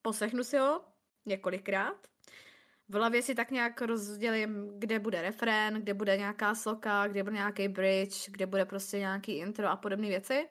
[0.01, 0.81] poslechnu si ho
[1.25, 1.95] několikrát,
[2.89, 7.35] v hlavě si tak nějak rozdělím, kde bude refrén, kde bude nějaká sloka, kde bude
[7.35, 10.47] nějaký bridge, kde bude prostě nějaký intro a podobné věci.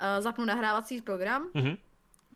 [0.00, 1.76] Uh, zapnu nahrávací program, Mhm.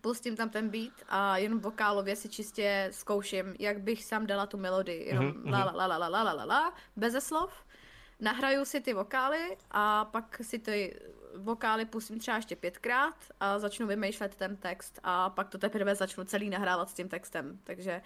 [0.01, 4.57] pustím tam ten beat a jenom vokálově si čistě zkouším, jak bych sám dala tu
[4.57, 7.53] melodii, jenom Mhm, la la la la la la la la la, beze slov.
[8.19, 10.99] Nahraju si ty vokály a pak si ty
[11.37, 16.23] vokály pustím třeba ještě pětkrát a začnu vymýšlet ten text a pak to teprve začnu
[16.23, 17.59] celý nahrávat s tím textem.
[17.63, 18.01] Takže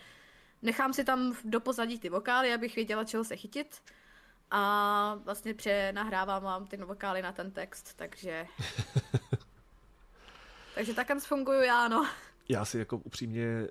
[0.61, 3.81] nechám si tam do pozadí ty vokály, abych věděla, čeho se chytit
[4.51, 8.47] a vlastně přenahrávám vám ty vokály na ten text, takže...
[10.75, 12.07] takže takhle funguju já, no.
[12.49, 13.67] Já si jako upřímně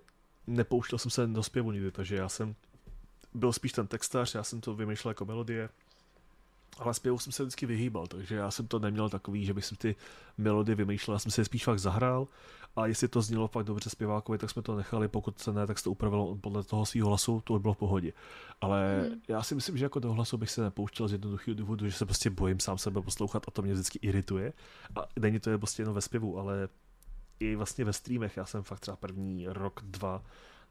[0.47, 2.55] nepouštěl jsem se do zpěvu nikdy, takže já jsem
[3.35, 5.69] byl spíš ten textař, já jsem to vymýšlel jako melodie,
[6.81, 9.77] ale zpěvu jsem se vždycky vyhýbal, takže já jsem to neměl takový, že bych si
[9.77, 9.97] ty
[10.39, 12.29] melodie vymýšlel, já jsem si je spíš fakt zahrál
[12.77, 15.79] a jestli to znělo fakt dobře zpěvákovi, tak jsme to nechali, pokud se ne, tak
[15.79, 18.13] se to upravilo podle toho svého hlasu, to by bylo v pohodě.
[18.61, 19.21] Ale Hmm.
[19.29, 22.07] já si myslím, že jako do hlasu bych se nepouštěl z jednoduchého důvodu, že se
[22.07, 24.53] prostě bojím sám sebe poslouchat a to mě vždycky irituje.
[24.97, 26.69] A není to je prostě jenom ve zpěvu, ale
[27.41, 30.23] i vlastně ve streamech, já jsem fakt třeba první rok, dva,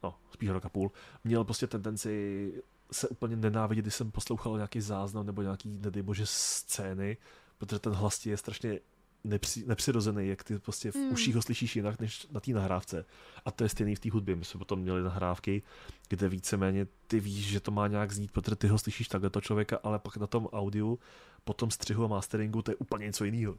[0.02, 0.92] no spíš rok a půl,
[1.24, 2.52] měl prostě tendenci
[2.92, 7.16] se úplně nenávidět, když jsem poslouchal nějaký záznam nebo nějaký, nedej bože, scény,
[7.58, 8.80] protože ten hlas ti je strašně
[9.24, 11.12] nepři, nepřirozený, jak ty prostě v Hmm.
[11.12, 13.04] uších ho slyšíš jinak než na té nahrávce.
[13.44, 14.36] A to je stejný v té hudbě.
[14.36, 15.62] My jsme potom měli nahrávky,
[16.08, 19.40] kde víceméně ty víš, že to má nějak znít, protože ty ho slyšíš takhle to
[19.40, 20.98] člověka, ale pak na tom audiu,
[21.44, 23.56] potom střihu a masteringu, to je úplně něco jiného.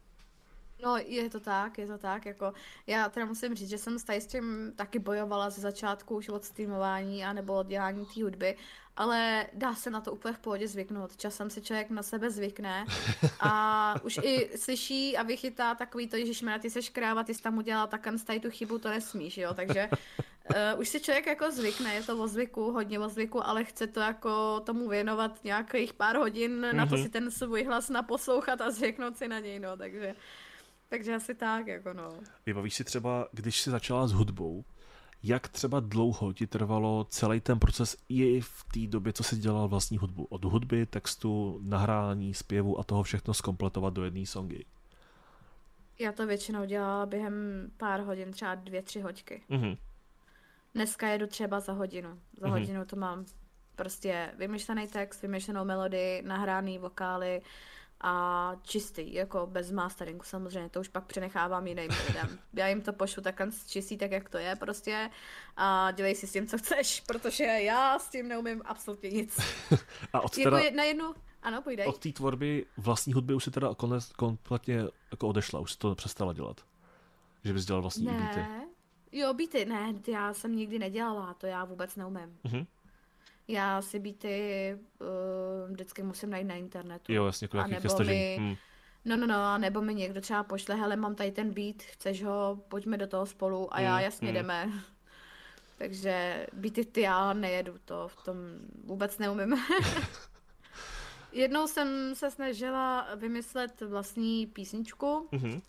[0.82, 2.52] No, je to tak, je to tak, jako
[2.86, 7.24] já teda musím říct, že jsem s tím taky bojovala ze začátku už od streamování
[7.24, 8.56] a nebo od dělání té hudby,
[8.96, 11.16] ale dá se na to úplně v pohodě zvyknout.
[11.16, 12.86] Časem si člověk na sebe zvykne
[13.40, 17.58] a už i slyší a vychytá takový to, že ty seš kráva, ty jsi tam
[17.58, 21.94] udělal takhle tady tu chybu, to nesmíš, jo, takže uh, už si člověk jako zvykne,
[21.94, 26.16] je to o zvyku, hodně o zvyku, ale chce to jako tomu věnovat nějakých pár
[26.16, 26.74] hodin, mm-hmm.
[26.74, 27.04] na to Mhm.
[27.04, 30.14] si ten svůj hlas naposlouchat a zvyknout si na něj, no, takže
[30.92, 32.12] takže asi tak, jako no.
[32.46, 34.64] Vybavíš si třeba, když jsi začala s hudbou,
[35.22, 39.68] jak třeba dlouho ti trvalo celý ten proces i v té době, co jsi dělal
[39.68, 40.24] vlastní hudbu?
[40.24, 44.64] Od hudby, textu, nahrání, zpěvu a toho všechno skompletovat do jedné songy.
[45.98, 47.34] Já to většinou dělala během
[47.76, 49.42] pár hodin, třeba dvě, tři hoďky.
[49.48, 49.76] Mhm.
[50.74, 52.18] Dneska jedu třeba za hodinu.
[52.40, 52.58] Za Mhm.
[52.58, 53.24] hodinu to mám
[53.76, 57.42] prostě vymyšlený text, vymyšlenou melodii, nahraný vokály
[58.02, 62.38] a čistý, jako bez masteringu samozřejmě, to už pak přenechávám jiným lidem.
[62.52, 65.10] Já jim to pošlu takhle čistý, tak jak to je prostě
[65.56, 69.40] a dělej si s tím, co chceš, protože já s tím neumím absolutně nic.
[70.12, 71.86] A od, Jako teda, je, na jednu, ano, půjdej.
[71.86, 74.80] od té tvorby vlastní hudby už si teda konec, kompletně
[75.10, 76.60] jako odešla, už si to přestala dělat.
[77.44, 78.36] Že bys dělal vlastní beaty.
[78.40, 78.66] Ne,
[79.12, 82.38] jo, beaty, ne, já jsem nikdy nedělala, to já vůbec neumím.
[82.44, 82.66] Mhm.
[83.48, 87.12] Já si beaty uh, vždycky musím najít na internetu.
[87.12, 88.18] Jo, jasně, jako A nějaký nebo kestažení.
[88.18, 88.56] mi- Hm.
[89.04, 92.58] No, no, no, nebo mi někdo třeba pošle, hele, mám tady ten beat, chceš ho,
[92.68, 94.34] pojďme do toho spolu a já, Mm, jasně, mm.
[94.34, 94.70] jdeme.
[95.78, 98.36] Takže beaty ty já nejedu, to v tom
[98.84, 99.56] vůbec neumím.
[101.32, 105.50] Jednou jsem se snažila vymyslet vlastní písničku, Mhm.
[105.52, 105.60] uh,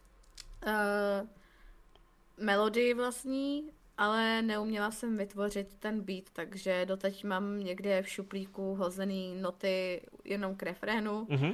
[2.37, 3.69] melodii vlastní,
[4.03, 10.55] ale neuměla jsem vytvořit ten beat, takže doteď mám někde v šuplíku hozený noty jenom
[10.55, 11.53] k refrénu, Mhm.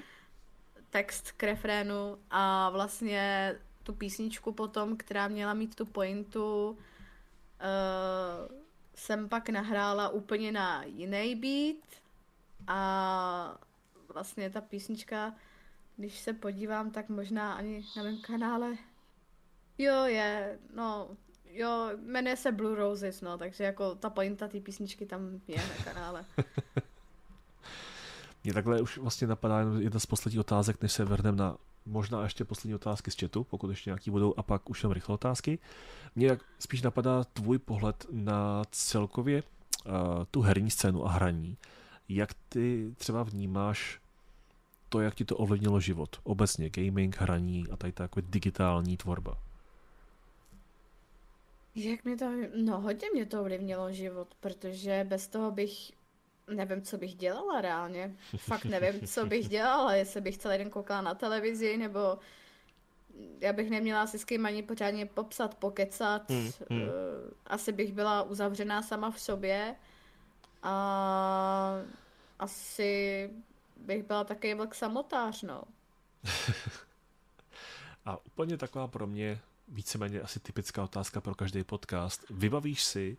[0.89, 6.77] text k refrénu a vlastně tu písničku potom, která měla mít tu pointu, uh,
[8.95, 12.01] jsem pak nahrála úplně na jiný beat
[12.67, 13.57] a
[14.13, 15.33] vlastně ta písnička,
[15.97, 18.77] když se podívám, tak možná ani na mém kanále
[19.77, 21.09] Jo, je, no,
[21.49, 25.83] jo, jmenuje se Blue Roses, no, takže jako ta pointa té písničky tam je na
[25.83, 26.25] kanále.
[28.43, 32.45] Mě takhle už vlastně napadá jedna z posledních otázek, než se vrhneme na možná ještě
[32.45, 35.59] poslední otázky z chatu, pokud ještě nějaký budou, a pak už jenom rychlé otázky.
[36.15, 39.93] Mě jak spíš napadá tvůj pohled na celkově uh,
[40.31, 41.57] tu herní scénu a hraní.
[42.09, 44.01] Jak ty třeba vnímáš
[44.89, 46.19] to, jak ti to ovlivnilo život?
[46.23, 49.37] Obecně gaming, hraní a tady ta jako digitální tvorba.
[51.75, 55.91] Jak mě to, no hodně mě to ovlivnilo život, protože bez toho bych,
[56.53, 58.15] nevím, co bych dělala reálně.
[58.37, 62.17] Fakt nevím, co bych dělala, jestli bych celý den koukala na televizi, nebo
[63.39, 66.29] já bych neměla asi s kým ani pořádně popsat, pokecat.
[66.29, 66.89] Hmm, hmm.
[67.47, 69.75] Asi bych byla uzavřená sama v sobě
[70.63, 71.81] a
[72.39, 73.29] asi
[73.77, 75.63] bych byla takový vlk samotář, no.
[78.05, 79.39] a úplně taková pro mě
[79.69, 82.25] víceméně asi typická otázka pro každý podcast.
[82.29, 83.17] Vybavíš si,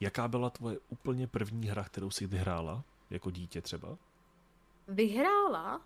[0.00, 3.98] jaká byla tvoje úplně první hra, kterou jsi kdy hrála, jako dítě třeba?
[4.88, 5.80] Vyhrála?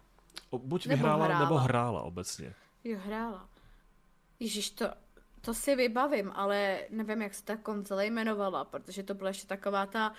[0.50, 1.44] O, buď nebo vyhrála, hrála.
[1.44, 2.54] nebo hrála obecně.
[2.84, 3.48] Jo, hrála.
[4.40, 4.86] Ježíš, to,
[5.40, 9.86] to si vybavím, ale nevím, jak se ta konzole jmenovala, protože to byla ještě taková
[9.86, 10.12] ta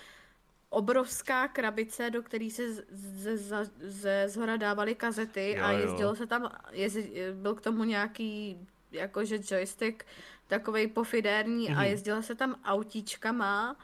[0.70, 6.16] obrovská krabice, do které se ze, ze, ze zhora dávaly kazety jo, a jezdilo jo.
[6.16, 8.58] se tam, jezdi, byl k tomu nějaký
[8.92, 10.04] jakože joystick
[10.48, 11.78] takovej pofidérní mm-hmm.
[11.78, 11.90] a mhm.
[11.90, 13.76] jezdila se tam autíčkama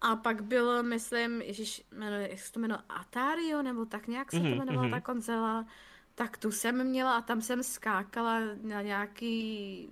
[0.00, 4.36] a pak byl, myslím, ježiš, jmenuje, jak se to jmenuje, Atario, nebo tak nějak se
[4.36, 4.90] mm-hmm, to mhm, jmenovala mm-hmm.
[4.90, 5.66] ta konzola,
[6.14, 9.88] tak tu jsem měla a tam jsem skákala na nějaký,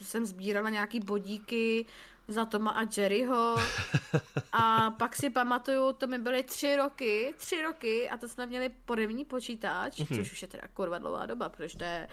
[0.00, 1.86] jsem sbírala nějaký bodíky,
[2.30, 3.56] za Toma a Jerryho.
[4.52, 8.68] A pak si pamatuju, to mi byly tři roky, tři roky a to jsme měli
[8.84, 10.16] podevní počítač, mm-hmm.
[10.16, 12.08] což už je teda kurva dlouhá doba, protože to je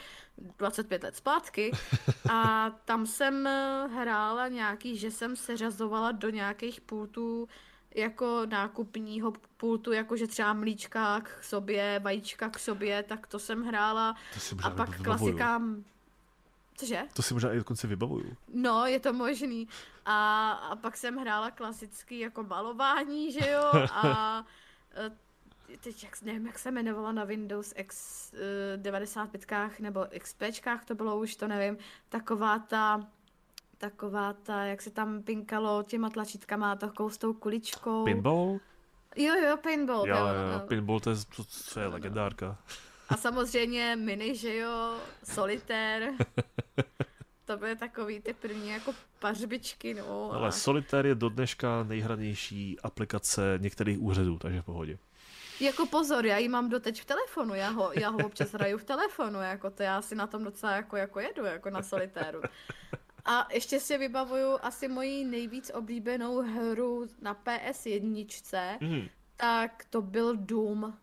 [0.58, 1.72] 25 let zpátky.
[2.32, 3.50] A tam jsem
[3.94, 7.48] hrála nějaký, že jsem seřazovala do nějakých pultů
[7.96, 14.16] jako nákupního pultu, jakože třeba mlíčka k sobě, vajíčka k sobě, tak to jsem hrála.
[14.50, 15.84] To a pak klasikám
[16.78, 17.04] Cože?
[17.14, 18.36] To si možná i dokonce vybavuju.
[18.54, 19.68] No, je to možný.
[20.06, 23.72] A, a pak jsem hrála klasický jako malování, že jo?
[23.92, 24.46] A
[24.96, 25.12] e,
[25.78, 28.34] teď jak, nevím, jak se jmenovala na Windows X
[28.76, 31.78] 95 e, nebo XPčkách, to bylo už, to nevím,
[32.10, 33.08] taková ta
[33.78, 38.06] taková ta, jak se tam pinkalo těma tlačítkama, takovou s tou kuličkou.
[38.06, 38.60] Pinball?
[39.16, 40.08] Jo, jo, pinball.
[40.08, 40.68] Jo, jo, jo.
[40.68, 41.44] pinball to je, to,
[41.74, 42.58] to je legendárka.
[43.10, 46.14] A samozřejmě mini, že jo, solitér.
[47.46, 50.32] To byly takový ty první jako pařbičky, no.
[50.34, 50.52] Ale a...
[50.52, 54.98] Solitér je do dneška nejhranější aplikace některých úřadů, takže v pohodě.
[55.60, 58.84] Jako pozor, já ji mám doteď v telefonu, já ho, já ho občas hraju v
[58.84, 62.42] telefonu, jako to já si na tom docela jako, jako jedu, jako na solitéru.
[63.26, 69.08] A ještě si vybavuju asi moji nejvíc oblíbenou hru na PS1, mm.
[69.38, 70.98] tak to byl Doom.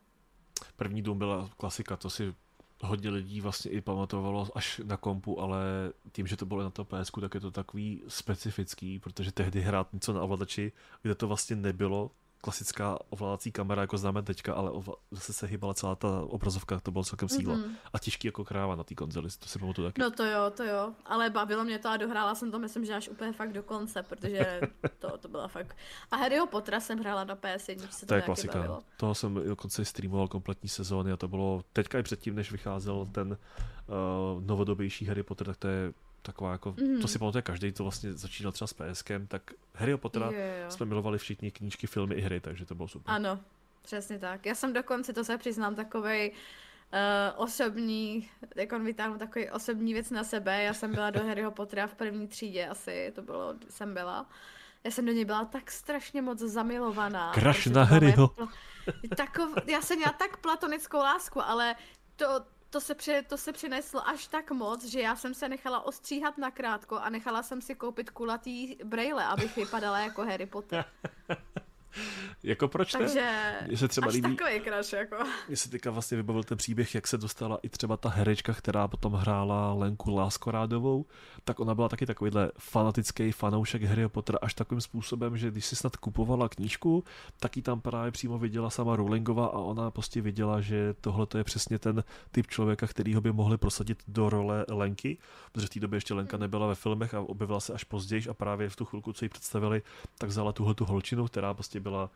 [0.76, 2.34] První Doom byla klasika, to si
[2.82, 5.64] hodně lidí vlastně i pamatovalo až na kompu, ale
[6.12, 9.92] tím, že to bylo na to PS, tak je to takový specifický, protože tehdy hrát
[9.92, 10.72] něco na ovladači,
[11.02, 12.10] kde to vlastně nebylo,
[12.44, 16.90] klasická ovládací kamera, jako známe teďka, ale ovla- zase se hýbala celá ta obrazovka, to
[16.90, 17.54] bylo celkem síla.
[17.54, 17.70] Mm-hmm.
[17.92, 20.00] A těžký jako kráva na té konzoli, to si pamatuju taky.
[20.00, 22.94] No to jo, to jo, ale bavilo mě to a dohrála jsem to, myslím, že
[22.94, 24.60] až úplně fakt do konce, protože
[24.98, 25.76] to, to byla fakt...
[26.10, 28.58] A Harryho Pottera jsem hrála na PS1, se to, to je klasika.
[28.58, 28.82] Bavilo.
[28.96, 33.28] Toho jsem dokonce streamoval kompletní sezóny a to bylo teďka i předtím, než vycházel ten
[33.30, 35.92] uh, novodobější Harry Potter, tak to je
[36.24, 37.00] taková jako, mm.
[37.00, 39.42] to si pamatuje každý, to vlastně začínal třeba s PSkem, tak
[39.74, 40.70] Harry Pottera jo, jo.
[40.70, 43.14] jsme milovali všichni knížky, filmy i hry, takže to bylo super.
[43.14, 43.40] Ano,
[43.82, 44.46] přesně tak.
[44.46, 50.24] Já jsem dokonce, to se přiznám, takovej uh, osobní, jako vytáhnu takový osobní věc na
[50.24, 50.62] sebe.
[50.62, 54.26] Já jsem byla do Harryho Pottera v první třídě asi, to bylo, jsem byla.
[54.84, 57.32] Já jsem do něj byla tak strašně moc zamilovaná.
[57.32, 58.34] Kraš na Harryho.
[59.16, 61.74] Takov, já jsem měla tak platonickou lásku, ale
[62.16, 62.26] to,
[62.74, 66.38] to se, při, to se přineslo až tak moc, že já jsem se nechala ostříhat
[66.38, 70.84] na krátko a nechala jsem si koupit kulatý braille, abych vypadala jako Harry Potter.
[72.42, 73.56] jako proč Takže ne?
[73.66, 75.16] Takže třeba až líbí, takový crush, jako.
[75.48, 78.88] Mně se teďka vlastně vybavil ten příběh, jak se dostala i třeba ta herečka, která
[78.88, 81.06] potom hrála Lenku Láskorádovou,
[81.44, 85.76] tak ona byla taky takovýhle fanatický fanoušek Harry Pottera až takovým způsobem, že když si
[85.76, 87.04] snad kupovala knížku,
[87.40, 91.44] tak ji tam právě přímo viděla sama Rowlingová a ona prostě viděla, že tohle je
[91.44, 95.18] přesně ten typ člověka, který ho by mohli prosadit do role Lenky,
[95.52, 98.34] protože v té době ještě Lenka nebyla ve filmech a objevila se až později a
[98.34, 99.82] právě v tu chvilku, co ji představili,
[100.18, 102.10] tak vzala tuhle tu holčinu, která prostě byla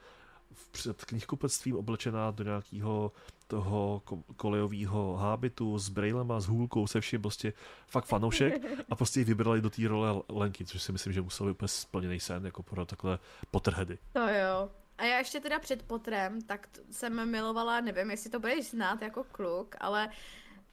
[0.70, 3.12] před knihkupectvím oblečená do nějakého
[3.46, 4.02] toho
[4.36, 7.52] kolejového hábitu s brejlema, s hůlkou, se vším, prostě
[7.86, 11.46] fakt fanoušek a prostě ji vybrali do té role Lenky, což si myslím, že musel
[11.46, 13.18] být úplně splněný sen, jako pro takhle
[13.50, 13.98] Potterheady.
[14.12, 14.70] To jo.
[14.98, 19.24] A já ještě teda před Potterem, tak jsem milovala, nevím, jestli to budeš znát jako
[19.24, 20.08] kluk, ale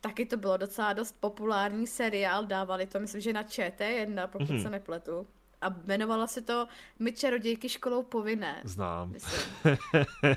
[0.01, 4.61] taky to bylo docela dost populární seriál, dávali to, myslím, že na ČT1, pokud mm-hmm.
[4.61, 5.27] se nepletu
[5.65, 6.67] a jmenovalo se to
[6.99, 8.61] My čarodějky školou povinné.
[8.63, 9.11] Znám.
[9.11, 9.77] Myslím.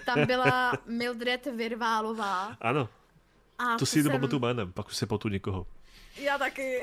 [0.06, 2.56] Tam byla Mildred Virválová.
[2.60, 2.88] Ano.
[3.59, 4.12] A to, si jsem...
[4.12, 5.66] pamatuju jménem, pak už si pamatuju někoho.
[6.18, 6.80] Já taky.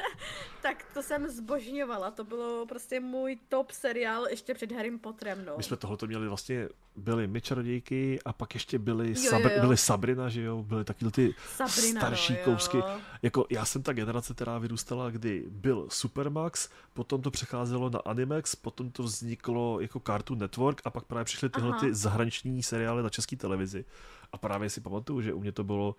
[0.62, 5.54] tak to jsem zbožňovala, to bylo prostě můj top seriál ještě před Harrym Potterem, no.
[5.56, 9.56] My jsme tohoto měli vlastně, byly my čarodějky a pak ještě byly, jo, Sabr- jo,
[9.56, 9.60] jo.
[9.60, 12.78] byly Sabrina, že jo, byly taky ty Sabrina, starší no, kousky.
[13.22, 18.56] Jako já jsem ta generace, která vyrůstala, kdy byl Supermax, potom to přecházelo na Animax,
[18.56, 21.80] potom to vzniklo jako Cartoon Network a pak právě přišly tyhle Aha.
[21.80, 23.84] ty zahraniční seriály na české televizi.
[24.32, 25.96] A právě si pamatuju, že u mě to bylo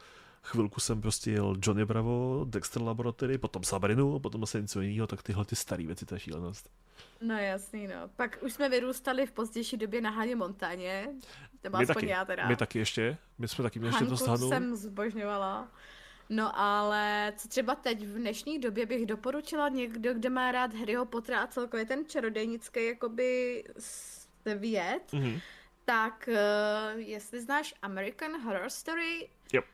[0.47, 5.23] chvilku jsem prostě jel Johnny Bravo, Dexter Laboratory, potom Sabrinu, potom asi něco jiného, tak
[5.23, 6.69] tyhle ty staré věci, to je šílenost.
[7.21, 7.95] No jasný, no.
[8.15, 11.09] Pak už jsme vyrůstali v pozdější době na Haně Montáně.
[11.63, 12.47] Nebo my aspoň taky, já teda.
[12.47, 13.17] My taky ještě.
[13.37, 15.71] My jsme taky měli ještě to Hanu jsem zbožňovala.
[16.29, 21.05] No ale co třeba teď v dnešní době bych doporučila někdo, kdo má rád Harryho
[21.05, 25.41] Pottera a celkově ten čarodejnický jakoby svět, mm-hmm.
[25.85, 29.65] tak uh, jestli znáš American Horror Story, yep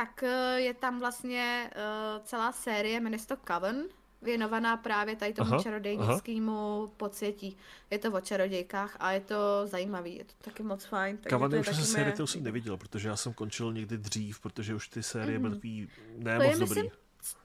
[0.00, 3.84] tak eh, je tam vlastně uh, celá série, jmenuje to Coven,
[4.22, 7.56] věnovaná právě tady tomu aha, čarodejnickému podsvětí.
[7.90, 11.18] Je to o čarodějkách a je to zajímavý, je to taky moc fajn.
[11.30, 14.88] Coven už se série, to jsem neviděl, protože já jsem končil někdy dřív, protože už
[14.88, 15.42] ty série mm.
[15.42, 16.82] byly takový ne to moc je, dobrý.
[16.82, 16.90] Myslím,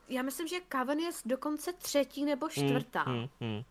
[0.09, 3.03] já myslím, že Coven je dokonce třetí nebo čtvrtá.
[3.03, 3.63] Mm, mm, mm.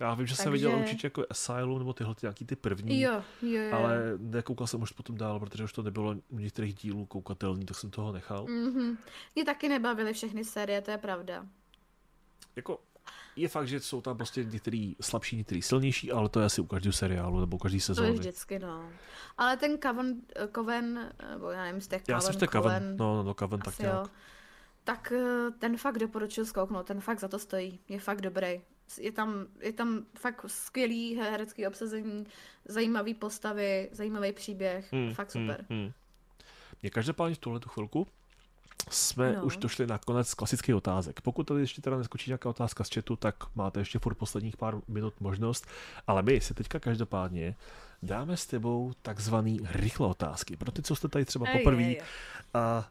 [0.00, 0.42] Já vím, že Takže...
[0.42, 3.76] jsem viděl určitě jako Asylum nebo tyhle ty, nějaký ty první, jo, jo, jo.
[3.76, 7.76] ale nekoukal jsem už potom dál, protože už to nebylo u některých dílů koukatelný, tak
[7.76, 8.44] jsem toho nechal.
[8.44, 8.96] Mm-hmm.
[9.34, 11.46] Mě taky nebavily všechny série, to je pravda.
[12.56, 12.78] Jako
[13.36, 16.66] je fakt, že jsou tam prostě některý slabší, některý silnější, ale to je asi u
[16.66, 18.08] každého seriálu nebo u každý sezóny.
[18.08, 18.88] To je vždycky, no.
[19.38, 20.20] Ale ten Coven,
[20.54, 23.78] Coven nebo já nevím, jestli Coven, Já jsem Coven, Coven, no, no, no Coven tak
[23.78, 23.94] nějak.
[23.94, 24.06] Jo.
[24.84, 28.60] Tak eh, ten fakt doporučuji zkouknout, ten fakt za to stojí, je fakt dobrý
[28.98, 32.26] je tam, je tam fakt skvělý herecký obsazení,
[32.64, 35.66] zajímavý postavy, zajímavý příběh, hmm, fakt hmm, super.
[35.70, 35.92] Hmm, hmm.
[36.82, 38.06] Mě každopádně v tuhle chvilku
[38.90, 39.44] jsme no.
[39.44, 41.20] už došli na konec klasických otázek.
[41.20, 44.76] Pokud tady ještě teda neskočí nějaká otázka z chatu, tak máte ještě furt posledních pár
[44.88, 45.66] minut možnost,
[46.06, 47.56] ale my se teďka každopádně
[48.02, 50.56] dáme s tebou takzvaný rychle otázky.
[50.56, 51.94] Pro ty, co jste tady třeba poprvé
[52.54, 52.88] a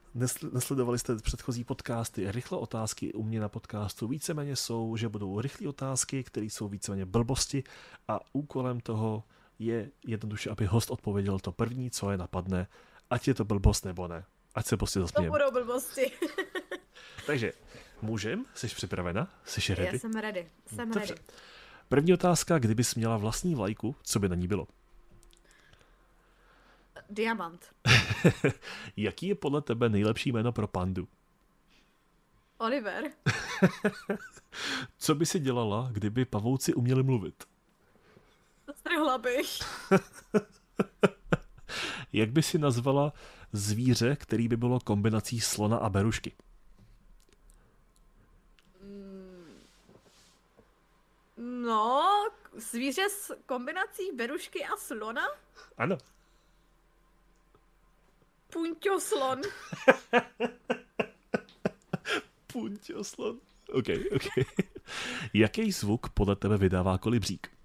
[0.52, 5.68] nesledovali jste předchozí podcasty, rychle otázky u mě na podcastu víceméně jsou, že budou rychlé
[5.68, 7.64] otázky, které jsou víceméně blbosti
[8.08, 9.24] a úkolem toho
[9.60, 12.68] je jednoduše, aby host odpověděl to první, co je napadne,
[13.10, 14.26] ať je to blbost nebo ne.
[14.56, 15.40] Ať se prostě zasmějeme.
[15.40, 16.12] To budou blbosti.
[17.26, 17.54] Takže,
[18.02, 18.46] můžem?
[18.54, 19.28] Jsi připravena?
[19.46, 19.96] Jsi ready?
[19.96, 20.50] Já jsem ready.
[20.68, 21.00] Jsem Dobře.
[21.00, 21.22] ready.
[21.90, 24.68] První otázka, kdybys měla vlastní vlajku, co by na ní bylo?
[27.10, 27.66] Diamant.
[28.98, 31.08] Jaký je podle tebe nejlepší jméno pro pandu?
[32.58, 33.04] Oliver.
[34.98, 37.44] Co by si dělala, kdyby pavouci uměli mluvit?
[38.68, 39.60] Zastrhla bych.
[42.14, 43.14] Jak by si nazvala
[43.52, 46.34] zvíře, který by bylo kombinací slona a berušky?
[51.38, 52.04] No,
[52.54, 55.22] zvíře s kombinací berušky a slona?
[55.78, 55.98] Ano.
[58.54, 59.42] Punťoslon.
[62.48, 63.40] Punťoslon.
[63.74, 63.86] OK,
[64.16, 64.46] OK.
[65.34, 67.59] Jaký zvuk podle tebe vydává kolibřík?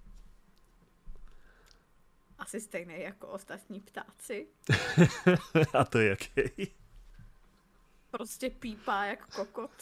[2.45, 4.47] Asi stejný jako ostatní ptáci.
[5.73, 6.71] A to je jaký?
[8.11, 9.71] Prostě pípá jak kokot.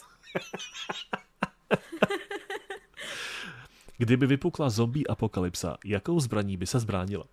[3.97, 7.25] Kdyby vypukla zombie apokalypsa, jakou zbraní by se zbránila?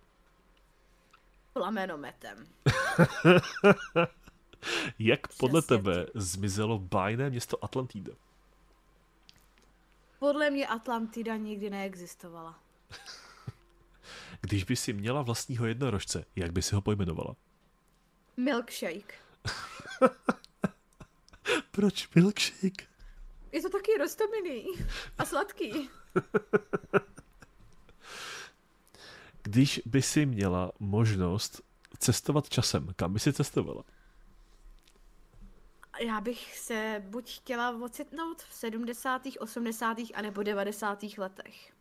[1.53, 2.47] Plamenometem.
[4.99, 6.21] Jak podle Přesně tebe tím.
[6.21, 8.13] zmizelo bájné město Atlantida?
[10.19, 12.59] Podle mě Atlantida nikdy neexistovala.
[14.41, 17.35] Když by si měla vlastního jednorožce, jak by si ho pojmenovala?
[18.37, 19.13] Milkshake.
[21.71, 22.87] Proč milkshake?
[23.51, 24.65] Je to taky roztomilý
[25.17, 25.89] a sladký.
[29.43, 31.61] Když by si měla možnost
[31.97, 33.83] cestovat časem, kam by si cestovala?
[35.99, 39.97] Já bych se buď chtěla ocitnout v 70., 80.
[40.13, 41.03] a nebo 90.
[41.17, 41.73] letech.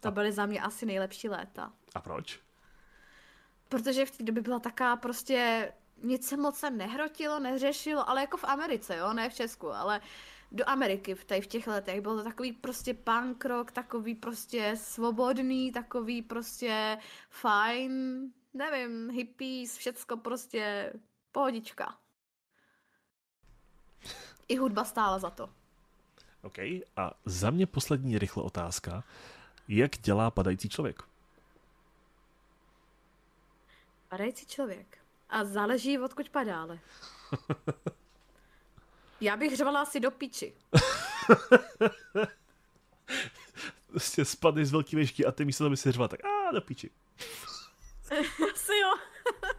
[0.00, 0.10] To a...
[0.10, 1.72] byly za mě asi nejlepší léta.
[1.94, 2.40] A proč?
[3.68, 5.72] Protože v té době byla taká prostě
[6.02, 10.00] nic se moc se nehrotilo, neřešilo, ale jako v Americe, jo, ne v Česku, ale
[10.52, 12.00] do Ameriky v, tady v těch letech.
[12.00, 16.98] Byl to takový prostě punk rock, takový prostě svobodný, takový prostě
[17.28, 17.92] fajn,
[18.54, 20.92] nevím, hippies, všecko prostě
[21.32, 21.98] pohodička.
[24.48, 25.50] I hudba stála za to.
[26.42, 26.58] OK,
[26.96, 29.04] a za mě poslední rychle otázka.
[29.72, 31.02] Jak dělá padající člověk?
[34.08, 34.98] Padající člověk.
[35.28, 36.78] A záleží, odkud padá, ale.
[39.20, 40.54] Já bych řvala asi do piči.
[43.86, 46.90] Prostě spadneš z velký vešky a ty místo, aby si řvala, tak a do piči.
[48.52, 48.94] asi jo.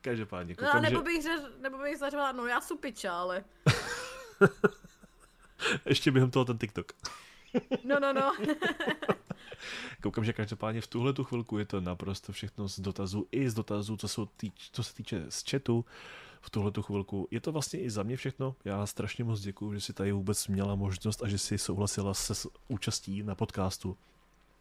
[0.00, 1.02] Každopádně, koukám, no, nebo, že...
[1.02, 3.44] bych řeř, nebo bych zařvala, no já jsou piča, ale...
[5.86, 6.92] Ještě během toho ten TikTok.
[7.84, 8.32] No, no, no.
[10.02, 13.54] Koukám, že každopádně v tuhle tu chvilku je to naprosto všechno z dotazů, i z
[13.54, 15.84] dotazů, co, jsou týč, co se týče z chatu,
[16.40, 17.28] v tuhle tu chvilku.
[17.30, 18.56] Je to vlastně i za mě všechno.
[18.64, 22.48] Já strašně moc děkuji, že jsi tady vůbec měla možnost a že jsi souhlasila se
[22.68, 23.96] účastí na podcastu.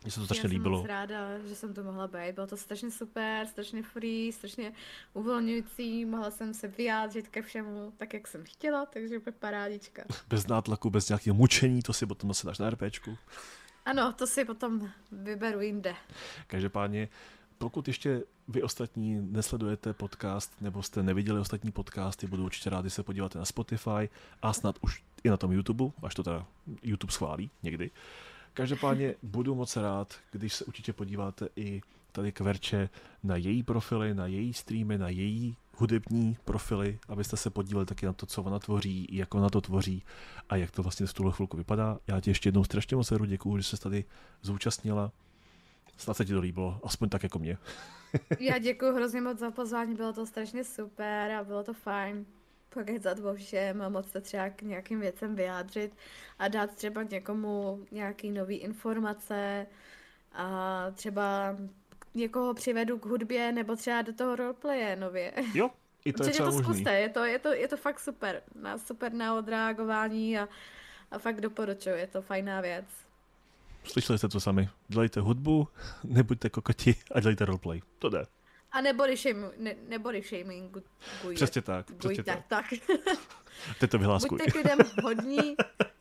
[0.03, 0.77] Mně se to strašně líbilo.
[0.77, 2.31] Já jsem ráda, že jsem to mohla být.
[2.35, 4.73] Bylo to strašně super, strašně free, strašně
[5.13, 6.05] uvolňující.
[6.05, 10.03] Mohla jsem se vyjádřit ke všemu tak, jak jsem chtěla, takže úplně parádička.
[10.27, 13.17] Bez nátlaku, bez nějakého mučení, to si potom zase dáš na RPčku.
[13.85, 15.95] Ano, to si potom vyberu jinde.
[16.47, 17.09] Každopádně,
[17.57, 23.03] pokud ještě vy ostatní nesledujete podcast nebo jste neviděli ostatní podcasty, budu určitě rádi se
[23.03, 24.09] podívat na Spotify
[24.41, 26.45] a snad už i na tom YouTube, až to teda
[26.84, 27.91] YouTube schválí někdy.
[28.53, 31.81] Každopádně budu moc rád, když se určitě podíváte i
[32.11, 32.89] tady k Verče
[33.23, 38.13] na její profily, na její streamy, na její hudební profily, abyste se podívali taky na
[38.13, 40.03] to, co ona tvoří, jak ona to tvoří
[40.49, 41.99] a jak to vlastně v tuhle chvilku vypadá.
[42.07, 44.05] Já ti ještě jednou strašně moc děkuju, že jsi tady
[44.41, 45.11] zúčastnila.
[45.97, 47.57] Snad se ti to líbilo, aspoň tak jako mě.
[48.39, 52.25] Já děkuji hrozně moc za pozvání, bylo to strašně super a bylo to fajn
[52.73, 55.95] pokecat o všem a moc se třeba k nějakým věcem vyjádřit
[56.39, 59.67] a dát třeba někomu nějaký nový informace
[60.33, 61.57] a třeba
[62.13, 65.33] někoho přivedu k hudbě nebo třeba do toho roleplaye nově.
[65.53, 65.69] Jo,
[66.05, 68.41] i to je třeba to zkuste, je to, je, to, je to fakt super.
[68.61, 70.47] Na, super na odreagování a,
[71.11, 72.85] a fakt doporučuji, je to fajná věc.
[73.83, 74.69] Slyšeli jste to sami.
[74.87, 75.67] Dělejte hudbu,
[76.03, 77.81] nebuďte kokoti a dělejte roleplay.
[77.99, 78.25] To jde.
[78.73, 80.77] A nebody, shame, ne, nebody shaming.
[81.35, 81.91] Přesně tak.
[81.97, 82.47] Přesně tak.
[82.47, 82.65] tak.
[83.79, 84.37] Teď to vyhláskuj.
[84.37, 85.55] Buďte k lidem hodní.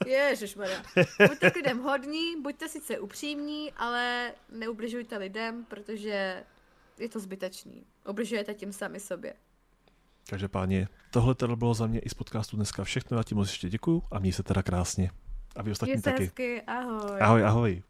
[0.06, 0.82] Ježišmarja.
[1.28, 6.44] Buďte k lidem hodní, buďte sice upřímní, ale neubližujte lidem, protože
[6.98, 7.84] je to zbytečný.
[8.06, 9.34] Obližujete tím sami sobě.
[10.30, 13.16] Každopádně, tohle teda bylo za mě i z podcastu dneska všechno.
[13.16, 15.10] Já ti moc ještě děkuju a měj se teda krásně.
[15.56, 16.24] A vy ostatní taky.
[16.24, 17.18] Hezky, ahoj.
[17.20, 17.82] Ahoj, ahoj.